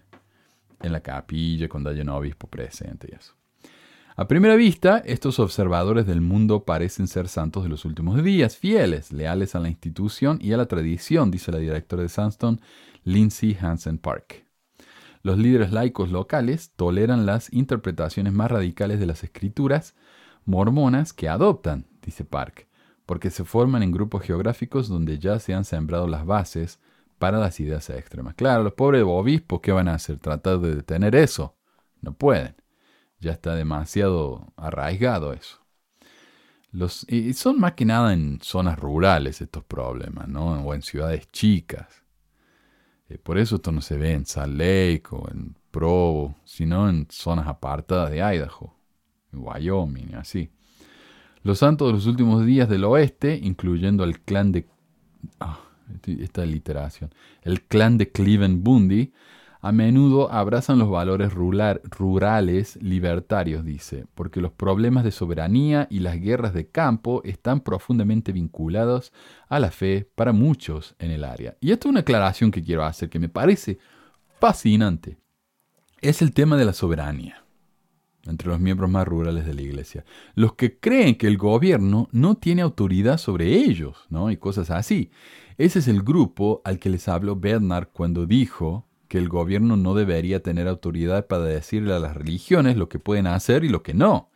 en 0.81 0.91
la 0.91 1.01
capilla, 1.01 1.69
cuando 1.69 1.91
haya 1.91 2.01
un 2.01 2.09
obispo 2.09 2.47
presente 2.47 3.09
y 3.11 3.15
eso. 3.15 3.38
A 4.19 4.27
primera 4.27 4.57
vista, 4.57 4.97
estos 5.05 5.39
observadores 5.39 6.05
del 6.05 6.19
mundo 6.19 6.65
parecen 6.65 7.07
ser 7.07 7.29
santos 7.29 7.63
de 7.63 7.69
los 7.69 7.85
últimos 7.85 8.21
días, 8.21 8.57
fieles, 8.57 9.13
leales 9.13 9.55
a 9.55 9.61
la 9.61 9.69
institución 9.69 10.39
y 10.41 10.51
a 10.51 10.57
la 10.57 10.65
tradición, 10.65 11.31
dice 11.31 11.53
la 11.53 11.57
directora 11.59 12.03
de 12.03 12.09
Sandstone, 12.09 12.59
Lindsay 13.05 13.57
Hansen 13.57 13.97
Park. 13.97 14.43
Los 15.23 15.37
líderes 15.37 15.71
laicos 15.71 16.11
locales 16.11 16.73
toleran 16.75 17.25
las 17.25 17.53
interpretaciones 17.53 18.33
más 18.33 18.51
radicales 18.51 18.99
de 18.99 19.05
las 19.05 19.23
escrituras 19.23 19.95
mormonas 20.43 21.13
que 21.13 21.29
adoptan, 21.29 21.85
dice 22.01 22.25
Park, 22.25 22.67
porque 23.05 23.29
se 23.29 23.45
forman 23.45 23.83
en 23.83 23.93
grupos 23.93 24.23
geográficos 24.23 24.89
donde 24.89 25.17
ya 25.17 25.39
se 25.39 25.53
han 25.53 25.63
sembrado 25.63 26.09
las 26.09 26.25
bases 26.25 26.81
para 27.19 27.39
las 27.39 27.57
ideas 27.61 27.89
extremas. 27.89 28.35
Claro, 28.35 28.63
los 28.63 28.73
pobres 28.73 29.01
obispos, 29.07 29.61
¿qué 29.61 29.71
van 29.71 29.87
a 29.87 29.93
hacer? 29.93 30.19
¿Tratar 30.19 30.59
de 30.59 30.75
detener 30.75 31.15
eso? 31.15 31.55
No 32.01 32.11
pueden 32.11 32.58
ya 33.19 33.31
está 33.31 33.55
demasiado 33.55 34.53
arraigado 34.55 35.33
eso. 35.33 35.59
Los, 36.71 37.05
y 37.09 37.33
son 37.33 37.59
más 37.59 37.73
que 37.73 37.85
nada 37.85 38.13
en 38.13 38.39
zonas 38.41 38.77
rurales 38.77 39.41
estos 39.41 39.63
problemas, 39.63 40.27
¿no? 40.27 40.61
O 40.61 40.73
en 40.73 40.83
ciudades 40.83 41.27
chicas. 41.31 42.03
Eh, 43.09 43.17
por 43.17 43.39
eso 43.39 43.55
esto 43.55 43.71
no 43.71 43.81
se 43.81 43.97
ve 43.97 44.13
en 44.13 44.25
Salt 44.25 44.53
Lake 44.53 45.03
o 45.11 45.27
en 45.31 45.55
Provo, 45.71 46.35
sino 46.45 46.89
en 46.89 47.07
zonas 47.09 47.47
apartadas 47.47 48.11
de 48.11 48.17
Idaho, 48.17 48.75
Wyoming, 49.33 50.15
así. 50.15 50.51
Los 51.41 51.59
santos 51.59 51.87
de 51.87 51.93
los 51.93 52.05
últimos 52.05 52.45
días 52.45 52.69
del 52.69 52.83
oeste, 52.83 53.39
incluyendo 53.41 54.03
el 54.03 54.19
clan 54.19 54.51
de... 54.51 54.67
Ah, 55.39 55.59
esta 56.05 56.45
literación. 56.45 57.13
El 57.41 57.63
clan 57.63 57.97
de 57.97 58.11
Cleveland 58.11 58.63
Bundy 58.63 59.11
a 59.61 59.71
menudo 59.73 60.31
abrazan 60.31 60.79
los 60.79 60.89
valores 60.89 61.33
rurales 61.33 62.77
libertarios, 62.81 63.65
dice, 63.65 64.05
porque 64.15 64.39
los 64.39 64.53
problemas 64.53 65.03
de 65.03 65.11
soberanía 65.11 65.87
y 65.89 65.99
las 65.99 66.19
guerras 66.19 66.53
de 66.53 66.67
campo 66.69 67.21
están 67.25 67.59
profundamente 67.59 68.31
vinculados 68.31 69.11
a 69.49 69.59
la 69.59 69.69
fe 69.69 70.09
para 70.15 70.31
muchos 70.31 70.95
en 70.97 71.11
el 71.11 71.25
área. 71.25 71.57
Y 71.59 71.71
esto 71.71 71.87
es 71.87 71.91
una 71.91 71.99
aclaración 72.01 72.51
que 72.51 72.63
quiero 72.63 72.85
hacer 72.85 73.09
que 73.09 73.19
me 73.19 73.27
parece 73.27 73.79
fascinante. 74.39 75.17
Es 76.01 76.21
el 76.21 76.31
tema 76.33 76.55
de 76.55 76.65
la 76.65 76.73
soberanía. 76.73 77.43
entre 78.25 78.49
los 78.49 78.59
miembros 78.59 78.89
más 78.89 79.07
rurales 79.07 79.45
de 79.45 79.53
la 79.53 79.61
iglesia. 79.61 80.05
Los 80.35 80.53
que 80.53 80.77
creen 80.77 81.15
que 81.15 81.27
el 81.27 81.37
gobierno 81.37 82.09
no 82.11 82.35
tiene 82.35 82.61
autoridad 82.61 83.17
sobre 83.17 83.55
ellos, 83.55 84.05
¿no? 84.09 84.29
Y 84.29 84.37
cosas 84.37 84.69
así. 84.69 85.09
Ese 85.57 85.79
es 85.79 85.87
el 85.87 86.03
grupo 86.03 86.61
al 86.63 86.79
que 86.79 86.89
les 86.89 87.07
habló 87.07 87.35
Bernard 87.35 87.87
cuando 87.91 88.25
dijo 88.25 88.88
que 89.09 89.17
el 89.17 89.27
gobierno 89.27 89.75
no 89.75 89.95
debería 89.95 90.41
tener 90.41 90.69
autoridad 90.69 91.27
para 91.27 91.43
decirle 91.43 91.93
a 91.93 91.99
las 91.99 92.15
religiones 92.15 92.77
lo 92.77 92.87
que 92.87 92.99
pueden 92.99 93.27
hacer 93.27 93.65
y 93.65 93.69
lo 93.69 93.83
que 93.83 93.93
no. 93.93 94.29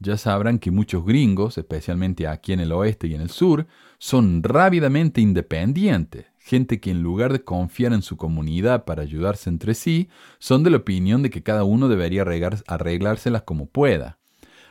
Ya 0.00 0.16
sabrán 0.16 0.58
que 0.58 0.70
muchos 0.70 1.04
gringos, 1.04 1.56
especialmente 1.56 2.28
aquí 2.28 2.52
en 2.52 2.60
el 2.60 2.72
oeste 2.72 3.06
y 3.06 3.14
en 3.14 3.20
el 3.20 3.30
sur, 3.30 3.66
son 3.98 4.42
rápidamente 4.42 5.20
independientes, 5.20 6.26
gente 6.38 6.80
que 6.80 6.90
en 6.90 7.02
lugar 7.02 7.32
de 7.32 7.42
confiar 7.42 7.92
en 7.92 8.02
su 8.02 8.16
comunidad 8.16 8.84
para 8.84 9.02
ayudarse 9.02 9.50
entre 9.50 9.74
sí, 9.74 10.08
son 10.38 10.62
de 10.62 10.70
la 10.70 10.78
opinión 10.78 11.22
de 11.22 11.30
que 11.30 11.42
cada 11.42 11.64
uno 11.64 11.88
debería 11.88 12.24
arreglárselas 12.66 13.42
como 13.42 13.66
pueda. 13.66 14.18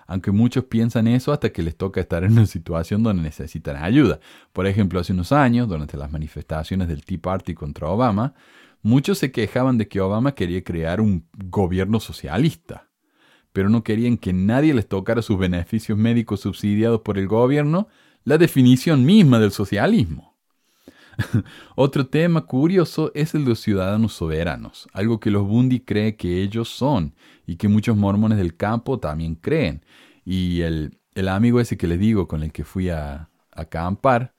Aunque 0.07 0.31
muchos 0.31 0.65
piensan 0.65 1.07
eso 1.07 1.33
hasta 1.33 1.49
que 1.51 1.61
les 1.61 1.75
toca 1.75 1.99
estar 1.99 2.23
en 2.23 2.31
una 2.33 2.45
situación 2.45 3.03
donde 3.03 3.23
necesitan 3.23 3.75
ayuda. 3.75 4.19
Por 4.53 4.65
ejemplo, 4.65 5.01
hace 5.01 5.11
unos 5.11 5.33
años, 5.33 5.67
durante 5.67 5.97
las 5.97 6.11
manifestaciones 6.11 6.87
del 6.87 7.03
Tea 7.03 7.19
Party 7.21 7.53
contra 7.53 7.89
Obama, 7.89 8.33
muchos 8.81 9.17
se 9.17 9.31
quejaban 9.31 9.77
de 9.77 9.87
que 9.87 10.01
Obama 10.01 10.33
quería 10.35 10.63
crear 10.63 11.01
un 11.01 11.27
gobierno 11.33 11.99
socialista, 11.99 12.89
pero 13.53 13.69
no 13.69 13.83
querían 13.83 14.17
que 14.17 14.33
nadie 14.33 14.73
les 14.73 14.87
tocara 14.87 15.21
sus 15.21 15.37
beneficios 15.37 15.97
médicos 15.97 16.41
subsidiados 16.41 17.01
por 17.01 17.17
el 17.17 17.27
gobierno, 17.27 17.87
la 18.23 18.37
definición 18.37 19.05
misma 19.05 19.39
del 19.39 19.51
socialismo. 19.51 20.37
Otro 21.75 22.07
tema 22.07 22.45
curioso 22.45 23.11
es 23.15 23.33
el 23.33 23.43
de 23.43 23.49
los 23.49 23.59
ciudadanos 23.59 24.13
soberanos, 24.13 24.87
algo 24.93 25.19
que 25.19 25.31
los 25.31 25.47
Bundy 25.47 25.79
cree 25.79 26.15
que 26.15 26.41
ellos 26.41 26.69
son 26.69 27.15
y 27.45 27.55
que 27.55 27.67
muchos 27.67 27.97
mormones 27.97 28.37
del 28.37 28.55
campo 28.55 28.99
también 28.99 29.35
creen. 29.35 29.83
Y 30.25 30.61
el, 30.61 30.99
amigo 31.27 31.59
ese 31.59 31.77
que 31.77 31.87
les 31.87 31.99
digo 31.99 32.27
con 32.27 32.43
el 32.43 32.51
que 32.51 32.63
fui 32.63 32.89
a, 32.89 33.29
acampar, 33.51 34.35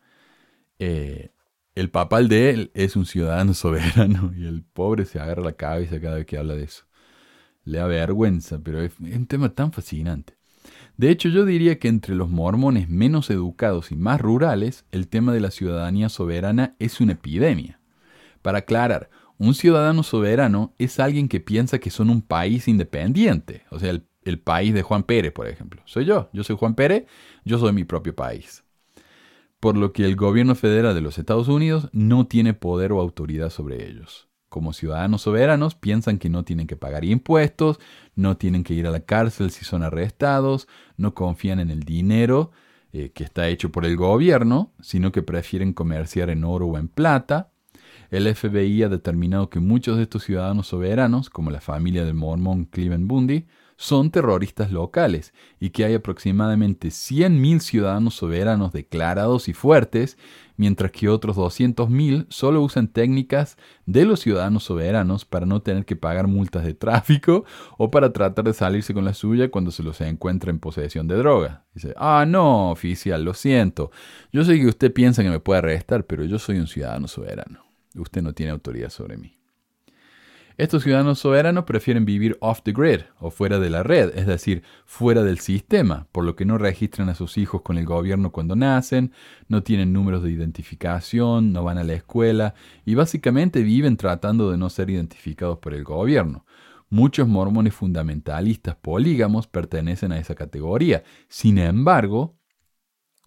eh, 0.79 1.31
el 1.79 1.91
papal 1.91 2.29
de 2.29 2.51
él 2.51 2.71
es 2.75 2.97
un 2.97 3.07
ciudadano 3.07 3.55
soberano 3.55 4.33
y 4.37 4.47
el 4.47 4.63
pobre 4.63 5.05
se 5.05 5.21
agarra 5.21 5.43
la 5.43 5.53
cabeza 5.53 6.01
cada 6.01 6.17
vez 6.17 6.27
que 6.27 6.37
habla 6.37 6.55
de 6.55 6.65
eso. 6.65 6.85
Le 7.65 7.79
da 7.79 7.87
vergüenza, 7.87 8.59
pero 8.63 8.81
es 8.81 8.99
un 8.99 9.27
tema 9.27 9.51
tan 9.51 9.73
fascinante. 9.73 10.37
De 10.97 11.11
hecho, 11.11 11.29
yo 11.29 11.45
diría 11.45 11.79
que 11.79 11.87
entre 11.87 12.17
los 12.17 12.29
mormones 12.29 12.89
menos 12.89 13.31
educados 13.31 13.93
y 13.93 13.97
más 13.97 14.21
rurales, 14.21 14.87
el 14.91 15.07
tema 15.07 15.33
de 15.33 15.41
la 15.41 15.53
ciudadanía 15.53 16.09
soberana 16.09 16.75
es 16.81 17.01
una 17.01 17.13
epidemia. 17.13 17.79
Para 18.43 18.59
aclarar, 18.59 19.09
un 19.37 19.55
ciudadano 19.55 20.03
soberano 20.03 20.75
es 20.79 20.99
alguien 20.99 21.29
que 21.29 21.39
piensa 21.39 21.79
que 21.79 21.91
son 21.91 22.11
un 22.11 22.23
país 22.23 22.67
independiente, 22.67 23.63
o 23.71 23.79
sea, 23.79 23.91
el, 23.91 24.09
el 24.25 24.41
país 24.41 24.75
de 24.75 24.83
Juan 24.83 25.05
Pérez, 25.05 25.31
por 25.33 25.47
ejemplo. 25.47 25.83
Soy 25.85 26.07
yo, 26.07 26.29
yo 26.33 26.43
soy 26.43 26.57
Juan 26.57 26.75
Pérez, 26.75 27.05
yo 27.45 27.59
soy 27.59 27.73
mi 27.73 27.85
propio 27.85 28.17
país. 28.17 28.65
Por 29.61 29.77
lo 29.77 29.93
que 29.93 30.05
el 30.05 30.17
gobierno 30.17 30.55
federal 30.55 30.95
de 30.95 31.01
los 31.01 31.19
Estados 31.19 31.49
Unidos 31.49 31.89
no 31.93 32.27
tiene 32.27 32.55
poder 32.55 32.93
o 32.93 33.01
autoridad 33.01 33.51
sobre 33.51 33.89
ellos 33.89 34.29
como 34.49 34.73
ciudadanos 34.73 35.23
soberanos 35.23 35.75
piensan 35.75 36.19
que 36.19 36.31
no 36.31 36.45
tienen 36.45 36.67
que 36.67 36.77
pagar 36.77 37.05
impuestos, 37.05 37.79
no 38.15 38.37
tienen 38.37 38.65
que 38.65 38.75
ir 38.75 38.87
a 38.87 38.91
la 38.91 39.01
cárcel 39.01 39.51
si 39.51 39.65
son 39.65 39.83
arrestados, 39.83 40.69
no 40.97 41.15
confían 41.15 41.61
en 41.61 41.71
el 41.71 41.81
dinero 41.81 42.51
eh, 42.93 43.11
que 43.11 43.25
está 43.25 43.49
hecho 43.49 43.71
por 43.71 43.85
el 43.85 43.97
gobierno, 43.97 44.73
sino 44.81 45.13
que 45.13 45.23
prefieren 45.23 45.73
comerciar 45.73 46.31
en 46.31 46.45
oro 46.45 46.67
o 46.67 46.79
en 46.79 46.89
plata. 46.89 47.53
El 48.11 48.35
FBI 48.35 48.83
ha 48.85 48.89
determinado 48.89 49.51
que 49.51 49.61
muchos 49.61 49.99
de 49.99 50.05
estos 50.05 50.25
ciudadanos 50.25 50.69
soberanos, 50.69 51.29
como 51.29 51.51
la 51.51 51.61
familia 51.61 52.05
del 52.05 52.15
mormón 52.15 52.65
Cleveland 52.65 53.07
Bundy, 53.07 53.47
son 53.81 54.11
terroristas 54.11 54.73
locales 54.73 55.33
y 55.61 55.71
que 55.71 55.85
hay 55.85 55.95
aproximadamente 55.95 56.89
100.000 56.89 57.61
ciudadanos 57.61 58.15
soberanos 58.15 58.73
declarados 58.73 59.49
y 59.49 59.55
fuertes, 59.55 60.19
mientras 60.57 60.91
que 60.91 61.09
otros 61.09 61.37
200.000 61.37 62.27
solo 62.29 62.61
usan 62.61 62.89
técnicas 62.89 63.57
de 63.87 64.05
los 64.05 64.19
ciudadanos 64.19 64.65
soberanos 64.65 65.25
para 65.25 65.47
no 65.47 65.63
tener 65.63 65.85
que 65.85 65.95
pagar 65.95 66.27
multas 66.27 66.65
de 66.65 66.75
tráfico 66.75 67.45
o 67.79 67.89
para 67.89 68.13
tratar 68.13 68.47
de 68.47 68.53
salirse 68.53 68.93
con 68.93 69.05
la 69.05 69.15
suya 69.15 69.49
cuando 69.49 69.71
se 69.71 69.85
los 69.85 70.01
encuentra 70.01 70.51
en 70.51 70.59
posesión 70.59 71.07
de 71.07 71.15
droga. 71.15 71.65
Dice, 71.73 71.95
ah, 71.97 72.25
no, 72.27 72.73
oficial, 72.73 73.23
lo 73.23 73.33
siento. 73.33 73.93
Yo 74.33 74.43
sé 74.43 74.59
que 74.59 74.67
usted 74.67 74.93
piensa 74.93 75.23
que 75.23 75.31
me 75.31 75.39
puede 75.39 75.59
arrestar, 75.59 76.05
pero 76.05 76.25
yo 76.25 76.41
soy 76.41 76.59
un 76.59 76.67
ciudadano 76.67 77.07
soberano. 77.07 77.65
Usted 77.95 78.23
no 78.23 78.33
tiene 78.33 78.51
autoridad 78.51 78.91
sobre 78.91 79.17
mí. 79.17 79.38
Estos 80.59 80.83
ciudadanos 80.83 81.21
soberanos 81.21 81.67
prefieren 81.67 82.05
vivir 82.05 82.37
off 82.41 82.63
the 82.65 82.73
grid 82.73 83.03
o 83.21 83.31
fuera 83.31 83.61
de 83.61 83.71
la 83.71 83.85
red, 83.85 84.11
es 84.19 84.27
decir, 84.27 84.65
fuera 84.85 85.23
del 85.23 85.39
sistema, 85.39 86.09
por 86.11 86.25
lo 86.25 86.35
que 86.35 86.45
no 86.45 86.59
registran 86.59 87.09
a 87.09 87.15
sus 87.15 87.39
hijos 87.39 87.63
con 87.63 87.79
el 87.79 87.87
gobierno 87.87 88.33
cuando 88.33 88.57
nacen, 88.57 89.13
no 89.47 89.63
tienen 89.63 89.93
números 89.93 90.25
de 90.25 90.33
identificación, 90.33 91.53
no 91.53 91.63
van 91.63 91.79
a 91.79 91.85
la 91.85 91.93
escuela 91.93 92.55
y 92.85 92.97
básicamente 92.97 93.63
viven 93.63 93.97
tratando 93.97 94.51
de 94.51 94.59
no 94.59 94.69
ser 94.69 94.91
identificados 94.91 95.59
por 95.59 95.75
el 95.75 95.85
gobierno. 95.85 96.45
Muchos 96.91 97.29
mormones 97.29 97.75
fundamentalistas 97.75 98.75
polígamos 98.75 99.47
pertenecen 99.47 100.11
a 100.11 100.19
esa 100.19 100.35
categoría. 100.35 101.05
Sin 101.29 101.59
embargo, 101.59 102.37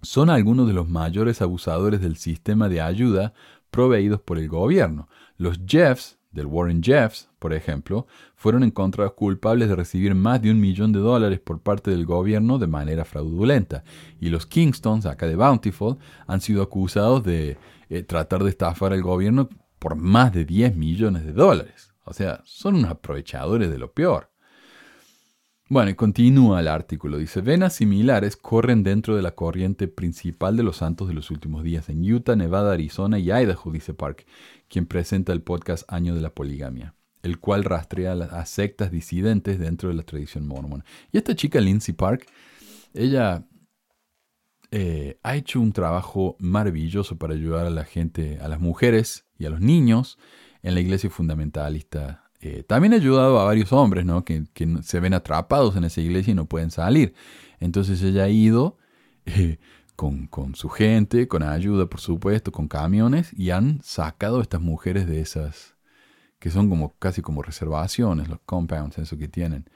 son 0.02 0.30
algunos 0.30 0.68
de 0.68 0.74
los 0.74 0.90
mayores 0.90 1.42
abusadores 1.42 2.02
del 2.02 2.18
sistema 2.18 2.68
de 2.68 2.82
ayuda 2.82 3.34
proveídos 3.70 4.20
por 4.20 4.38
el 4.38 4.50
gobierno. 4.50 5.08
Los 5.38 5.62
Jeffs 5.66 6.18
del 6.32 6.46
Warren 6.46 6.82
Jeffs, 6.82 7.30
por 7.40 7.54
ejemplo, 7.54 8.08
fueron 8.36 8.64
encontrados 8.64 9.14
culpables 9.14 9.70
de 9.70 9.76
recibir 9.76 10.16
más 10.16 10.42
de 10.42 10.52
un 10.52 10.60
millón 10.60 10.92
de 10.92 11.00
dólares 11.00 11.40
por 11.40 11.60
parte 11.60 11.92
del 11.92 12.06
gobierno 12.06 12.58
de 12.58 12.68
manera 12.68 13.06
fraudulenta. 13.06 13.84
Y 14.20 14.30
los 14.30 14.46
Kingstons, 14.46 15.06
acá 15.06 15.28
de 15.28 15.36
Bountiful, 15.36 15.98
han 16.28 16.42
sido 16.42 16.64
acusados 16.64 17.24
de 17.24 17.58
eh, 17.90 18.04
tratar 18.04 18.44
de 18.44 18.50
estafar 18.50 18.94
al 18.94 19.02
gobierno 19.02 19.50
por 19.80 19.96
más 19.96 20.32
de 20.32 20.46
10 20.46 20.76
millones 20.76 21.26
de 21.26 21.34
dólares. 21.34 21.94
O 22.06 22.14
sea, 22.14 22.42
son 22.46 22.76
unos 22.76 22.92
aprovechadores 22.92 23.70
de 23.70 23.78
lo 23.78 23.92
peor. 23.92 24.31
Bueno, 25.72 25.89
y 25.89 25.95
continúa 25.95 26.59
el 26.59 26.67
artículo. 26.67 27.17
Dice, 27.17 27.39
venas 27.39 27.76
similares 27.76 28.36
corren 28.36 28.84
dentro 28.84 29.15
de 29.15 29.22
la 29.22 29.36
corriente 29.36 29.88
principal 29.88 30.57
de 30.57 30.63
los 30.63 30.76
santos 30.76 31.07
de 31.07 31.13
los 31.13 31.32
últimos 31.32 31.63
días 31.63 31.88
en 31.88 32.03
Utah, 32.13 32.36
Nevada, 32.36 32.74
Arizona 32.74 33.19
y 33.19 33.32
Idaho, 33.32 33.72
dice 33.72 33.93
Park, 33.93 34.26
quien 34.67 34.86
presenta 34.86 35.32
el 35.32 35.41
podcast 35.41 35.86
Año 35.88 36.13
de 36.13 36.19
la 36.19 36.34
Poligamia, 36.34 36.93
el 37.24 37.39
cual 37.39 37.63
rastrea 37.63 38.11
a 38.11 38.45
sectas 38.45 38.91
disidentes 38.91 39.59
dentro 39.59 39.88
de 39.88 39.95
la 39.95 40.03
tradición 40.03 40.45
mormona. 40.45 40.84
Y 41.13 41.17
esta 41.19 41.38
chica, 41.38 41.61
Lindsay 41.61 41.93
Park, 41.93 42.28
ella 42.93 43.47
eh, 44.72 45.19
ha 45.24 45.38
hecho 45.38 45.61
un 45.61 45.72
trabajo 45.72 46.36
maravilloso 46.38 47.17
para 47.17 47.34
ayudar 47.34 47.65
a 47.65 47.69
la 47.69 47.86
gente, 47.86 48.39
a 48.41 48.49
las 48.49 48.59
mujeres 48.59 49.26
y 49.39 49.45
a 49.45 49.49
los 49.49 49.61
niños 49.61 50.19
en 50.63 50.74
la 50.74 50.82
iglesia 50.82 51.09
fundamentalista 51.09 52.30
eh, 52.42 52.64
también 52.64 52.94
ha 52.94 52.96
ayudado 52.96 53.39
a 53.39 53.46
varios 53.46 53.72
hombres, 53.72 54.04
¿no? 54.04 54.26
Que, 54.26 54.46
se 54.82 55.00
ven 55.00 55.14
atrapados 55.14 55.76
en 55.76 55.84
esa 55.84 56.02
iglesia 56.02 56.32
y 56.32 56.36
no 56.36 56.46
pueden 56.46 56.72
salir. 56.72 57.14
Entonces 57.60 58.02
ella 58.02 58.24
ha 58.24 58.30
ido 58.30 58.78
eh, 59.26 59.60
con, 59.96 60.56
su 60.56 60.70
gente, 60.70 61.28
con 61.28 61.44
ayuda, 61.44 61.86
por 61.86 62.00
supuesto, 62.00 62.52
con 62.52 62.68
camiones, 62.68 63.32
y 63.38 63.52
han 63.52 63.80
sacado 63.84 64.39
a 64.39 64.42
estas 64.42 64.62
mujeres 64.62 65.06
de 65.06 65.22
esas, 65.22 65.76
que 66.39 66.50
son 66.50 66.68
como 66.70 66.98
casi 66.98 67.22
como 67.22 67.44
reservaciones, 67.44 68.28
los 68.28 68.39
compounds, 68.46 68.98
eso 68.98 69.18
que 69.18 69.28
tienen, 69.28 69.70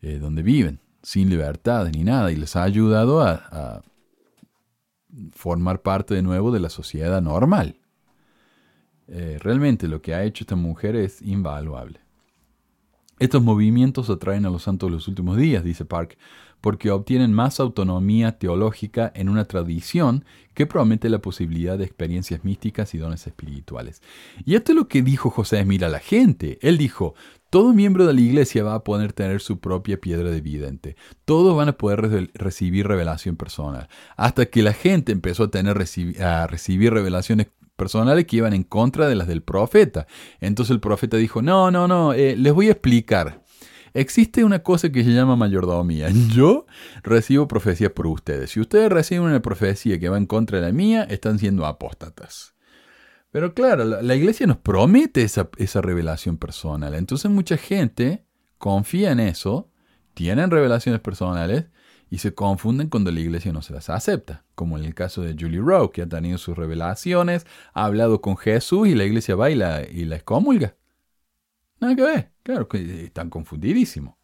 eh, 0.00 0.18
donde 0.18 0.42
viven, 0.42 0.80
sin 1.02 1.28
libertad 1.28 1.88
ni 1.92 2.04
nada, 2.04 2.32
y 2.32 2.36
les 2.36 2.56
ha 2.56 2.62
ayudado 2.62 3.20
a 3.20 3.82
formar 5.32 5.82
parte 5.82 6.14
de 6.14 6.22
nuevo 6.22 6.52
de 6.52 6.60
la 6.60 6.70
sociedad 6.70 7.20
normal. 7.20 7.78
Eh, 9.08 9.38
realmente 9.40 9.88
lo 9.88 10.02
que 10.02 10.14
ha 10.14 10.24
hecho 10.24 10.44
esta 10.44 10.56
mujer 10.56 10.96
es 10.96 11.22
invaluable. 11.22 12.00
Estos 13.18 13.42
movimientos 13.42 14.10
atraen 14.10 14.46
a 14.46 14.50
los 14.50 14.62
santos 14.62 14.88
de 14.88 14.94
los 14.94 15.08
últimos 15.08 15.36
días, 15.36 15.64
dice 15.64 15.84
Park, 15.84 16.16
porque 16.60 16.90
obtienen 16.90 17.32
más 17.32 17.60
autonomía 17.60 18.38
teológica 18.38 19.12
en 19.14 19.28
una 19.28 19.44
tradición 19.44 20.24
que 20.54 20.66
promete 20.66 21.08
la 21.08 21.20
posibilidad 21.20 21.78
de 21.78 21.84
experiencias 21.84 22.44
místicas 22.44 22.94
y 22.94 22.98
dones 22.98 23.26
espirituales. 23.26 24.02
Y 24.44 24.54
esto 24.54 24.72
es 24.72 24.76
lo 24.76 24.88
que 24.88 25.02
dijo 25.02 25.30
José 25.30 25.62
Smith 25.62 25.82
a 25.82 25.88
la 25.88 26.00
gente. 26.00 26.58
Él 26.62 26.78
dijo, 26.78 27.14
todo 27.50 27.72
miembro 27.72 28.06
de 28.06 28.14
la 28.14 28.20
iglesia 28.20 28.64
va 28.64 28.74
a 28.74 28.84
poder 28.84 29.12
tener 29.12 29.40
su 29.40 29.58
propia 29.60 30.00
piedra 30.00 30.30
de 30.30 30.40
vidente. 30.40 30.96
Todos 31.24 31.56
van 31.56 31.68
a 31.68 31.78
poder 31.78 32.30
recibir 32.34 32.86
revelación 32.86 33.36
personal. 33.36 33.88
Hasta 34.16 34.46
que 34.46 34.62
la 34.62 34.72
gente 34.72 35.12
empezó 35.12 35.44
a, 35.44 35.50
tener 35.50 35.76
a 36.20 36.46
recibir 36.46 36.92
revelaciones 36.92 37.48
personales 37.78 38.26
que 38.26 38.36
iban 38.36 38.52
en 38.52 38.64
contra 38.64 39.08
de 39.08 39.14
las 39.14 39.28
del 39.28 39.42
profeta. 39.42 40.06
Entonces 40.40 40.74
el 40.74 40.80
profeta 40.80 41.16
dijo, 41.16 41.40
no, 41.40 41.70
no, 41.70 41.88
no, 41.88 42.12
eh, 42.12 42.36
les 42.36 42.52
voy 42.52 42.68
a 42.68 42.72
explicar. 42.72 43.42
Existe 43.94 44.44
una 44.44 44.58
cosa 44.58 44.90
que 44.90 45.04
se 45.04 45.10
llama 45.10 45.36
mayordomía. 45.36 46.10
Yo 46.34 46.66
recibo 47.02 47.48
profecías 47.48 47.92
por 47.92 48.06
ustedes. 48.08 48.50
Si 48.50 48.60
ustedes 48.60 48.90
reciben 48.90 49.24
una 49.24 49.40
profecía 49.40 49.98
que 49.98 50.08
va 50.10 50.18
en 50.18 50.26
contra 50.26 50.60
de 50.60 50.66
la 50.66 50.72
mía, 50.72 51.04
están 51.04 51.38
siendo 51.38 51.64
apóstatas. 51.64 52.54
Pero 53.30 53.54
claro, 53.54 53.84
la, 53.84 54.14
iglesia 54.14 54.46
nos 54.46 54.56
promete 54.56 55.22
esa, 55.22 55.48
esa, 55.58 55.80
revelación 55.80 56.36
personal. 56.36 56.94
Entonces 56.94 57.30
mucha 57.30 57.56
gente 57.56 58.24
confía 58.56 59.12
en 59.12 59.20
eso, 59.20 59.70
tienen 60.14 60.50
revelaciones 60.50 61.00
personales 61.00 61.66
y 62.10 62.18
se 62.18 62.34
confunden 62.34 62.88
cuando 62.88 63.10
la 63.10 63.20
iglesia 63.20 63.52
no 63.52 63.62
se 63.62 63.74
las 63.74 63.90
acepta, 63.90 64.44
como 64.54 64.78
en 64.78 64.84
el 64.84 64.94
caso 64.94 65.22
de 65.22 65.36
Julie 65.38 65.60
Rowe, 65.60 65.90
que 65.92 66.02
ha 66.02 66.08
tenido 66.08 66.38
sus 66.38 66.56
revelaciones, 66.56 67.46
ha 67.74 67.84
hablado 67.84 68.20
con 68.20 68.36
Jesús 68.36 68.88
y 68.88 68.94
la 68.94 69.04
iglesia 69.04 69.34
va 69.34 69.50
y 69.50 69.54
la, 69.54 69.82
y 69.88 70.10
excomulga. 70.12 70.74
Nada 71.80 71.94
que 71.94 72.02
ver, 72.02 72.30
claro 72.42 72.68
que 72.68 73.04
están 73.04 73.30
confundidísimos. 73.30 74.14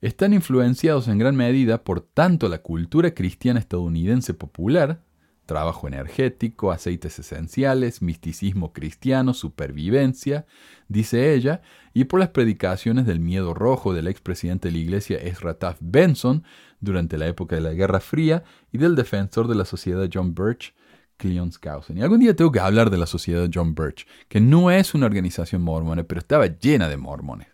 Están 0.00 0.34
influenciados 0.34 1.08
en 1.08 1.18
gran 1.18 1.34
medida 1.34 1.82
por 1.82 2.00
tanto 2.00 2.48
la 2.48 2.58
cultura 2.58 3.14
cristiana 3.14 3.58
estadounidense 3.58 4.34
popular, 4.34 5.02
trabajo 5.46 5.86
energético, 5.86 6.72
aceites 6.72 7.18
esenciales, 7.18 8.02
misticismo 8.02 8.72
cristiano, 8.72 9.34
supervivencia, 9.34 10.46
dice 10.88 11.34
ella, 11.34 11.62
y 11.92 12.04
por 12.04 12.20
las 12.20 12.30
predicaciones 12.30 13.06
del 13.06 13.20
miedo 13.20 13.54
rojo 13.54 13.92
del 13.94 14.08
expresidente 14.08 14.68
de 14.68 14.72
la 14.72 14.78
iglesia 14.78 15.18
Ezra 15.18 15.54
Taft 15.54 15.80
Benson 15.82 16.44
durante 16.80 17.18
la 17.18 17.26
época 17.26 17.56
de 17.56 17.62
la 17.62 17.72
Guerra 17.72 18.00
Fría 18.00 18.44
y 18.72 18.78
del 18.78 18.96
defensor 18.96 19.48
de 19.48 19.54
la 19.54 19.64
sociedad 19.64 20.08
John 20.12 20.34
Birch, 20.34 20.74
Cleon 21.16 21.52
Skousen. 21.52 21.98
Y 21.98 22.02
algún 22.02 22.20
día 22.20 22.34
tengo 22.34 22.52
que 22.52 22.60
hablar 22.60 22.90
de 22.90 22.98
la 22.98 23.06
sociedad 23.06 23.48
John 23.52 23.74
Birch, 23.74 24.06
que 24.28 24.40
no 24.40 24.70
es 24.70 24.94
una 24.94 25.06
organización 25.06 25.62
mormona, 25.62 26.04
pero 26.04 26.18
estaba 26.18 26.46
llena 26.46 26.88
de 26.88 26.96
mormones. 26.96 27.48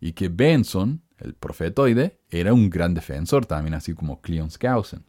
Y 0.00 0.12
que 0.12 0.28
Benson, 0.28 1.02
el 1.18 1.34
profetoide, 1.34 2.18
era 2.28 2.52
un 2.52 2.68
gran 2.68 2.94
defensor 2.94 3.46
también, 3.46 3.74
así 3.74 3.94
como 3.94 4.20
Cleon 4.20 4.50
Skousen. 4.50 5.04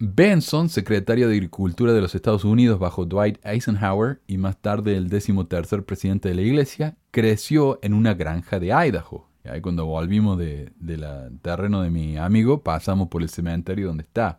Benson, 0.00 0.68
secretario 0.68 1.28
de 1.28 1.34
Agricultura 1.34 1.92
de 1.92 2.00
los 2.00 2.14
Estados 2.14 2.44
Unidos 2.44 2.78
bajo 2.78 3.04
Dwight 3.04 3.44
Eisenhower 3.44 4.20
y 4.28 4.38
más 4.38 4.56
tarde 4.60 4.96
el 4.96 5.08
decimotercer 5.08 5.84
presidente 5.84 6.28
de 6.28 6.36
la 6.36 6.42
iglesia, 6.42 6.96
creció 7.10 7.80
en 7.82 7.94
una 7.94 8.14
granja 8.14 8.60
de 8.60 8.68
Idaho. 8.68 9.28
Cuando 9.62 9.86
volvimos 9.86 10.38
del 10.38 10.74
de 10.78 11.30
terreno 11.42 11.82
de 11.82 11.90
mi 11.90 12.16
amigo, 12.16 12.62
pasamos 12.62 13.08
por 13.08 13.22
el 13.22 13.30
cementerio 13.30 13.88
donde 13.88 14.02
está 14.02 14.38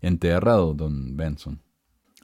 enterrado 0.00 0.72
don 0.72 1.16
Benson. 1.16 1.60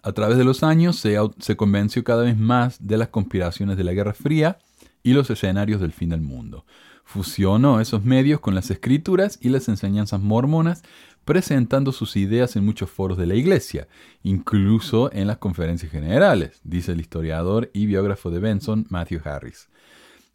A 0.02 0.12
través 0.12 0.38
de 0.38 0.44
los 0.44 0.62
años 0.62 0.96
se 0.96 1.56
convenció 1.56 2.04
cada 2.04 2.22
vez 2.22 2.38
más 2.38 2.86
de 2.86 2.96
las 2.96 3.08
conspiraciones 3.08 3.76
de 3.76 3.84
la 3.84 3.92
Guerra 3.92 4.14
Fría 4.14 4.58
y 5.02 5.12
los 5.12 5.30
escenarios 5.30 5.80
del 5.80 5.92
fin 5.92 6.08
del 6.10 6.20
mundo. 6.20 6.64
Fusionó 7.04 7.80
esos 7.80 8.04
medios 8.04 8.40
con 8.40 8.54
las 8.54 8.70
escrituras 8.70 9.38
y 9.42 9.48
las 9.48 9.68
enseñanzas 9.68 10.20
mormonas 10.20 10.82
presentando 11.24 11.92
sus 11.92 12.16
ideas 12.16 12.56
en 12.56 12.64
muchos 12.64 12.90
foros 12.90 13.18
de 13.18 13.26
la 13.26 13.34
Iglesia, 13.34 13.88
incluso 14.22 15.12
en 15.12 15.26
las 15.26 15.38
conferencias 15.38 15.90
generales, 15.90 16.60
dice 16.64 16.92
el 16.92 17.00
historiador 17.00 17.70
y 17.72 17.86
biógrafo 17.86 18.30
de 18.30 18.40
Benson, 18.40 18.86
Matthew 18.88 19.20
Harris. 19.24 19.68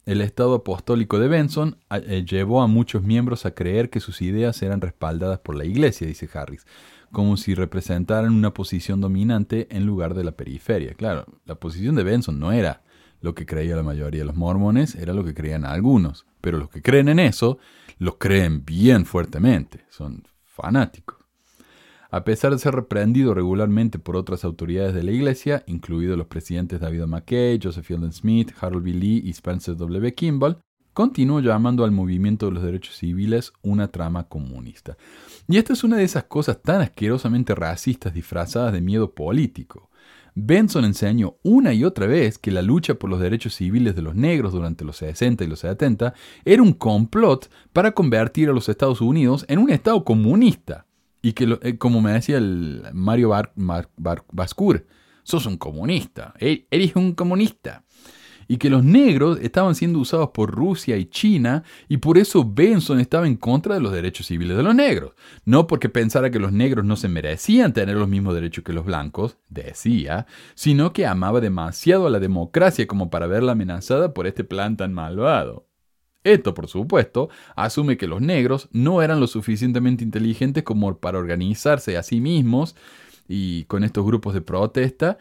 El 0.06 0.22
estado 0.22 0.54
apostólico 0.54 1.18
de 1.18 1.28
Benson 1.28 1.76
eh, 1.90 2.24
llevó 2.26 2.62
a 2.62 2.66
muchos 2.66 3.02
miembros 3.02 3.44
a 3.44 3.50
creer 3.50 3.90
que 3.90 4.00
sus 4.00 4.22
ideas 4.22 4.62
eran 4.62 4.80
respaldadas 4.80 5.40
por 5.40 5.54
la 5.54 5.66
Iglesia, 5.66 6.06
dice 6.06 6.30
Harris, 6.32 6.66
como 7.12 7.36
si 7.36 7.54
representaran 7.54 8.32
una 8.32 8.54
posición 8.54 9.02
dominante 9.02 9.68
en 9.70 9.84
lugar 9.84 10.14
de 10.14 10.24
la 10.24 10.32
periferia. 10.32 10.94
Claro, 10.94 11.26
la 11.44 11.56
posición 11.56 11.94
de 11.94 12.04
Benson 12.04 12.38
no 12.40 12.52
era 12.52 12.82
lo 13.20 13.34
que 13.34 13.44
creía 13.44 13.76
la 13.76 13.82
mayoría 13.82 14.20
de 14.20 14.26
los 14.26 14.36
mormones, 14.36 14.94
era 14.94 15.12
lo 15.12 15.24
que 15.24 15.34
creían 15.34 15.66
algunos, 15.66 16.24
pero 16.40 16.56
los 16.56 16.70
que 16.70 16.80
creen 16.80 17.08
en 17.08 17.18
eso, 17.18 17.58
lo 17.98 18.16
creen 18.16 18.64
bien 18.64 19.04
fuertemente, 19.04 19.84
son 19.90 20.26
A 22.10 22.24
pesar 22.24 22.52
de 22.52 22.58
ser 22.58 22.74
reprendido 22.74 23.34
regularmente 23.34 23.98
por 23.98 24.16
otras 24.16 24.44
autoridades 24.44 24.94
de 24.94 25.02
la 25.02 25.12
iglesia, 25.12 25.62
incluidos 25.66 26.16
los 26.16 26.26
presidentes 26.26 26.80
David 26.80 27.04
McKay, 27.04 27.60
Joseph 27.62 27.84
Fielding 27.84 28.12
Smith, 28.12 28.52
Harold 28.60 28.84
B. 28.84 28.92
Lee 28.92 29.22
y 29.24 29.30
Spencer 29.30 29.76
W. 29.76 30.14
Kimball, 30.14 30.58
continuó 30.94 31.40
llamando 31.40 31.84
al 31.84 31.92
movimiento 31.92 32.46
de 32.46 32.52
los 32.52 32.62
derechos 32.62 32.96
civiles 32.96 33.52
una 33.62 33.88
trama 33.88 34.26
comunista. 34.26 34.96
Y 35.46 35.58
esta 35.58 35.74
es 35.74 35.84
una 35.84 35.98
de 35.98 36.04
esas 36.04 36.24
cosas 36.24 36.60
tan 36.62 36.80
asquerosamente 36.80 37.54
racistas 37.54 38.14
disfrazadas 38.14 38.72
de 38.72 38.80
miedo 38.80 39.14
político. 39.14 39.90
Benson 40.40 40.84
enseñó 40.84 41.36
una 41.42 41.74
y 41.74 41.82
otra 41.82 42.06
vez 42.06 42.38
que 42.38 42.52
la 42.52 42.62
lucha 42.62 42.94
por 42.94 43.10
los 43.10 43.18
derechos 43.18 43.56
civiles 43.56 43.96
de 43.96 44.02
los 44.02 44.14
negros 44.14 44.52
durante 44.52 44.84
los 44.84 44.96
60 44.98 45.42
y 45.42 45.46
los 45.48 45.60
70 45.60 46.14
era 46.44 46.62
un 46.62 46.72
complot 46.72 47.50
para 47.72 47.92
convertir 47.92 48.48
a 48.48 48.52
los 48.52 48.68
Estados 48.68 49.00
Unidos 49.00 49.44
en 49.48 49.58
un 49.58 49.70
Estado 49.70 50.04
comunista. 50.04 50.86
Y 51.20 51.32
que, 51.32 51.58
eh, 51.62 51.76
como 51.78 52.00
me 52.00 52.12
decía 52.12 52.38
el 52.38 52.84
Mario 52.92 53.32
Bascur, 53.96 54.86
sos 55.24 55.46
un 55.46 55.56
comunista, 55.56 56.34
e-, 56.38 56.66
eres 56.70 56.94
un 56.94 57.14
comunista 57.14 57.84
y 58.48 58.56
que 58.56 58.70
los 58.70 58.82
negros 58.82 59.38
estaban 59.40 59.74
siendo 59.74 59.98
usados 59.98 60.30
por 60.30 60.50
Rusia 60.50 60.96
y 60.96 61.04
China 61.04 61.62
y 61.88 61.98
por 61.98 62.18
eso 62.18 62.44
Benson 62.44 62.98
estaba 62.98 63.26
en 63.28 63.36
contra 63.36 63.74
de 63.74 63.80
los 63.80 63.92
derechos 63.92 64.26
civiles 64.26 64.56
de 64.56 64.62
los 64.62 64.74
negros. 64.74 65.12
No 65.44 65.66
porque 65.66 65.90
pensara 65.90 66.30
que 66.30 66.38
los 66.38 66.52
negros 66.52 66.84
no 66.84 66.96
se 66.96 67.08
merecían 67.08 67.74
tener 67.74 67.96
los 67.96 68.08
mismos 68.08 68.34
derechos 68.34 68.64
que 68.64 68.72
los 68.72 68.86
blancos, 68.86 69.36
decía, 69.48 70.26
sino 70.54 70.92
que 70.92 71.06
amaba 71.06 71.40
demasiado 71.40 72.06
a 72.06 72.10
la 72.10 72.20
democracia 72.20 72.86
como 72.86 73.10
para 73.10 73.26
verla 73.26 73.52
amenazada 73.52 74.14
por 74.14 74.26
este 74.26 74.44
plan 74.44 74.76
tan 74.76 74.94
malvado. 74.94 75.66
Esto, 76.24 76.52
por 76.52 76.68
supuesto, 76.68 77.28
asume 77.54 77.96
que 77.96 78.08
los 78.08 78.20
negros 78.20 78.68
no 78.72 79.02
eran 79.02 79.20
lo 79.20 79.28
suficientemente 79.28 80.02
inteligentes 80.04 80.64
como 80.64 80.98
para 80.98 81.18
organizarse 81.18 81.96
a 81.96 82.02
sí 82.02 82.20
mismos 82.20 82.74
y 83.28 83.64
con 83.64 83.84
estos 83.84 84.04
grupos 84.06 84.34
de 84.34 84.40
protesta, 84.40 85.18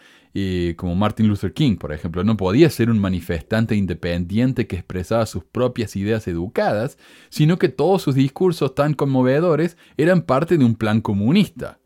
como 0.76 0.95
Martin 0.95 1.28
Luther 1.28 1.53
King, 1.53 1.78
por 1.78 1.91
ejemplo. 1.91 2.24
No 2.24 2.38
podía 2.38 2.70
ser 2.70 2.89
un 2.89 2.99
manifestante 2.99 3.76
independiente 3.76 4.68
que 4.68 4.78
expresaba 4.78 5.26
sus 5.26 5.43
propias 5.43 5.95
ideas 5.95 6.28
educadas, 6.28 6.97
sino 7.30 7.60
que 7.60 7.70
todos 7.70 8.03
sus 8.03 8.16
discursos 8.16 8.74
tan 8.76 8.93
conmovedores 8.93 9.78
eran 9.97 10.22
parte 10.22 10.58
de 10.58 10.64
un 10.64 10.76
plan 10.76 11.01
comunista. 11.01 11.80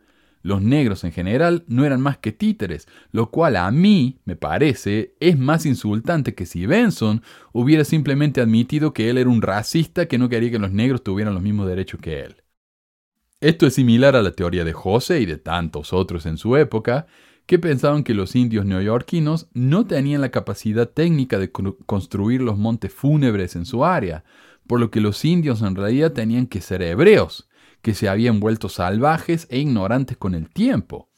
Los 0.43 0.61
negros 0.61 1.03
en 1.03 1.11
general 1.11 1.63
no 1.67 1.85
eran 1.85 2.01
más 2.01 2.17
que 2.17 2.31
títeres, 2.31 2.87
lo 3.11 3.29
cual 3.29 3.55
a 3.55 3.69
mí, 3.69 4.17
me 4.25 4.35
parece, 4.35 5.15
es 5.19 5.37
más 5.37 5.67
insultante 5.67 6.33
que 6.33 6.47
si 6.47 6.65
Benson 6.65 7.21
hubiera 7.53 7.83
simplemente 7.83 8.41
admitido 8.41 8.91
que 8.91 9.09
él 9.09 9.19
era 9.19 9.29
un 9.29 9.43
racista 9.43 10.07
que 10.07 10.17
no 10.17 10.29
quería 10.29 10.49
que 10.51 10.59
los 10.59 10.71
negros 10.71 11.03
tuvieran 11.03 11.35
los 11.35 11.43
mismos 11.43 11.67
derechos 11.67 12.01
que 12.01 12.21
él. 12.21 12.35
Esto 13.41 13.65
es 13.65 13.73
similar 13.73 14.15
a 14.15 14.21
la 14.21 14.33
teoría 14.33 14.63
de 14.63 14.71
José 14.71 15.19
y 15.19 15.25
de 15.25 15.37
tantos 15.37 15.93
otros 15.93 16.27
en 16.27 16.37
su 16.37 16.57
época, 16.57 17.07
que 17.47 17.57
pensaban 17.57 18.03
que 18.03 18.13
los 18.13 18.35
indios 18.35 18.67
neoyorquinos 18.67 19.47
no 19.55 19.87
tenían 19.87 20.21
la 20.21 20.29
capacidad 20.29 20.87
técnica 20.87 21.39
de 21.39 21.51
construir 21.51 22.43
los 22.43 22.59
montes 22.59 22.93
fúnebres 22.93 23.55
en 23.55 23.65
su 23.65 23.83
área, 23.83 24.23
por 24.67 24.79
lo 24.79 24.91
que 24.91 25.01
los 25.01 25.25
indios 25.25 25.63
en 25.63 25.75
realidad 25.75 26.13
tenían 26.13 26.45
que 26.45 26.61
ser 26.61 26.83
hebreos, 26.83 27.49
que 27.81 27.95
se 27.95 28.07
habían 28.07 28.39
vuelto 28.39 28.69
salvajes 28.69 29.47
e 29.49 29.57
ignorantes 29.57 30.17
con 30.17 30.35
el 30.35 30.47
tiempo. 30.47 31.09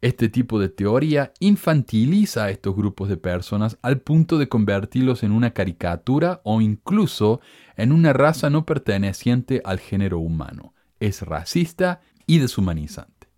Este 0.00 0.28
tipo 0.28 0.60
de 0.60 0.68
teoría 0.68 1.32
infantiliza 1.40 2.44
a 2.44 2.50
estos 2.50 2.76
grupos 2.76 3.08
de 3.08 3.16
personas 3.16 3.78
al 3.82 3.98
punto 4.00 4.38
de 4.38 4.48
convertirlos 4.48 5.24
en 5.24 5.32
una 5.32 5.50
caricatura 5.50 6.40
o 6.44 6.60
incluso 6.60 7.40
en 7.76 7.90
una 7.90 8.12
raza 8.12 8.48
no 8.48 8.64
perteneciente 8.64 9.60
al 9.64 9.80
género 9.80 10.20
humano 10.20 10.75
es 11.00 11.22
racista 11.22 12.00
y 12.26 12.38
deshumanizante. 12.38 13.28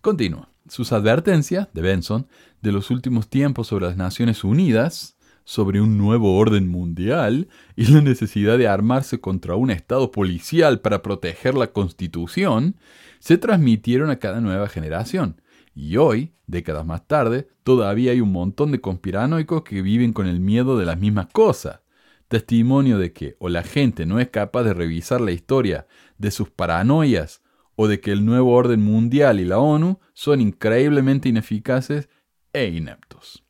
Continúa. 0.00 0.50
Sus 0.68 0.92
advertencias 0.92 1.68
de 1.72 1.82
Benson 1.82 2.26
de 2.60 2.72
los 2.72 2.90
últimos 2.90 3.28
tiempos 3.28 3.68
sobre 3.68 3.86
las 3.86 3.96
Naciones 3.96 4.42
Unidas, 4.42 5.16
sobre 5.44 5.80
un 5.80 5.96
nuevo 5.96 6.36
orden 6.36 6.68
mundial 6.68 7.48
y 7.76 7.86
la 7.86 8.00
necesidad 8.00 8.58
de 8.58 8.66
armarse 8.66 9.20
contra 9.20 9.54
un 9.54 9.70
Estado 9.70 10.10
policial 10.10 10.80
para 10.80 11.02
proteger 11.02 11.54
la 11.54 11.68
Constitución, 11.72 12.76
se 13.20 13.38
transmitieron 13.38 14.10
a 14.10 14.16
cada 14.16 14.40
nueva 14.40 14.68
generación. 14.68 15.40
Y 15.74 15.98
hoy, 15.98 16.32
décadas 16.46 16.84
más 16.84 17.06
tarde, 17.06 17.48
todavía 17.62 18.10
hay 18.10 18.20
un 18.20 18.32
montón 18.32 18.72
de 18.72 18.80
conspiranoicos 18.80 19.62
que 19.62 19.82
viven 19.82 20.12
con 20.12 20.26
el 20.26 20.40
miedo 20.40 20.78
de 20.78 20.86
las 20.86 20.98
mismas 20.98 21.26
cosas 21.28 21.80
testimonio 22.28 22.98
de 22.98 23.12
que 23.12 23.36
o 23.38 23.48
la 23.48 23.62
gente 23.62 24.06
no 24.06 24.18
es 24.18 24.28
capaz 24.28 24.64
de 24.64 24.74
revisar 24.74 25.20
la 25.20 25.32
historia 25.32 25.86
de 26.18 26.30
sus 26.30 26.50
paranoias 26.50 27.42
o 27.74 27.88
de 27.88 28.00
que 28.00 28.12
el 28.12 28.24
nuevo 28.24 28.52
orden 28.52 28.82
mundial 28.82 29.40
y 29.40 29.44
la 29.44 29.58
ONU 29.58 30.00
son 30.14 30.40
increíblemente 30.40 31.28
ineficaces 31.28 32.08
e 32.52 32.68
ineptos. 32.68 33.44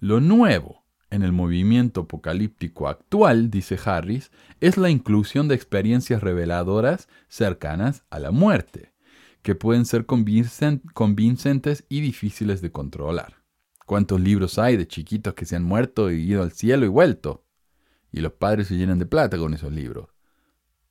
Lo 0.00 0.20
nuevo 0.20 0.84
en 1.10 1.22
el 1.22 1.32
movimiento 1.32 2.02
apocalíptico 2.02 2.88
actual, 2.88 3.50
dice 3.50 3.78
Harris, 3.84 4.30
es 4.60 4.76
la 4.76 4.90
inclusión 4.90 5.48
de 5.48 5.54
experiencias 5.54 6.22
reveladoras 6.22 7.08
cercanas 7.28 8.04
a 8.10 8.18
la 8.18 8.30
muerte, 8.30 8.92
que 9.42 9.54
pueden 9.54 9.86
ser 9.86 10.04
convincentes 10.04 11.84
y 11.88 12.00
difíciles 12.00 12.60
de 12.60 12.72
controlar. 12.72 13.42
¿Cuántos 13.86 14.20
libros 14.20 14.58
hay 14.58 14.76
de 14.76 14.86
chiquitos 14.86 15.32
que 15.34 15.46
se 15.46 15.56
han 15.56 15.64
muerto 15.64 16.10
y 16.10 16.20
ido 16.20 16.42
al 16.42 16.52
cielo 16.52 16.84
y 16.84 16.88
vuelto? 16.88 17.46
Y 18.12 18.20
los 18.20 18.32
padres 18.32 18.68
se 18.68 18.76
llenan 18.76 18.98
de 18.98 19.06
plata 19.06 19.38
con 19.38 19.54
esos 19.54 19.72
libros. 19.72 20.08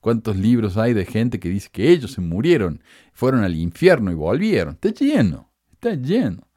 ¿Cuántos 0.08 0.38
libros 0.38 0.78
hay 0.78 0.94
de 0.94 1.04
gente 1.04 1.38
que 1.38 1.50
dice 1.50 1.68
que 1.70 1.92
ellos 1.92 2.14
se 2.14 2.22
murieron, 2.22 2.82
fueron 3.12 3.44
al 3.44 3.58
infierno 3.58 4.10
y 4.10 4.14
volvieron? 4.14 4.76
Está 4.76 4.92
lleno, 4.92 5.52
está 5.74 5.96
lleno. 5.96 6.48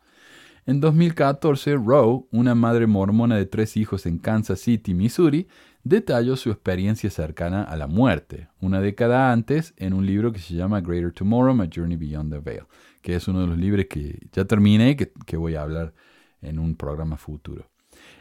En 0.66 0.80
2014, 0.80 1.74
Roe, 1.74 2.26
una 2.30 2.54
madre 2.54 2.86
mormona 2.86 3.36
de 3.36 3.46
tres 3.46 3.76
hijos 3.76 4.06
en 4.06 4.18
Kansas 4.18 4.60
City, 4.60 4.94
Missouri, 4.94 5.48
detalló 5.82 6.36
su 6.36 6.52
experiencia 6.52 7.10
cercana 7.10 7.64
a 7.64 7.74
la 7.74 7.88
muerte, 7.88 8.46
una 8.60 8.80
década 8.80 9.32
antes, 9.32 9.74
en 9.78 9.94
un 9.94 10.06
libro 10.06 10.30
que 10.30 10.38
se 10.38 10.54
llama 10.54 10.80
Greater 10.80 11.10
Tomorrow, 11.10 11.60
A 11.60 11.68
Journey 11.74 11.96
Beyond 11.96 12.32
the 12.32 12.38
Veil, 12.38 12.66
que 13.02 13.16
es 13.16 13.26
uno 13.26 13.40
de 13.40 13.48
los 13.48 13.58
libros 13.58 13.86
que 13.90 14.28
ya 14.30 14.44
terminé 14.44 14.90
y 14.90 14.94
que, 14.94 15.10
que 15.26 15.36
voy 15.36 15.56
a 15.56 15.62
hablar 15.62 15.92
en 16.40 16.60
un 16.60 16.76
programa 16.76 17.16
futuro. 17.16 17.68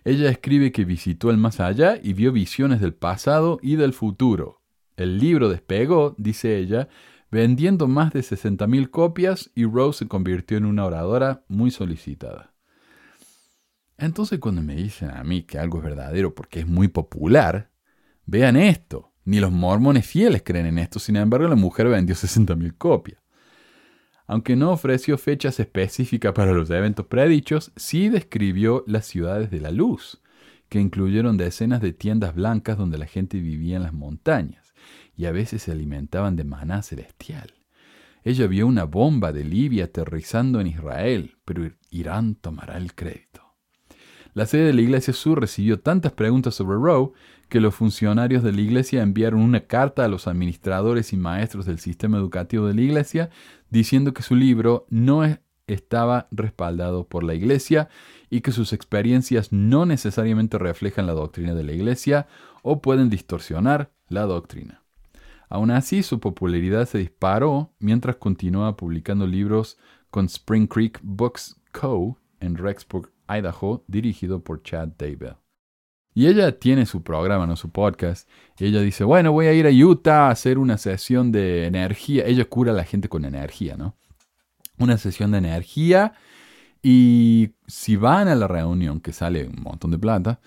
Ella 0.03 0.31
escribe 0.31 0.71
que 0.71 0.85
visitó 0.85 1.29
el 1.29 1.37
más 1.37 1.59
allá 1.59 1.99
y 2.01 2.13
vio 2.13 2.31
visiones 2.31 2.81
del 2.81 2.95
pasado 2.95 3.59
y 3.61 3.75
del 3.75 3.93
futuro. 3.93 4.58
El 4.99 5.17
libro 5.17 5.47
despegó, 5.47 6.13
dice 6.17 6.57
ella, 6.57 6.89
vendiendo 7.31 7.87
más 7.87 8.11
de 8.11 8.19
60.000 8.19 8.89
copias 8.89 9.49
y 9.55 9.63
Rose 9.63 9.99
se 9.99 10.07
convirtió 10.09 10.57
en 10.57 10.65
una 10.65 10.83
oradora 10.83 11.45
muy 11.47 11.71
solicitada. 11.71 12.53
Entonces 13.97 14.39
cuando 14.39 14.61
me 14.61 14.75
dicen 14.75 15.11
a 15.11 15.23
mí 15.23 15.43
que 15.43 15.57
algo 15.57 15.77
es 15.77 15.85
verdadero 15.85 16.35
porque 16.35 16.59
es 16.59 16.67
muy 16.67 16.89
popular, 16.89 17.71
vean 18.25 18.57
esto. 18.57 19.13
Ni 19.23 19.39
los 19.39 19.53
mormones 19.53 20.05
fieles 20.05 20.43
creen 20.43 20.65
en 20.65 20.79
esto, 20.79 20.99
sin 20.99 21.15
embargo 21.15 21.47
la 21.47 21.55
mujer 21.55 21.87
vendió 21.87 22.13
60.000 22.13 22.77
copias. 22.77 23.21
Aunque 24.27 24.57
no 24.57 24.71
ofreció 24.71 25.17
fechas 25.17 25.61
específicas 25.61 26.33
para 26.33 26.51
los 26.51 26.69
eventos 26.71 27.05
predichos, 27.05 27.71
sí 27.77 28.09
describió 28.09 28.83
las 28.85 29.05
ciudades 29.05 29.49
de 29.49 29.61
la 29.61 29.71
luz, 29.71 30.21
que 30.67 30.81
incluyeron 30.81 31.37
decenas 31.37 31.79
de 31.79 31.93
tiendas 31.93 32.35
blancas 32.35 32.77
donde 32.77 32.97
la 32.97 33.05
gente 33.05 33.39
vivía 33.39 33.77
en 33.77 33.83
las 33.83 33.93
montañas 33.93 34.68
y 35.19 35.25
a 35.25 35.33
veces 35.33 35.63
se 35.63 35.73
alimentaban 35.73 36.37
de 36.37 36.45
maná 36.45 36.81
celestial. 36.81 37.53
Ella 38.23 38.47
vio 38.47 38.65
una 38.65 38.85
bomba 38.85 39.33
de 39.33 39.43
Libia 39.43 39.83
aterrizando 39.83 40.61
en 40.61 40.67
Israel, 40.67 41.35
pero 41.43 41.69
Irán 41.89 42.35
tomará 42.35 42.77
el 42.77 42.95
crédito. 42.95 43.41
La 44.33 44.45
sede 44.45 44.67
de 44.67 44.73
la 44.73 44.79
Iglesia 44.79 45.11
Sur 45.11 45.41
recibió 45.41 45.81
tantas 45.81 46.13
preguntas 46.13 46.55
sobre 46.55 46.77
Roe 46.77 47.11
que 47.49 47.59
los 47.59 47.75
funcionarios 47.75 48.43
de 48.43 48.53
la 48.53 48.61
Iglesia 48.61 49.01
enviaron 49.01 49.41
una 49.41 49.59
carta 49.59 50.05
a 50.05 50.07
los 50.07 50.25
administradores 50.25 51.11
y 51.11 51.17
maestros 51.17 51.65
del 51.65 51.79
sistema 51.79 52.17
educativo 52.17 52.65
de 52.67 52.75
la 52.75 52.81
Iglesia 52.81 53.29
diciendo 53.69 54.13
que 54.13 54.23
su 54.23 54.35
libro 54.35 54.85
no 54.89 55.23
estaba 55.67 56.29
respaldado 56.31 57.09
por 57.09 57.25
la 57.25 57.33
Iglesia 57.33 57.89
y 58.29 58.39
que 58.39 58.53
sus 58.53 58.71
experiencias 58.71 59.51
no 59.51 59.85
necesariamente 59.85 60.57
reflejan 60.57 61.07
la 61.07 61.13
doctrina 61.13 61.55
de 61.55 61.63
la 61.65 61.73
Iglesia 61.73 62.27
o 62.63 62.81
pueden 62.81 63.09
distorsionar 63.09 63.91
la 64.07 64.21
doctrina. 64.21 64.78
Aún 65.49 65.71
así, 65.71 66.03
su 66.03 66.19
popularidad 66.19 66.87
se 66.87 66.99
disparó 66.99 67.73
mientras 67.79 68.17
continuaba 68.17 68.77
publicando 68.77 69.25
libros 69.25 69.77
con 70.11 70.25
Spring 70.25 70.67
Creek 70.67 70.99
Books 71.01 71.59
Co. 71.71 72.17
en 72.39 72.55
Rexburg, 72.55 73.11
Idaho, 73.27 73.83
dirigido 73.87 74.43
por 74.43 74.61
Chad 74.63 74.89
Daybell. 74.97 75.35
Y 76.13 76.27
ella 76.27 76.59
tiene 76.59 76.85
su 76.85 77.03
programa, 77.03 77.47
no 77.47 77.55
su 77.55 77.69
podcast. 77.69 78.27
Y 78.57 78.65
ella 78.65 78.81
dice, 78.81 79.03
bueno, 79.03 79.31
voy 79.31 79.47
a 79.47 79.53
ir 79.53 79.67
a 79.67 79.71
Utah 79.71 80.27
a 80.27 80.31
hacer 80.31 80.57
una 80.57 80.77
sesión 80.77 81.31
de 81.31 81.65
energía. 81.65 82.25
Ella 82.25 82.45
cura 82.45 82.71
a 82.71 82.75
la 82.75 82.83
gente 82.83 83.09
con 83.09 83.25
energía, 83.25 83.77
¿no? 83.77 83.95
Una 84.77 84.97
sesión 84.97 85.31
de 85.31 85.37
energía. 85.37 86.13
Y 86.81 87.51
si 87.67 87.95
van 87.95 88.27
a 88.27 88.35
la 88.35 88.47
reunión, 88.47 89.01
que 89.01 89.13
sale 89.13 89.47
un 89.47 89.61
montón 89.61 89.91
de 89.91 89.99
plata, 89.99 90.39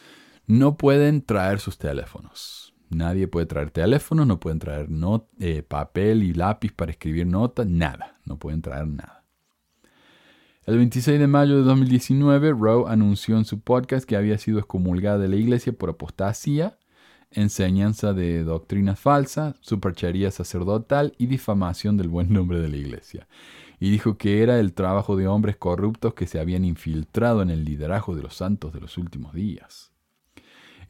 no 0.46 0.76
pueden 0.76 1.22
traer 1.22 1.60
sus 1.60 1.78
teléfonos. 1.78 2.71
Nadie 2.92 3.26
puede 3.26 3.46
traer 3.46 3.70
teléfono, 3.70 4.26
no 4.26 4.38
pueden 4.38 4.58
traer 4.58 4.88
eh, 5.38 5.62
papel 5.62 6.22
y 6.22 6.34
lápiz 6.34 6.72
para 6.72 6.90
escribir 6.90 7.26
notas, 7.26 7.66
nada. 7.66 8.18
No 8.24 8.38
pueden 8.38 8.60
traer 8.60 8.86
nada. 8.86 9.24
El 10.64 10.76
26 10.76 11.18
de 11.18 11.26
mayo 11.26 11.56
de 11.56 11.62
2019, 11.62 12.52
Rowe 12.52 12.88
anunció 12.88 13.36
en 13.36 13.44
su 13.44 13.60
podcast 13.60 14.04
que 14.04 14.16
había 14.16 14.38
sido 14.38 14.58
excomulgada 14.58 15.18
de 15.18 15.28
la 15.28 15.36
iglesia 15.36 15.72
por 15.72 15.90
apostasía, 15.90 16.78
enseñanza 17.32 18.12
de 18.12 18.44
doctrina 18.44 18.94
falsa, 18.94 19.56
superchería 19.60 20.30
sacerdotal 20.30 21.14
y 21.18 21.26
difamación 21.26 21.96
del 21.96 22.08
buen 22.08 22.32
nombre 22.32 22.60
de 22.60 22.68
la 22.68 22.76
iglesia. 22.76 23.26
Y 23.80 23.90
dijo 23.90 24.18
que 24.18 24.42
era 24.42 24.60
el 24.60 24.74
trabajo 24.74 25.16
de 25.16 25.26
hombres 25.26 25.56
corruptos 25.56 26.14
que 26.14 26.26
se 26.28 26.38
habían 26.38 26.64
infiltrado 26.64 27.42
en 27.42 27.50
el 27.50 27.64
liderazgo 27.64 28.14
de 28.14 28.22
los 28.22 28.36
santos 28.36 28.72
de 28.72 28.80
los 28.80 28.98
últimos 28.98 29.34
días. 29.34 29.91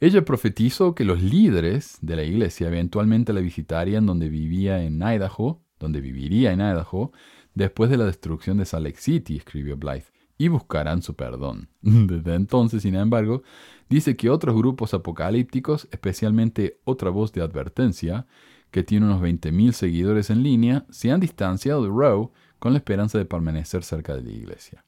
Ella 0.03 0.25
profetizó 0.25 0.95
que 0.95 1.05
los 1.05 1.23
líderes 1.23 1.97
de 2.01 2.17
la 2.17 2.23
iglesia 2.23 2.67
eventualmente 2.67 3.31
la 3.31 3.39
visitarían 3.39 4.05
donde 4.05 4.27
vivía 4.27 4.83
en 4.83 4.97
Idaho, 5.01 5.61
donde 5.79 6.01
viviría 6.01 6.51
en 6.51 6.59
Idaho, 6.59 7.13
después 7.53 7.89
de 7.89 7.95
la 7.95 8.03
destrucción 8.03 8.57
de 8.57 8.65
Salt 8.65 8.85
Lake 8.85 8.99
City, 8.99 9.37
escribió 9.37 9.77
Blythe, 9.77 10.11
y 10.37 10.49
buscarán 10.49 11.03
su 11.03 11.15
perdón. 11.15 11.69
Desde 11.81 12.35
entonces, 12.35 12.81
sin 12.81 12.95
embargo, 12.95 13.43
dice 13.87 14.17
que 14.17 14.29
otros 14.29 14.57
grupos 14.57 14.93
apocalípticos, 14.93 15.87
especialmente 15.89 16.81
otra 16.83 17.09
voz 17.09 17.31
de 17.31 17.41
advertencia, 17.41 18.27
que 18.71 18.83
tiene 18.83 19.05
unos 19.05 19.21
20.000 19.21 19.71
seguidores 19.71 20.29
en 20.29 20.43
línea, 20.43 20.85
se 20.89 21.11
han 21.11 21.21
distanciado 21.21 21.81
de 21.81 21.87
Rowe 21.87 22.29
con 22.59 22.73
la 22.73 22.79
esperanza 22.79 23.19
de 23.19 23.23
permanecer 23.23 23.85
cerca 23.85 24.17
de 24.17 24.23
la 24.23 24.31
iglesia. 24.31 24.83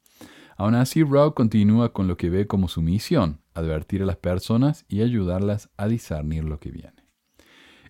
Aún 0.55 0.75
así, 0.75 1.03
Rowe 1.03 1.33
continúa 1.33 1.91
con 1.91 2.07
lo 2.07 2.17
que 2.17 2.29
ve 2.29 2.47
como 2.47 2.67
su 2.67 2.81
misión, 2.81 3.41
advertir 3.53 4.01
a 4.03 4.05
las 4.05 4.17
personas 4.17 4.85
y 4.87 5.01
ayudarlas 5.01 5.69
a 5.77 5.87
discernir 5.87 6.45
lo 6.45 6.59
que 6.59 6.71
viene. 6.71 6.93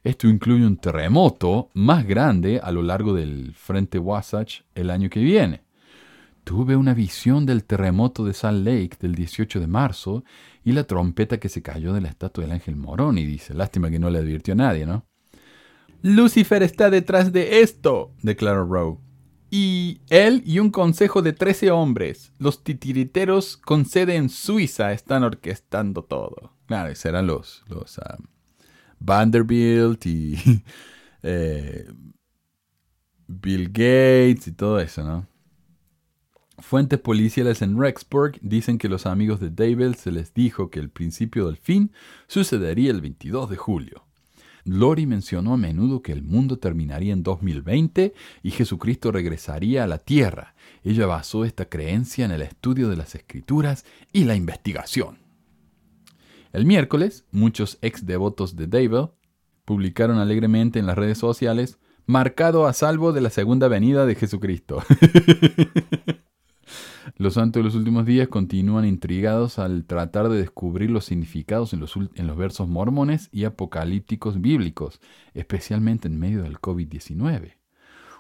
Esto 0.04 0.28
incluye 0.28 0.66
un 0.66 0.78
terremoto 0.78 1.70
más 1.74 2.06
grande 2.06 2.60
a 2.62 2.72
lo 2.72 2.84
largo 2.84 3.14
del 3.14 3.54
frente 3.56 3.98
Wasatch 3.98 4.62
el 4.76 4.92
año 4.92 5.10
que 5.10 5.20
viene. 5.20 5.64
Tuve 6.44 6.76
una 6.76 6.94
visión 6.94 7.48
del 7.48 7.64
terremoto 7.64 8.24
de 8.24 8.34
Salt 8.34 8.64
Lake 8.64 8.98
del 9.00 9.16
18 9.16 9.60
de 9.60 9.66
marzo 9.66 10.24
y 10.64 10.74
la 10.74 10.84
trompeta 10.84 11.40
que 11.40 11.50
se 11.50 11.64
cayó 11.64 11.92
de 11.92 12.02
la 12.02 12.10
estatua 12.10 12.44
del 12.44 12.54
ángel 12.54 12.76
Morón 12.76 13.18
y 13.18 13.26
dice, 13.26 13.56
lástima 13.56 13.90
que 13.90 13.98
no 13.98 14.12
le 14.12 14.20
advirtió 14.20 14.54
a 14.54 14.58
nadie, 14.58 14.86
¿no? 14.86 15.08
Lucifer 16.04 16.62
está 16.62 16.92
detrás 16.92 17.34
de 17.34 17.62
esto, 17.62 18.12
declaró 18.22 18.64
Rowe. 18.64 19.05
Y 19.58 20.02
él 20.10 20.44
y 20.46 20.60
un 20.60 20.70
consejo 20.70 21.22
de 21.22 21.32
trece 21.32 21.72
hombres, 21.72 22.34
los 22.40 22.62
titiriteros 22.62 23.56
con 23.56 23.86
sede 23.86 24.18
en 24.18 24.28
Suiza, 24.28 24.92
están 24.92 25.24
orquestando 25.24 26.04
todo. 26.04 26.52
Claro, 26.66 26.94
serán 26.94 27.28
los, 27.28 27.64
los 27.70 27.98
ah, 28.00 28.18
Vanderbilt 29.00 30.06
y 30.08 30.36
eh, 31.24 31.90
Bill 33.28 33.68
Gates 33.70 34.46
y 34.48 34.52
todo 34.52 34.82
eso, 34.82 35.06
¿no? 35.06 35.26
Fuentes 36.58 37.00
policiales 37.00 37.62
en 37.62 37.80
Rexburg 37.80 38.38
dicen 38.42 38.78
que 38.78 38.90
los 38.90 39.06
amigos 39.06 39.40
de 39.40 39.52
David 39.52 39.96
se 39.96 40.12
les 40.12 40.34
dijo 40.34 40.70
que 40.70 40.82
el 40.82 40.90
principio 40.90 41.46
del 41.46 41.56
fin 41.56 41.94
sucedería 42.28 42.92
el 42.92 43.00
22 43.00 43.50
de 43.50 43.56
julio. 43.56 44.05
Lori 44.66 45.06
mencionó 45.06 45.54
a 45.54 45.58
menudo 45.58 46.02
que 46.02 46.12
el 46.12 46.24
mundo 46.24 46.58
terminaría 46.58 47.14
en 47.14 47.22
2020 47.22 48.14
y 48.42 48.52
Jesucristo 48.52 49.12
regresaría 49.12 49.84
a 49.84 49.88
la 49.88 50.00
tierra. 50.00 50.56
Ella 50.84 51.06
basó 51.06 51.46
esta 51.46 51.66
creencia 51.66 52.26
en 52.26 52.32
el 52.32 52.42
estudio 52.42 52.90
de 52.90 52.98
las 52.98 53.14
escrituras 53.14 53.86
y 54.12 54.26
la 54.26 54.36
investigación. 54.36 55.20
El 56.52 56.66
miércoles, 56.66 57.26
muchos 57.32 57.78
ex 57.82 58.08
devotos 58.08 58.56
de 58.56 58.66
David 58.66 59.10
publicaron 59.66 60.18
alegremente 60.18 60.80
en 60.80 60.88
las 60.88 60.98
redes 60.98 61.20
sociales, 61.20 61.78
marcado 62.08 62.66
a 62.66 62.74
salvo 62.74 63.14
de 63.14 63.22
la 63.22 63.30
segunda 63.30 63.68
venida 63.68 64.06
de 64.06 64.16
Jesucristo. 64.16 64.84
los 67.18 67.36
santos 67.36 67.60
de 67.60 67.64
los 67.64 67.76
últimos 67.76 68.06
días 68.06 68.28
continúan 68.28 68.86
intrigados 68.86 69.60
al 69.60 69.86
tratar 69.86 70.30
de 70.30 70.38
descubrir 70.38 70.90
los 70.90 71.06
significados 71.06 71.74
en 71.74 71.80
los, 71.80 72.38
versos 72.38 72.68
mormones 72.68 73.30
y 73.32 73.46
apocalípticos 73.46 74.42
bíblicos, 74.42 75.00
especialmente 75.34 76.08
en 76.08 76.20
medio 76.20 76.44
del 76.44 76.60
COVID-19. 76.60 77.54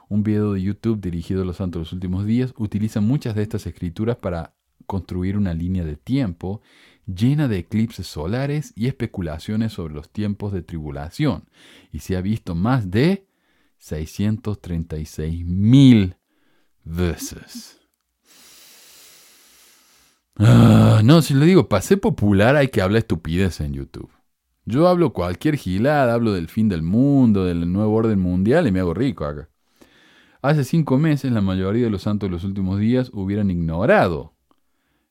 Un 0.08 0.24
video 0.24 0.54
de 0.54 0.62
YouTube 0.62 1.02
dirigido 1.02 1.42
a 1.42 1.46
los 1.46 1.58
santos 1.58 1.80
de 1.80 1.84
los 1.84 1.94
últimos 1.94 2.26
días 2.26 2.54
utiliza 2.58 3.02
muchas 3.02 3.36
de 3.36 3.42
estas 3.42 3.66
escrituras 3.66 4.18
para 4.18 4.54
construir 4.86 5.38
una 5.38 5.54
línea 5.54 5.84
de 5.84 5.96
tiempo 5.96 6.62
llena 7.08 7.48
de 7.48 7.60
eclipses 7.60 8.08
solares 8.08 8.74
y 8.76 8.88
especulaciones 8.88 9.74
sobre 9.74 9.94
los 9.94 10.10
tiempos 10.10 10.54
de 10.54 10.62
tribulación, 10.62 11.46
y 11.92 12.00
se 12.00 12.18
ha 12.18 12.22
visto 12.22 12.56
más 12.56 12.90
de 12.92 13.28
636 13.78 15.46
mil 15.46 16.16
veces. 16.84 17.85
Ah, 20.38 21.02
no, 21.04 21.22
si 21.22 21.34
le 21.34 21.46
digo, 21.46 21.70
pasé 21.70 21.98
popular 21.98 22.56
hay 22.56 22.68
que 22.68 22.82
hablar 22.82 23.00
estupidez 23.00 23.62
en 23.62 23.74
YouTube. 23.74 24.10
Yo 24.66 24.88
hablo 24.88 25.14
cualquier 25.14 25.56
gilada, 25.56 26.14
hablo 26.14 26.34
del 26.34 26.50
fin 26.50 26.68
del 26.68 26.82
mundo, 26.82 27.46
del 27.46 27.72
nuevo 27.72 27.94
orden 27.94 28.20
mundial 28.20 28.68
y 28.68 28.72
me 28.72 28.80
hago 28.80 28.94
rico 28.94 29.26
acá. 29.26 29.50
Hace 30.42 30.64
cinco 30.64 30.98
meses 30.98 31.32
la 31.32 31.42
mayoría 31.42 31.86
de 31.86 31.90
los 31.90 32.04
santos 32.04 32.28
de 32.28 32.32
los 32.32 32.44
últimos 32.44 32.80
días 32.80 33.10
hubieran 33.14 33.50
ignorado 33.50 34.34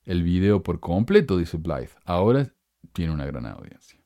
el 0.04 0.22
video 0.22 0.62
por 0.62 0.80
completo, 0.80 1.38
dice 1.38 1.56
Blythe. 1.56 1.94
Ahora 2.04 2.52
tiene 2.92 3.12
una 3.12 3.24
gran 3.24 3.46
audiencia. 3.46 4.03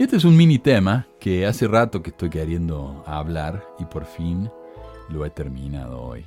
Este 0.00 0.16
es 0.16 0.24
un 0.24 0.34
mini 0.34 0.58
tema 0.58 1.06
que 1.20 1.44
hace 1.44 1.68
rato 1.68 2.02
que 2.02 2.08
estoy 2.08 2.30
queriendo 2.30 3.04
hablar 3.06 3.62
y 3.78 3.84
por 3.84 4.06
fin 4.06 4.48
lo 5.10 5.26
he 5.26 5.30
terminado 5.30 6.00
hoy. 6.00 6.24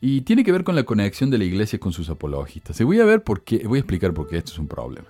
Y 0.00 0.22
tiene 0.22 0.42
que 0.42 0.50
ver 0.50 0.64
con 0.64 0.74
la 0.74 0.82
conexión 0.82 1.30
de 1.30 1.38
la 1.38 1.44
iglesia 1.44 1.78
con 1.78 1.92
sus 1.92 2.10
apologistas. 2.10 2.80
Y 2.80 2.82
voy 2.82 2.98
a 2.98 3.04
ver 3.04 3.22
por 3.22 3.44
qué, 3.44 3.64
voy 3.68 3.76
a 3.76 3.82
explicar 3.82 4.12
por 4.12 4.26
qué 4.26 4.38
esto 4.38 4.50
es 4.50 4.58
un 4.58 4.66
problema. 4.66 5.06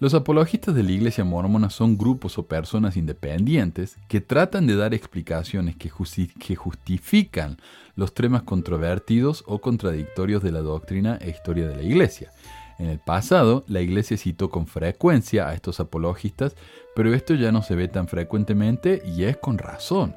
Los 0.00 0.12
apologistas 0.12 0.74
de 0.74 0.82
la 0.82 0.90
iglesia 0.90 1.22
mormona 1.22 1.70
son 1.70 1.96
grupos 1.96 2.36
o 2.36 2.48
personas 2.48 2.96
independientes 2.96 3.96
que 4.08 4.20
tratan 4.20 4.66
de 4.66 4.74
dar 4.74 4.92
explicaciones 4.92 5.76
que 5.76 5.88
justifican 5.88 7.58
los 7.94 8.12
temas 8.12 8.42
controvertidos 8.42 9.44
o 9.46 9.60
contradictorios 9.60 10.42
de 10.42 10.50
la 10.50 10.62
doctrina 10.62 11.16
e 11.20 11.30
historia 11.30 11.68
de 11.68 11.76
la 11.76 11.82
iglesia. 11.84 12.32
En 12.78 12.86
el 12.88 12.98
pasado, 12.98 13.64
la 13.68 13.80
iglesia 13.80 14.16
citó 14.16 14.50
con 14.50 14.66
frecuencia 14.66 15.48
a 15.48 15.54
estos 15.54 15.80
apologistas, 15.80 16.56
pero 16.94 17.14
esto 17.14 17.34
ya 17.34 17.52
no 17.52 17.62
se 17.62 17.74
ve 17.74 17.88
tan 17.88 18.08
frecuentemente 18.08 19.02
y 19.04 19.24
es 19.24 19.36
con 19.36 19.58
razón. 19.58 20.14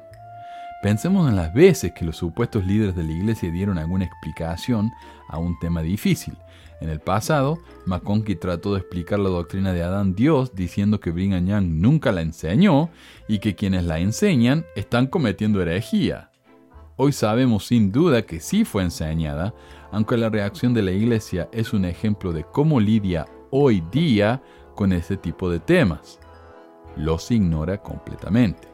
Pensemos 0.82 1.28
en 1.28 1.36
las 1.36 1.52
veces 1.54 1.92
que 1.92 2.04
los 2.04 2.16
supuestos 2.16 2.66
líderes 2.66 2.94
de 2.94 3.02
la 3.02 3.12
iglesia 3.12 3.50
dieron 3.50 3.78
alguna 3.78 4.04
explicación 4.04 4.92
a 5.28 5.38
un 5.38 5.58
tema 5.58 5.82
difícil. 5.82 6.36
En 6.80 6.90
el 6.90 7.00
pasado, 7.00 7.58
McConkie 7.86 8.36
trató 8.36 8.74
de 8.74 8.80
explicar 8.80 9.18
la 9.18 9.30
doctrina 9.30 9.72
de 9.72 9.82
Adán 9.82 10.14
Dios 10.14 10.54
diciendo 10.54 11.00
que 11.00 11.10
Brigham 11.10 11.46
Young 11.46 11.66
nunca 11.80 12.12
la 12.12 12.20
enseñó 12.20 12.90
y 13.26 13.38
que 13.38 13.54
quienes 13.54 13.84
la 13.84 13.98
enseñan 13.98 14.66
están 14.76 15.06
cometiendo 15.06 15.62
herejía. 15.62 16.30
Hoy 16.96 17.12
sabemos 17.12 17.66
sin 17.66 17.92
duda 17.92 18.22
que 18.22 18.40
sí 18.40 18.64
fue 18.64 18.82
enseñada, 18.82 19.54
aunque 19.90 20.16
la 20.16 20.28
reacción 20.28 20.74
de 20.74 20.82
la 20.82 20.92
iglesia 20.92 21.48
es 21.52 21.72
un 21.72 21.84
ejemplo 21.84 22.32
de 22.32 22.44
cómo 22.44 22.80
lidia 22.80 23.26
hoy 23.50 23.82
día 23.92 24.42
con 24.74 24.92
ese 24.92 25.16
tipo 25.16 25.50
de 25.50 25.60
temas. 25.60 26.18
Los 26.96 27.30
ignora 27.30 27.82
completamente. 27.82 28.68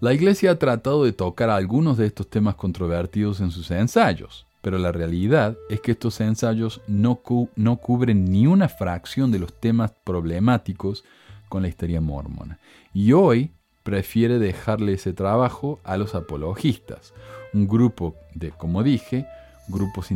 La 0.00 0.12
iglesia 0.12 0.50
ha 0.50 0.58
tratado 0.58 1.04
de 1.04 1.12
tocar 1.12 1.48
algunos 1.48 1.96
de 1.96 2.06
estos 2.06 2.28
temas 2.28 2.54
controvertidos 2.54 3.40
en 3.40 3.50
sus 3.50 3.70
ensayos, 3.70 4.46
pero 4.60 4.78
la 4.78 4.92
realidad 4.92 5.56
es 5.70 5.80
que 5.80 5.92
estos 5.92 6.20
ensayos 6.20 6.82
no, 6.86 7.20
no 7.56 7.76
cubren 7.76 8.24
ni 8.24 8.46
una 8.46 8.68
fracción 8.68 9.32
de 9.32 9.38
los 9.38 9.58
temas 9.58 9.92
problemáticos 10.04 11.04
con 11.48 11.62
la 11.62 11.68
historia 11.68 12.00
mormona. 12.00 12.58
Y 12.92 13.12
hoy 13.12 13.52
prefiere 13.84 14.38
dejarle 14.38 14.94
ese 14.94 15.12
trabajo 15.12 15.80
a 15.84 15.96
los 15.96 16.14
apologistas, 16.14 17.14
un 17.54 17.68
grupo 17.68 18.16
de, 18.34 18.50
como 18.50 18.82
dije, 18.82 19.26
grupos 19.68 20.10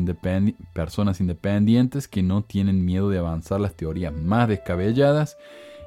personas 0.72 1.20
independientes 1.20 2.08
que 2.08 2.22
no 2.22 2.42
tienen 2.42 2.84
miedo 2.84 3.08
de 3.10 3.18
avanzar 3.18 3.60
las 3.60 3.74
teorías 3.74 4.12
más 4.12 4.48
descabelladas 4.48 5.36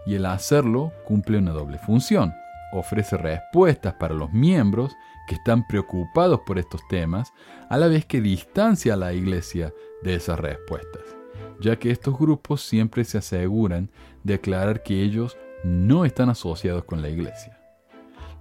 y 0.06 0.16
el 0.16 0.26
hacerlo 0.26 0.92
cumple 1.06 1.38
una 1.38 1.52
doble 1.52 1.78
función. 1.78 2.34
Ofrece 2.74 3.18
respuestas 3.18 3.94
para 3.94 4.14
los 4.14 4.32
miembros 4.34 4.94
que 5.28 5.36
están 5.36 5.66
preocupados 5.68 6.42
por 6.46 6.60
estos 6.60 6.82
temas, 6.90 7.34
a 7.70 7.78
la 7.78 7.88
vez 7.88 8.06
que 8.06 8.22
distancia 8.22 8.96
a 8.96 8.98
la 8.98 9.14
iglesia 9.14 9.74
de 10.02 10.16
esas 10.16 10.40
respuestas, 10.40 11.02
ya 11.62 11.78
que 11.78 11.92
estos 11.92 12.18
grupos 12.18 12.62
siempre 12.62 13.06
se 13.06 13.20
aseguran 13.20 13.90
de 14.24 14.36
aclarar 14.36 14.84
que 14.84 15.02
ellos 15.02 15.38
no 15.64 16.04
están 16.04 16.30
asociados 16.30 16.84
con 16.84 17.02
la 17.02 17.10
iglesia. 17.10 17.63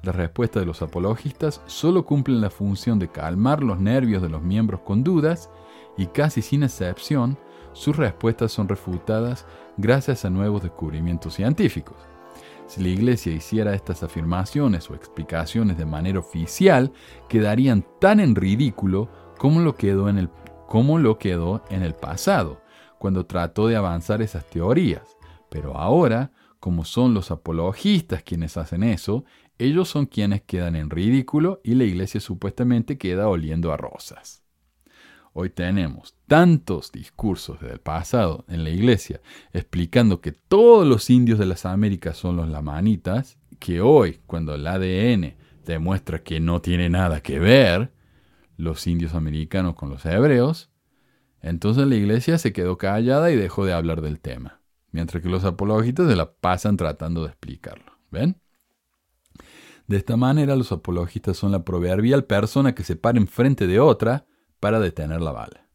Las 0.02 0.16
respuestas 0.16 0.62
de 0.62 0.66
los 0.66 0.82
apologistas 0.82 1.60
solo 1.66 2.04
cumplen 2.04 2.40
la 2.40 2.50
función 2.50 2.98
de 2.98 3.08
calmar 3.08 3.62
los 3.62 3.78
nervios 3.78 4.20
de 4.20 4.28
los 4.28 4.42
miembros 4.42 4.80
con 4.80 5.04
dudas 5.04 5.48
y 5.96 6.06
casi 6.06 6.42
sin 6.42 6.64
excepción, 6.64 7.38
sus 7.72 7.96
respuestas 7.96 8.50
son 8.50 8.68
refutadas 8.68 9.46
gracias 9.76 10.24
a 10.24 10.30
nuevos 10.30 10.62
descubrimientos 10.62 11.34
científicos. 11.34 11.96
Si 12.66 12.82
la 12.82 12.88
Iglesia 12.88 13.32
hiciera 13.32 13.74
estas 13.74 14.02
afirmaciones 14.02 14.90
o 14.90 14.94
explicaciones 14.94 15.78
de 15.78 15.86
manera 15.86 16.18
oficial, 16.18 16.92
quedarían 17.28 17.84
tan 18.00 18.18
en 18.18 18.34
ridículo 18.34 19.08
como 19.38 19.60
lo 19.60 19.76
quedó 19.76 20.08
en 20.08 20.18
el, 20.18 20.30
como 20.66 20.98
lo 20.98 21.18
quedó 21.18 21.62
en 21.70 21.82
el 21.82 21.94
pasado, 21.94 22.60
cuando 22.98 23.26
trató 23.26 23.68
de 23.68 23.76
avanzar 23.76 24.22
esas 24.22 24.46
teorías. 24.46 25.16
Pero 25.48 25.76
ahora, 25.76 26.32
como 26.60 26.84
son 26.84 27.12
los 27.12 27.30
apologistas 27.30 28.22
quienes 28.22 28.56
hacen 28.56 28.84
eso, 28.84 29.24
ellos 29.58 29.88
son 29.88 30.06
quienes 30.06 30.42
quedan 30.42 30.76
en 30.76 30.90
ridículo 30.90 31.60
y 31.62 31.74
la 31.74 31.84
iglesia 31.84 32.20
supuestamente 32.20 32.98
queda 32.98 33.28
oliendo 33.28 33.72
a 33.72 33.76
rosas. 33.76 34.42
Hoy 35.34 35.48
tenemos 35.48 36.14
tantos 36.26 36.92
discursos 36.92 37.60
del 37.60 37.78
pasado 37.78 38.44
en 38.48 38.64
la 38.64 38.70
iglesia 38.70 39.20
explicando 39.52 40.20
que 40.20 40.32
todos 40.32 40.86
los 40.86 41.08
indios 41.08 41.38
de 41.38 41.46
las 41.46 41.64
Américas 41.64 42.18
son 42.18 42.36
los 42.36 42.48
lamanitas, 42.48 43.38
que 43.58 43.80
hoy, 43.80 44.20
cuando 44.26 44.54
el 44.54 44.66
ADN 44.66 45.34
demuestra 45.64 46.22
que 46.22 46.38
no 46.40 46.60
tiene 46.60 46.90
nada 46.90 47.22
que 47.22 47.38
ver 47.38 47.92
los 48.58 48.86
indios 48.86 49.14
americanos 49.14 49.74
con 49.74 49.88
los 49.88 50.04
hebreos, 50.04 50.70
entonces 51.40 51.86
la 51.86 51.94
iglesia 51.94 52.36
se 52.36 52.52
quedó 52.52 52.76
callada 52.76 53.30
y 53.30 53.36
dejó 53.36 53.64
de 53.64 53.72
hablar 53.72 54.02
del 54.02 54.20
tema, 54.20 54.60
mientras 54.90 55.22
que 55.22 55.30
los 55.30 55.44
apologistas 55.44 56.08
se 56.08 56.16
la 56.16 56.32
pasan 56.32 56.76
tratando 56.76 57.22
de 57.22 57.28
explicarlo. 57.28 57.92
¿Ven? 58.10 58.41
De 59.86 59.96
esta 59.96 60.16
manera, 60.16 60.56
los 60.56 60.72
apologistas 60.72 61.36
son 61.36 61.52
la 61.52 61.64
proverbial 61.64 62.24
persona 62.24 62.74
que 62.74 62.84
se 62.84 62.96
para 62.96 63.18
enfrente 63.18 63.66
de 63.66 63.80
otra 63.80 64.26
para 64.60 64.80
detener 64.80 65.20
la 65.20 65.32
bala. 65.32 65.68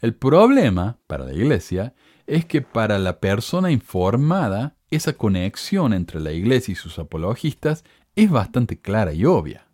El 0.00 0.14
problema 0.14 0.98
para 1.06 1.24
la 1.24 1.34
iglesia 1.34 1.94
es 2.26 2.44
que 2.44 2.62
para 2.62 2.98
la 2.98 3.20
persona 3.20 3.70
informada, 3.70 4.76
esa 4.90 5.12
conexión 5.12 5.92
entre 5.92 6.20
la 6.20 6.32
iglesia 6.32 6.72
y 6.72 6.76
sus 6.76 6.98
apologistas 6.98 7.84
es 8.16 8.30
bastante 8.30 8.80
clara 8.80 9.12
y 9.12 9.24
obvia. 9.24 9.66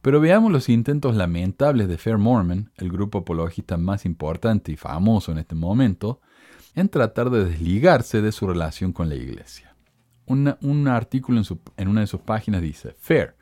Pero 0.00 0.20
veamos 0.20 0.52
los 0.52 0.68
intentos 0.68 1.16
lamentables 1.16 1.88
de 1.88 1.98
Fair 1.98 2.18
Mormon, 2.18 2.70
el 2.76 2.90
grupo 2.90 3.18
apologista 3.18 3.76
más 3.76 4.04
importante 4.04 4.70
y 4.72 4.76
famoso 4.76 5.32
en 5.32 5.38
este 5.38 5.54
momento, 5.54 6.20
en 6.74 6.88
tratar 6.88 7.30
de 7.30 7.44
desligarse 7.44 8.22
de 8.22 8.32
su 8.32 8.46
relación 8.46 8.92
con 8.92 9.08
la 9.08 9.16
iglesia 9.16 9.67
un 10.28 10.88
artículo 10.88 11.42
en, 11.76 11.88
una 11.88 12.00
de 12.02 12.06
sus 12.06 12.20
páginas 12.20 12.62
dice, 12.62 12.94
Fair. 12.98 13.36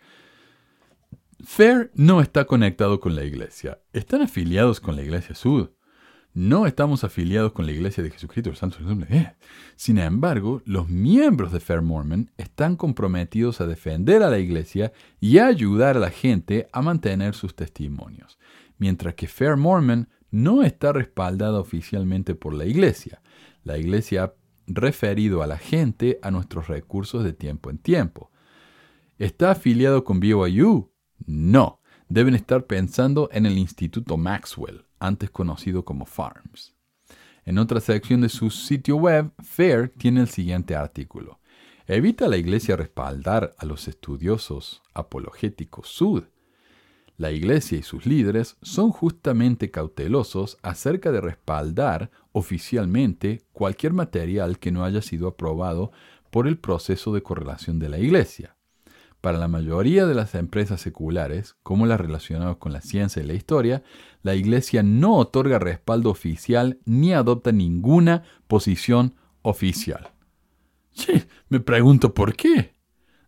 Fair 1.45 1.91
no 1.95 2.21
está 2.21 2.47
conectado 2.47 3.01
con 3.01 3.15
la 3.15 3.25
iglesia. 3.25 3.81
Están 3.93 4.23
afiliados 4.23 4.81
con 4.81 4.97
la 4.97 5.03
iglesia 5.03 5.35
Sud. 5.35 5.71
No 6.33 6.67
estamos 6.67 7.03
afiliados 7.03 7.53
con 7.53 7.65
la 7.65 7.73
iglesia 7.73 8.03
de 8.03 8.11
Jesucristo, 8.11 8.51
el 8.51 8.57
Santo 8.57 8.77
eh. 9.09 9.33
Sin 9.75 9.97
embargo, 9.97 10.61
los 10.67 10.87
miembros 10.87 11.51
de 11.51 11.61
Fair 11.61 11.81
Mormon 11.81 12.31
están 12.37 12.77
comprometidos 12.77 13.63
a 13.63 13.67
defender 13.67 14.23
a 14.23 14.29
la 14.29 14.39
iglesia 14.39 14.93
y 15.19 15.39
a 15.39 15.47
ayudar 15.47 15.97
a 15.97 16.01
la 16.01 16.11
gente 16.11 16.69
a 16.73 16.83
mantener 16.83 17.35
sus 17.35 17.57
testimonios. 17.57 18.39
Mientras 18.77 19.15
que 19.15 19.29
Fair 19.29 19.57
Mormon 19.57 20.09
no 20.31 20.63
está 20.63 20.93
respaldada 20.93 21.59
oficialmente 21.59 22.35
por 22.35 22.53
la 22.53 22.67
iglesia. 22.67 23.23
La 23.63 23.79
iglesia 23.79 24.35
referido 24.67 25.43
a 25.43 25.47
la 25.47 25.59
gente 25.59 26.19
a 26.23 26.31
nuestros 26.31 26.69
recursos 26.69 27.25
de 27.25 27.33
tiempo 27.33 27.71
en 27.71 27.79
tiempo. 27.79 28.31
¿Está 29.19 29.53
afiliado 29.53 30.05
con 30.05 30.21
BYU? 30.21 30.91
No. 31.27 31.81
Deben 32.09 32.35
estar 32.35 32.67
pensando 32.67 33.29
en 33.33 33.47
el 33.47 33.59
Instituto 33.59 34.17
Maxwell, 34.17 34.85
antes 35.01 35.31
conocido 35.31 35.85
como 35.85 36.07
FARMS. 36.07 36.75
En 37.45 37.59
otra 37.59 37.81
sección 37.81 38.21
de 38.21 38.29
su 38.29 38.51
sitio 38.51 38.97
web, 38.97 39.31
FAIR 39.39 39.89
tiene 39.89 40.21
el 40.21 40.29
siguiente 40.29 40.77
artículo. 40.77 41.41
¿Evita 41.87 42.27
la 42.27 42.37
Iglesia 42.37 42.77
respaldar 42.77 43.55
a 43.59 43.65
los 43.65 43.87
estudiosos 43.87 44.83
apologéticos 44.93 45.89
sud? 45.89 46.25
La 47.17 47.31
Iglesia 47.31 47.79
y 47.79 47.83
sus 47.83 48.05
líderes 48.05 48.57
son 48.63 48.91
justamente 48.91 49.71
cautelosos 49.71 50.59
acerca 50.63 51.13
de 51.13 51.21
respaldar 51.21 52.11
oficialmente 52.37 53.41
cualquier 53.55 53.95
material 53.95 54.59
que 54.59 54.71
no 54.71 54.85
haya 54.85 55.01
sido 55.01 55.27
aprobado 55.27 55.91
por 56.31 56.47
el 56.47 56.59
proceso 56.59 57.15
de 57.15 57.23
correlación 57.23 57.79
de 57.79 57.89
la 57.89 57.99
Iglesia. 57.99 58.59
Para 59.23 59.39
la 59.39 59.49
mayoría 59.49 60.05
de 60.05 60.13
las 60.15 60.35
empresas 60.35 60.83
seculares, 60.83 61.57
como 61.63 61.87
las 61.87 61.99
relacionadas 61.99 62.59
con 62.59 62.75
la 62.75 62.83
ciencia 62.83 63.23
y 63.23 63.27
la 63.27 63.33
historia, 63.33 63.83
la 64.23 64.35
Iglesia 64.35 64.83
no 64.83 65.17
otorga 65.17 65.59
respaldo 65.59 66.11
oficial 66.11 66.79
ni 66.85 67.15
adopta 67.15 67.53
ninguna 67.53 68.25
posición 68.49 69.15
oficial. 69.41 70.13
me 71.49 71.61
pregunto 71.61 72.13
por 72.13 72.37
qué. 72.37 72.75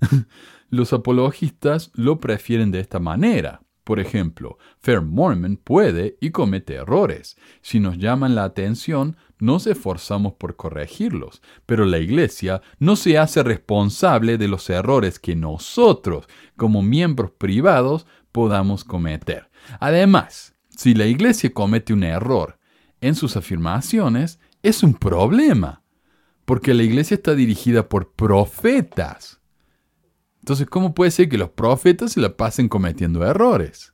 Los 0.68 0.92
apologistas 0.92 1.92
lo 1.94 2.20
prefieren 2.20 2.70
de 2.72 2.80
esta 2.80 2.98
manera. 2.98 3.62
Por 3.88 4.00
ejemplo, 4.00 4.58
Fair 4.80 5.00
Mormon 5.00 5.56
puede 5.56 6.18
y 6.20 6.30
comete 6.30 6.74
errores. 6.74 7.38
Si 7.62 7.80
nos 7.80 7.96
llaman 7.96 8.34
la 8.34 8.44
atención, 8.44 9.16
nos 9.38 9.66
esforzamos 9.66 10.34
por 10.34 10.56
corregirlos, 10.56 11.40
pero 11.64 11.86
la 11.86 11.96
Iglesia 11.96 12.60
no 12.78 12.96
se 12.96 13.16
hace 13.16 13.42
responsable 13.42 14.36
de 14.36 14.46
los 14.46 14.68
errores 14.68 15.18
que 15.18 15.34
nosotros, 15.34 16.26
como 16.54 16.82
miembros 16.82 17.30
privados, 17.30 18.06
podamos 18.30 18.84
cometer. 18.84 19.48
Además, 19.80 20.54
si 20.68 20.92
la 20.92 21.06
Iglesia 21.06 21.54
comete 21.54 21.94
un 21.94 22.04
error 22.04 22.58
en 23.00 23.14
sus 23.14 23.38
afirmaciones, 23.38 24.38
es 24.62 24.82
un 24.82 24.92
problema, 24.92 25.82
porque 26.44 26.74
la 26.74 26.82
Iglesia 26.82 27.14
está 27.14 27.34
dirigida 27.34 27.88
por 27.88 28.12
profetas 28.12 29.37
entonces, 30.48 30.66
¿cómo 30.66 30.94
puede 30.94 31.10
ser 31.10 31.28
que 31.28 31.36
los 31.36 31.50
profetas 31.50 32.12
se 32.12 32.20
la 32.22 32.34
pasen 32.34 32.70
cometiendo 32.70 33.22
errores? 33.22 33.92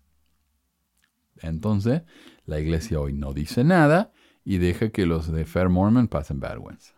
Entonces, 1.39 2.03
la 2.47 2.61
iglesia 2.61 3.01
hoy 3.01 3.13
no 3.13 3.33
dice 3.33 3.65
nada 3.65 4.13
y 4.45 4.59
deja 4.59 4.91
que 4.91 5.05
los 5.05 5.33
de 5.33 5.47
Fair 5.47 5.69
Mormon 5.69 6.07
pasen 6.07 6.39
vergüenza. 6.39 6.95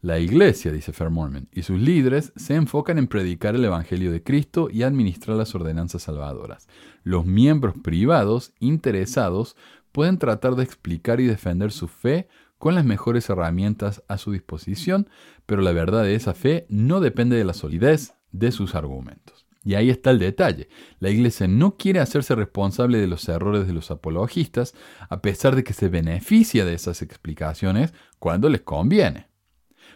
La 0.00 0.18
iglesia, 0.18 0.72
dice 0.72 0.92
Fair 0.92 1.10
Mormon, 1.10 1.48
y 1.52 1.62
sus 1.62 1.78
líderes 1.78 2.32
se 2.34 2.56
enfocan 2.56 2.98
en 2.98 3.06
predicar 3.06 3.54
el 3.54 3.64
Evangelio 3.64 4.10
de 4.10 4.24
Cristo 4.24 4.68
y 4.72 4.82
administrar 4.82 5.36
las 5.36 5.54
ordenanzas 5.54 6.02
salvadoras. 6.02 6.66
Los 7.04 7.26
miembros 7.26 7.76
privados 7.80 8.54
interesados 8.58 9.54
pueden 9.92 10.18
tratar 10.18 10.56
de 10.56 10.64
explicar 10.64 11.20
y 11.20 11.26
defender 11.26 11.70
su 11.70 11.86
fe 11.86 12.26
con 12.58 12.74
las 12.74 12.84
mejores 12.84 13.30
herramientas 13.30 14.02
a 14.08 14.18
su 14.18 14.32
disposición, 14.32 15.08
pero 15.46 15.62
la 15.62 15.70
verdad 15.70 16.02
de 16.02 16.16
esa 16.16 16.34
fe 16.34 16.66
no 16.68 16.98
depende 16.98 17.36
de 17.36 17.44
la 17.44 17.54
solidez 17.54 18.17
de 18.32 18.52
sus 18.52 18.74
argumentos. 18.74 19.46
Y 19.64 19.74
ahí 19.74 19.90
está 19.90 20.10
el 20.10 20.18
detalle. 20.18 20.68
La 20.98 21.10
Iglesia 21.10 21.46
no 21.48 21.76
quiere 21.76 22.00
hacerse 22.00 22.34
responsable 22.34 22.98
de 22.98 23.06
los 23.06 23.28
errores 23.28 23.66
de 23.66 23.72
los 23.72 23.90
apologistas, 23.90 24.74
a 25.08 25.20
pesar 25.20 25.56
de 25.56 25.64
que 25.64 25.72
se 25.72 25.88
beneficia 25.88 26.64
de 26.64 26.74
esas 26.74 27.02
explicaciones 27.02 27.92
cuando 28.18 28.48
les 28.48 28.62
conviene. 28.62 29.26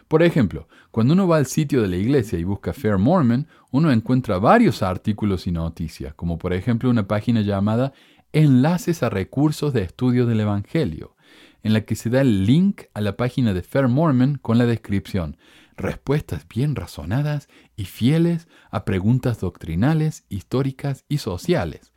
Por 0.07 0.21
ejemplo, 0.21 0.67
cuando 0.91 1.13
uno 1.13 1.27
va 1.27 1.37
al 1.37 1.45
sitio 1.45 1.81
de 1.81 1.87
la 1.87 1.95
iglesia 1.95 2.37
y 2.37 2.43
busca 2.43 2.73
Fair 2.73 2.97
Mormon, 2.97 3.47
uno 3.71 3.91
encuentra 3.91 4.37
varios 4.37 4.83
artículos 4.83 5.47
y 5.47 5.51
noticias, 5.51 6.13
como 6.13 6.37
por 6.37 6.53
ejemplo 6.53 6.89
una 6.89 7.07
página 7.07 7.41
llamada 7.41 7.93
Enlaces 8.31 9.01
a 9.01 9.09
recursos 9.09 9.73
de 9.73 9.81
estudio 9.81 10.25
del 10.25 10.41
Evangelio, 10.41 11.15
en 11.63 11.73
la 11.73 11.81
que 11.81 11.95
se 11.95 12.09
da 12.09 12.21
el 12.21 12.45
link 12.45 12.83
a 12.93 13.01
la 13.01 13.15
página 13.15 13.53
de 13.53 13.63
Fair 13.63 13.87
Mormon 13.87 14.37
con 14.41 14.57
la 14.57 14.65
descripción 14.65 15.37
respuestas 15.75 16.47
bien 16.47 16.75
razonadas 16.75 17.47
y 17.75 17.85
fieles 17.85 18.47
a 18.71 18.85
preguntas 18.85 19.39
doctrinales, 19.39 20.25
históricas 20.29 21.05
y 21.09 21.19
sociales, 21.19 21.93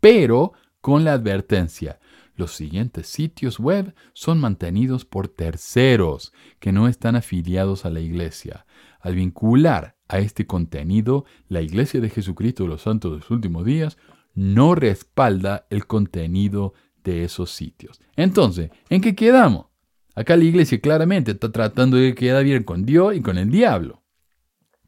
pero 0.00 0.52
con 0.80 1.04
la 1.04 1.12
advertencia, 1.12 2.00
los 2.36 2.52
siguientes 2.52 3.06
sitios 3.06 3.58
web 3.58 3.94
son 4.14 4.40
mantenidos 4.40 5.04
por 5.04 5.28
terceros 5.28 6.32
que 6.58 6.72
no 6.72 6.88
están 6.88 7.14
afiliados 7.14 7.84
a 7.84 7.90
la 7.90 8.00
Iglesia. 8.00 8.64
Al 9.00 9.14
vincular 9.14 9.96
a 10.08 10.20
este 10.20 10.46
contenido, 10.46 11.26
la 11.48 11.60
Iglesia 11.60 12.00
de 12.00 12.08
Jesucristo 12.08 12.62
de 12.62 12.70
los 12.70 12.82
Santos 12.82 13.12
de 13.12 13.18
los 13.18 13.30
Últimos 13.30 13.66
Días 13.66 13.98
no 14.34 14.74
respalda 14.74 15.66
el 15.68 15.86
contenido 15.86 16.72
de 17.04 17.24
esos 17.24 17.50
sitios. 17.50 18.00
Entonces, 18.16 18.70
¿en 18.88 19.02
qué 19.02 19.14
quedamos? 19.14 19.66
Acá 20.14 20.36
la 20.36 20.44
Iglesia 20.44 20.80
claramente 20.80 21.32
está 21.32 21.50
tratando 21.52 21.96
de 21.96 22.14
quedar 22.14 22.44
bien 22.44 22.64
con 22.64 22.84
Dios 22.84 23.16
y 23.16 23.20
con 23.20 23.38
el 23.38 23.50
diablo 23.50 24.02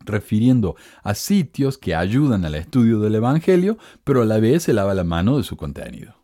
refiriendo 0.04 0.74
a 1.04 1.14
sitios 1.14 1.78
que 1.78 1.94
ayudan 1.94 2.44
al 2.44 2.56
estudio 2.56 2.98
del 2.98 3.14
Evangelio, 3.14 3.78
pero 4.02 4.22
a 4.22 4.26
la 4.26 4.40
vez 4.40 4.64
se 4.64 4.72
lava 4.72 4.94
la 4.94 5.04
mano 5.04 5.36
de 5.36 5.44
su 5.44 5.56
contenido 5.56 6.22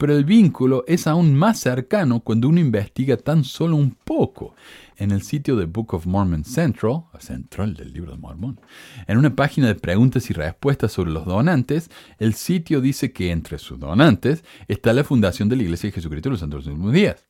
pero 0.00 0.16
el 0.16 0.24
vínculo 0.24 0.82
es 0.88 1.06
aún 1.06 1.34
más 1.34 1.60
cercano 1.60 2.20
cuando 2.20 2.48
uno 2.48 2.58
investiga 2.58 3.18
tan 3.18 3.44
solo 3.44 3.76
un 3.76 3.90
poco. 3.90 4.54
En 4.96 5.10
el 5.10 5.20
sitio 5.20 5.56
de 5.56 5.66
Book 5.66 5.92
of 5.92 6.06
Mormon 6.06 6.42
Central, 6.42 7.02
central 7.18 7.74
del 7.74 7.92
libro 7.92 8.12
de 8.12 8.18
Mormón, 8.18 8.58
en 9.06 9.18
una 9.18 9.36
página 9.36 9.66
de 9.66 9.74
preguntas 9.74 10.30
y 10.30 10.32
respuestas 10.32 10.92
sobre 10.92 11.10
los 11.10 11.26
donantes, 11.26 11.90
el 12.18 12.32
sitio 12.32 12.80
dice 12.80 13.12
que 13.12 13.30
entre 13.30 13.58
sus 13.58 13.78
donantes 13.78 14.42
está 14.68 14.94
la 14.94 15.04
fundación 15.04 15.50
de 15.50 15.56
la 15.56 15.64
Iglesia 15.64 15.88
de 15.88 15.94
Jesucristo 15.96 16.30
de 16.30 16.32
los 16.32 16.40
Santos 16.40 16.64
los 16.64 16.92
Días. 16.92 17.29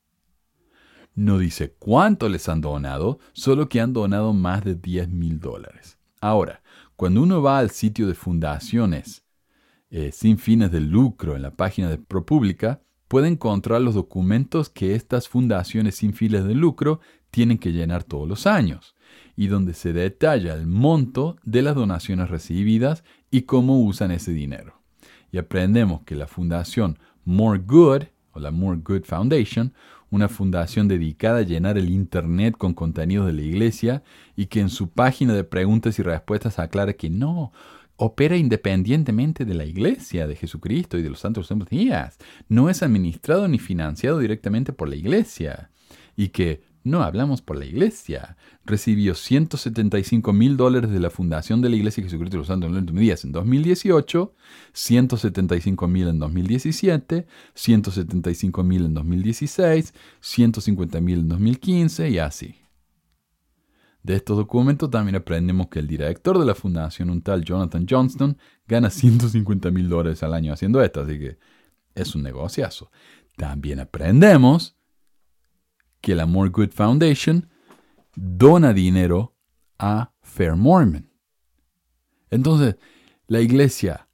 No 1.20 1.38
dice 1.38 1.74
cuánto 1.78 2.30
les 2.30 2.48
han 2.48 2.62
donado, 2.62 3.18
solo 3.34 3.68
que 3.68 3.78
han 3.82 3.92
donado 3.92 4.32
más 4.32 4.64
de 4.64 4.74
10 4.74 5.10
mil 5.10 5.38
dólares. 5.38 5.98
Ahora, 6.18 6.62
cuando 6.96 7.20
uno 7.20 7.42
va 7.42 7.58
al 7.58 7.68
sitio 7.68 8.06
de 8.06 8.14
fundaciones 8.14 9.22
eh, 9.90 10.12
sin 10.14 10.38
fines 10.38 10.72
de 10.72 10.80
lucro 10.80 11.36
en 11.36 11.42
la 11.42 11.50
página 11.50 11.90
de 11.90 11.98
ProPublica, 11.98 12.80
puede 13.06 13.28
encontrar 13.28 13.82
los 13.82 13.94
documentos 13.94 14.70
que 14.70 14.94
estas 14.94 15.28
fundaciones 15.28 15.96
sin 15.96 16.14
fines 16.14 16.44
de 16.44 16.54
lucro 16.54 17.00
tienen 17.30 17.58
que 17.58 17.72
llenar 17.72 18.02
todos 18.02 18.26
los 18.26 18.46
años, 18.46 18.96
y 19.36 19.48
donde 19.48 19.74
se 19.74 19.92
detalla 19.92 20.54
el 20.54 20.66
monto 20.66 21.36
de 21.44 21.60
las 21.60 21.74
donaciones 21.74 22.30
recibidas 22.30 23.04
y 23.30 23.42
cómo 23.42 23.78
usan 23.82 24.10
ese 24.10 24.32
dinero. 24.32 24.80
Y 25.32 25.36
aprendemos 25.36 26.00
que 26.04 26.14
la 26.14 26.26
fundación 26.26 26.98
More 27.26 27.58
Good, 27.58 28.04
o 28.32 28.40
la 28.40 28.50
More 28.52 28.80
Good 28.82 29.04
Foundation, 29.04 29.74
una 30.10 30.28
fundación 30.28 30.88
dedicada 30.88 31.38
a 31.38 31.42
llenar 31.42 31.78
el 31.78 31.90
Internet 31.90 32.56
con 32.58 32.74
contenidos 32.74 33.26
de 33.26 33.32
la 33.32 33.42
iglesia 33.42 34.02
y 34.36 34.46
que 34.46 34.60
en 34.60 34.68
su 34.68 34.90
página 34.90 35.34
de 35.34 35.44
preguntas 35.44 35.98
y 35.98 36.02
respuestas 36.02 36.58
aclara 36.58 36.92
que 36.94 37.10
no, 37.10 37.52
opera 37.96 38.36
independientemente 38.36 39.44
de 39.44 39.54
la 39.54 39.66
Iglesia 39.66 40.26
de 40.26 40.34
Jesucristo 40.34 40.96
y 40.96 41.02
de 41.02 41.10
los 41.10 41.20
santos 41.20 41.50
días. 41.68 42.16
No 42.48 42.70
es 42.70 42.82
administrado 42.82 43.46
ni 43.46 43.58
financiado 43.58 44.18
directamente 44.18 44.72
por 44.72 44.88
la 44.88 44.96
Iglesia. 44.96 45.70
Y 46.16 46.28
que 46.28 46.62
no 46.82 47.02
hablamos 47.02 47.42
por 47.42 47.56
la 47.58 47.66
Iglesia. 47.66 48.36
Recibió 48.64 49.14
175 49.14 50.32
mil 50.32 50.56
dólares 50.56 50.90
de 50.90 51.00
la 51.00 51.10
Fundación 51.10 51.60
de 51.60 51.68
la 51.68 51.76
Iglesia 51.76 52.02
de 52.02 52.08
Jesucristo 52.08 52.36
de 52.36 52.38
los 52.38 52.46
Santos 52.46 52.94
Días 52.94 53.24
en 53.24 53.32
2018, 53.32 54.34
175 54.72 55.88
mil 55.88 56.08
en 56.08 56.18
2017, 56.18 57.26
175 57.54 58.64
mil 58.64 58.84
en 58.86 58.94
2016, 58.94 59.94
150 60.20 61.00
mil 61.00 61.18
en 61.20 61.28
2015 61.28 62.10
y 62.10 62.18
así. 62.18 62.56
De 64.02 64.16
estos 64.16 64.38
documentos 64.38 64.90
también 64.90 65.16
aprendemos 65.16 65.68
que 65.68 65.78
el 65.78 65.86
director 65.86 66.38
de 66.38 66.46
la 66.46 66.54
fundación, 66.54 67.10
un 67.10 67.20
tal 67.20 67.44
Jonathan 67.44 67.86
Johnston, 67.88 68.38
gana 68.66 68.88
150 68.88 69.70
mil 69.70 69.90
dólares 69.90 70.22
al 70.22 70.32
año 70.32 70.54
haciendo 70.54 70.82
esto, 70.82 71.02
así 71.02 71.18
que 71.18 71.38
es 71.94 72.14
un 72.14 72.22
negociazo. 72.22 72.90
También 73.36 73.80
aprendemos 73.80 74.79
que 76.00 76.14
la 76.14 76.26
More 76.26 76.50
Good 76.50 76.70
Foundation 76.70 77.48
dona 78.14 78.72
dinero 78.72 79.34
a 79.78 80.12
Fair 80.22 80.56
Mormon. 80.56 81.10
Entonces, 82.30 82.76
la 83.26 83.40
iglesia 83.40 84.08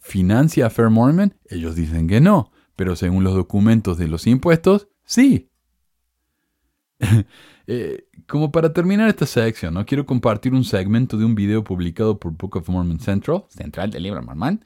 financia 0.00 0.66
a 0.66 0.70
Fair 0.70 0.90
Mormon, 0.90 1.34
ellos 1.48 1.76
dicen 1.76 2.08
que 2.08 2.20
no, 2.20 2.52
pero 2.76 2.96
según 2.96 3.24
los 3.24 3.34
documentos 3.34 3.98
de 3.98 4.08
los 4.08 4.26
impuestos, 4.26 4.88
sí. 5.04 5.50
Eh, 7.66 8.08
como 8.26 8.52
para 8.52 8.74
terminar 8.74 9.08
esta 9.08 9.24
sección, 9.24 9.72
¿no? 9.72 9.86
quiero 9.86 10.04
compartir 10.04 10.52
un 10.52 10.64
segmento 10.64 11.16
de 11.16 11.24
un 11.24 11.34
video 11.34 11.64
publicado 11.64 12.20
por 12.20 12.32
Book 12.32 12.58
of 12.58 12.68
Mormon 12.68 13.00
Central, 13.00 13.46
Central 13.48 13.90
del 13.90 14.02
libro 14.02 14.22
Mormon, 14.22 14.62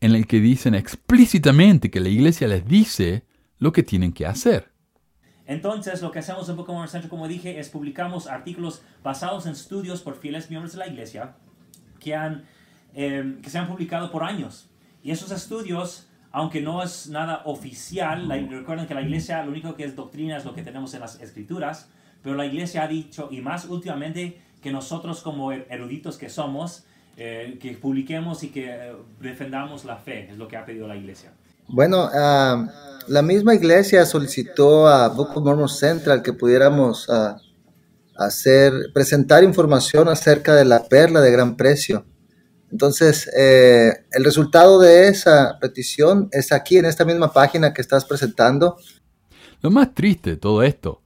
en 0.00 0.16
el 0.16 0.26
que 0.26 0.40
dicen 0.40 0.74
explícitamente 0.74 1.88
que 1.88 2.00
la 2.00 2.08
iglesia 2.08 2.48
les 2.48 2.66
dice 2.66 3.24
lo 3.58 3.72
que 3.72 3.84
tienen 3.84 4.12
que 4.12 4.26
hacer. 4.26 4.71
Entonces, 5.52 6.02
lo 6.02 6.10
que 6.10 6.20
hacemos 6.20 6.48
en 6.48 6.56
Book 6.56 6.68
of 6.68 6.74
Mormon 6.74 6.88
Central, 6.88 7.10
como 7.10 7.28
dije, 7.28 7.58
es 7.60 7.68
publicamos 7.68 8.26
artículos 8.26 8.82
basados 9.02 9.46
en 9.46 9.52
estudios 9.52 10.00
por 10.00 10.16
fieles 10.16 10.50
miembros 10.50 10.72
de 10.72 10.78
la 10.78 10.86
iglesia 10.86 11.34
que, 12.00 12.14
han, 12.14 12.44
em, 12.94 13.40
que 13.40 13.50
se 13.50 13.58
han 13.58 13.68
publicado 13.68 14.10
por 14.10 14.24
años. 14.24 14.68
Y 15.02 15.10
esos 15.10 15.30
estudios 15.30 16.08
aunque 16.32 16.62
no 16.62 16.82
es 16.82 17.08
nada 17.10 17.42
oficial, 17.44 18.26
recuerden 18.50 18.86
que 18.86 18.94
la 18.94 19.02
iglesia 19.02 19.42
lo 19.44 19.50
único 19.50 19.74
que 19.74 19.84
es 19.84 19.94
doctrina 19.94 20.38
es 20.38 20.46
lo 20.46 20.54
que 20.54 20.62
tenemos 20.62 20.94
en 20.94 21.00
las 21.00 21.20
escrituras, 21.20 21.90
pero 22.22 22.34
la 22.34 22.46
iglesia 22.46 22.84
ha 22.84 22.88
dicho, 22.88 23.28
y 23.30 23.42
más 23.42 23.66
últimamente, 23.66 24.40
que 24.62 24.72
nosotros 24.72 25.20
como 25.20 25.52
er-, 25.52 25.66
eruditos 25.68 26.16
que 26.16 26.30
somos, 26.30 26.86
eh, 27.18 27.58
que 27.60 27.72
publiquemos 27.72 28.42
y 28.44 28.48
que 28.48 28.70
eh, 28.70 28.92
defendamos 29.20 29.84
la 29.84 29.96
fe, 29.96 30.30
es 30.30 30.38
lo 30.38 30.48
que 30.48 30.56
ha 30.56 30.64
pedido 30.64 30.88
la 30.88 30.96
iglesia. 30.96 31.32
Bueno, 31.68 32.08
ah, 32.14 32.66
la 33.08 33.22
misma 33.22 33.54
iglesia 33.54 34.06
solicitó 34.06 34.86
a 34.86 35.08
Book 35.08 35.30
of 35.36 35.44
Mormon 35.44 35.68
Central 35.68 36.22
que 36.22 36.32
pudiéramos 36.32 37.08
ah, 37.08 37.36
hacer, 38.16 38.72
presentar 38.92 39.44
información 39.44 40.08
acerca 40.08 40.54
de 40.54 40.64
la 40.64 40.88
perla 40.88 41.20
de 41.20 41.30
gran 41.30 41.56
precio. 41.56 42.04
Entonces, 42.70 43.28
eh, 43.36 43.92
el 44.12 44.24
resultado 44.24 44.80
de 44.80 45.08
esa 45.08 45.58
petición 45.60 46.28
es 46.32 46.52
aquí 46.52 46.78
en 46.78 46.86
esta 46.86 47.04
misma 47.04 47.32
página 47.32 47.74
que 47.74 47.82
estás 47.82 48.04
presentando. 48.04 48.76
Lo 49.60 49.70
más 49.70 49.94
triste 49.94 50.30
de 50.30 50.36
todo 50.36 50.62
esto 50.62 51.02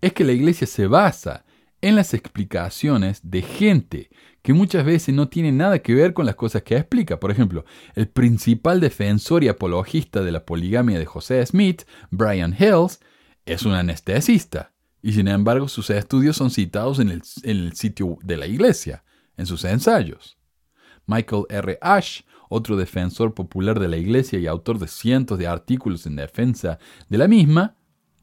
es 0.00 0.12
que 0.12 0.24
la 0.24 0.32
iglesia 0.32 0.66
se 0.66 0.86
basa 0.86 1.44
en 1.80 1.96
las 1.96 2.14
explicaciones 2.14 3.20
de 3.22 3.42
gente 3.42 4.10
que 4.44 4.52
muchas 4.52 4.84
veces 4.84 5.14
no 5.14 5.30
tiene 5.30 5.52
nada 5.52 5.78
que 5.78 5.94
ver 5.94 6.12
con 6.12 6.26
las 6.26 6.34
cosas 6.34 6.62
que 6.62 6.76
explica. 6.76 7.18
Por 7.18 7.30
ejemplo, 7.30 7.64
el 7.94 8.08
principal 8.08 8.78
defensor 8.78 9.42
y 9.42 9.48
apologista 9.48 10.20
de 10.20 10.32
la 10.32 10.44
poligamia 10.44 10.98
de 10.98 11.06
José 11.06 11.44
Smith, 11.46 11.84
Brian 12.10 12.54
Hills, 12.56 13.00
es 13.46 13.62
un 13.62 13.72
anestesista. 13.72 14.70
Y 15.00 15.14
sin 15.14 15.28
embargo 15.28 15.66
sus 15.66 15.88
estudios 15.88 16.36
son 16.36 16.50
citados 16.50 16.98
en 16.98 17.08
el, 17.08 17.22
en 17.42 17.56
el 17.56 17.72
sitio 17.74 18.18
de 18.22 18.36
la 18.36 18.46
iglesia, 18.46 19.02
en 19.38 19.46
sus 19.46 19.64
ensayos. 19.64 20.36
Michael 21.06 21.44
R. 21.48 21.78
Ash, 21.80 22.20
otro 22.50 22.76
defensor 22.76 23.32
popular 23.32 23.80
de 23.80 23.88
la 23.88 23.96
iglesia 23.96 24.38
y 24.38 24.46
autor 24.46 24.78
de 24.78 24.88
cientos 24.88 25.38
de 25.38 25.46
artículos 25.46 26.04
en 26.04 26.16
defensa 26.16 26.78
de 27.08 27.16
la 27.16 27.28
misma, 27.28 27.76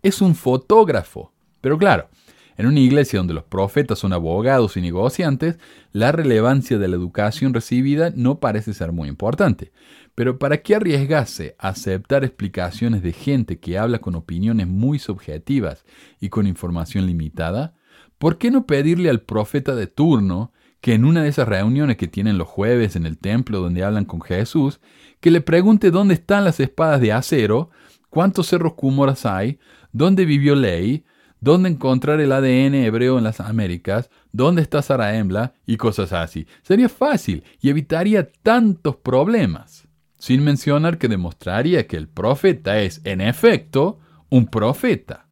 es 0.03 0.21
un 0.21 0.35
fotógrafo 0.35 1.33
pero 1.61 1.77
claro, 1.77 2.09
En 2.57 2.67
una 2.67 2.79
iglesia 2.79 3.19
donde 3.19 3.33
los 3.33 3.43
profetas 3.43 3.99
son 3.99 4.13
abogados 4.13 4.77
y 4.77 4.81
negociantes, 4.81 5.57
la 5.91 6.11
relevancia 6.11 6.77
de 6.77 6.87
la 6.87 6.95
educación 6.95 7.53
recibida 7.53 8.11
no 8.15 8.39
parece 8.39 8.73
ser 8.73 8.91
muy 8.91 9.09
importante. 9.09 9.71
Pero 10.15 10.37
¿para 10.37 10.57
qué 10.57 10.75
arriesgarse 10.75 11.55
a 11.57 11.69
aceptar 11.69 12.23
explicaciones 12.23 13.01
de 13.01 13.13
gente 13.13 13.59
que 13.59 13.77
habla 13.77 13.99
con 13.99 14.15
opiniones 14.15 14.67
muy 14.67 14.99
subjetivas 14.99 15.85
y 16.19 16.29
con 16.29 16.47
información 16.47 17.05
limitada? 17.05 17.75
¿Por 18.17 18.37
qué 18.37 18.51
no 18.51 18.67
pedirle 18.67 19.09
al 19.09 19.21
profeta 19.21 19.73
de 19.73 19.87
turno 19.87 20.51
que 20.81 20.93
en 20.95 21.05
una 21.05 21.23
de 21.23 21.29
esas 21.29 21.47
reuniones 21.47 21.97
que 21.97 22.07
tienen 22.07 22.37
los 22.37 22.47
jueves 22.47 22.95
en 22.95 23.05
el 23.05 23.17
templo 23.17 23.61
donde 23.61 23.83
hablan 23.83 24.05
con 24.05 24.21
Jesús, 24.21 24.79
que 25.19 25.31
le 25.31 25.41
pregunte 25.41 25.91
dónde 25.91 26.15
están 26.15 26.43
las 26.43 26.59
espadas 26.59 26.99
de 26.99 27.13
acero, 27.13 27.69
cuántos 28.09 28.47
cerros 28.47 28.73
cúmoras 28.73 29.25
hay, 29.25 29.59
dónde 29.91 30.25
vivió 30.25 30.55
Ley, 30.55 31.05
dónde 31.41 31.69
encontrar 31.69 32.21
el 32.21 32.31
ADN 32.31 32.75
hebreo 32.75 33.17
en 33.17 33.25
las 33.25 33.39
Américas, 33.41 34.09
dónde 34.31 34.61
está 34.61 34.81
Sara 34.81 35.17
Embla 35.17 35.53
y 35.65 35.75
cosas 35.75 36.13
así. 36.13 36.47
Sería 36.61 36.87
fácil 36.87 37.43
y 37.59 37.69
evitaría 37.69 38.31
tantos 38.31 38.95
problemas. 38.95 39.87
Sin 40.17 40.43
mencionar 40.43 40.99
que 40.99 41.07
demostraría 41.07 41.87
que 41.87 41.97
el 41.97 42.07
profeta 42.07 42.79
es, 42.79 43.01
en 43.03 43.21
efecto, 43.21 43.99
un 44.29 44.45
profeta. 44.45 45.27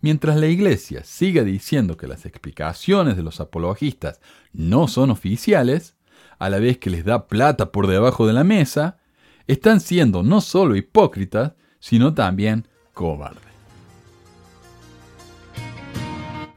Mientras 0.00 0.36
la 0.36 0.46
Iglesia 0.46 1.02
siga 1.02 1.42
diciendo 1.42 1.96
que 1.96 2.06
las 2.06 2.24
explicaciones 2.24 3.16
de 3.16 3.24
los 3.24 3.40
apologistas 3.40 4.20
no 4.52 4.86
son 4.86 5.10
oficiales, 5.10 5.96
a 6.38 6.48
la 6.48 6.60
vez 6.60 6.78
que 6.78 6.90
les 6.90 7.04
da 7.04 7.26
plata 7.26 7.72
por 7.72 7.88
debajo 7.88 8.24
de 8.28 8.32
la 8.32 8.44
mesa, 8.44 8.98
están 9.48 9.80
siendo 9.80 10.22
no 10.22 10.40
solo 10.40 10.76
hipócritas, 10.76 11.54
sino 11.80 12.14
también 12.14 12.68
cobardes. 12.94 13.47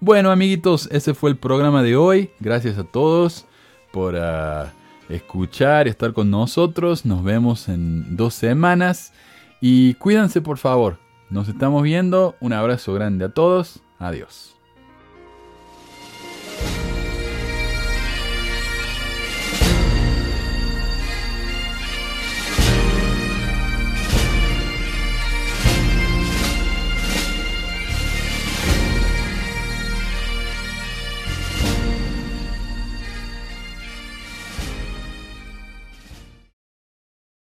Bueno, 0.03 0.31
amiguitos, 0.31 0.89
ese 0.91 1.13
fue 1.13 1.29
el 1.29 1.37
programa 1.37 1.83
de 1.83 1.95
hoy. 1.95 2.31
Gracias 2.39 2.79
a 2.79 2.83
todos 2.83 3.45
por 3.91 4.15
ah, 4.17 4.73
escuchar 5.09 5.85
y 5.85 5.91
estar 5.91 6.11
con 6.13 6.31
nosotros. 6.31 7.05
Nos 7.05 7.23
vemos 7.23 7.69
en 7.69 8.17
dos 8.17 8.33
semanas. 8.33 9.13
Y 9.61 9.93
cuídense, 9.93 10.41
por 10.41 10.57
favor. 10.57 10.97
Nos 11.29 11.47
estamos 11.47 11.83
viendo. 11.83 12.35
Un 12.39 12.51
abrazo 12.51 12.95
grande 12.95 13.25
a 13.25 13.29
todos. 13.29 13.83
Adiós. 13.99 14.50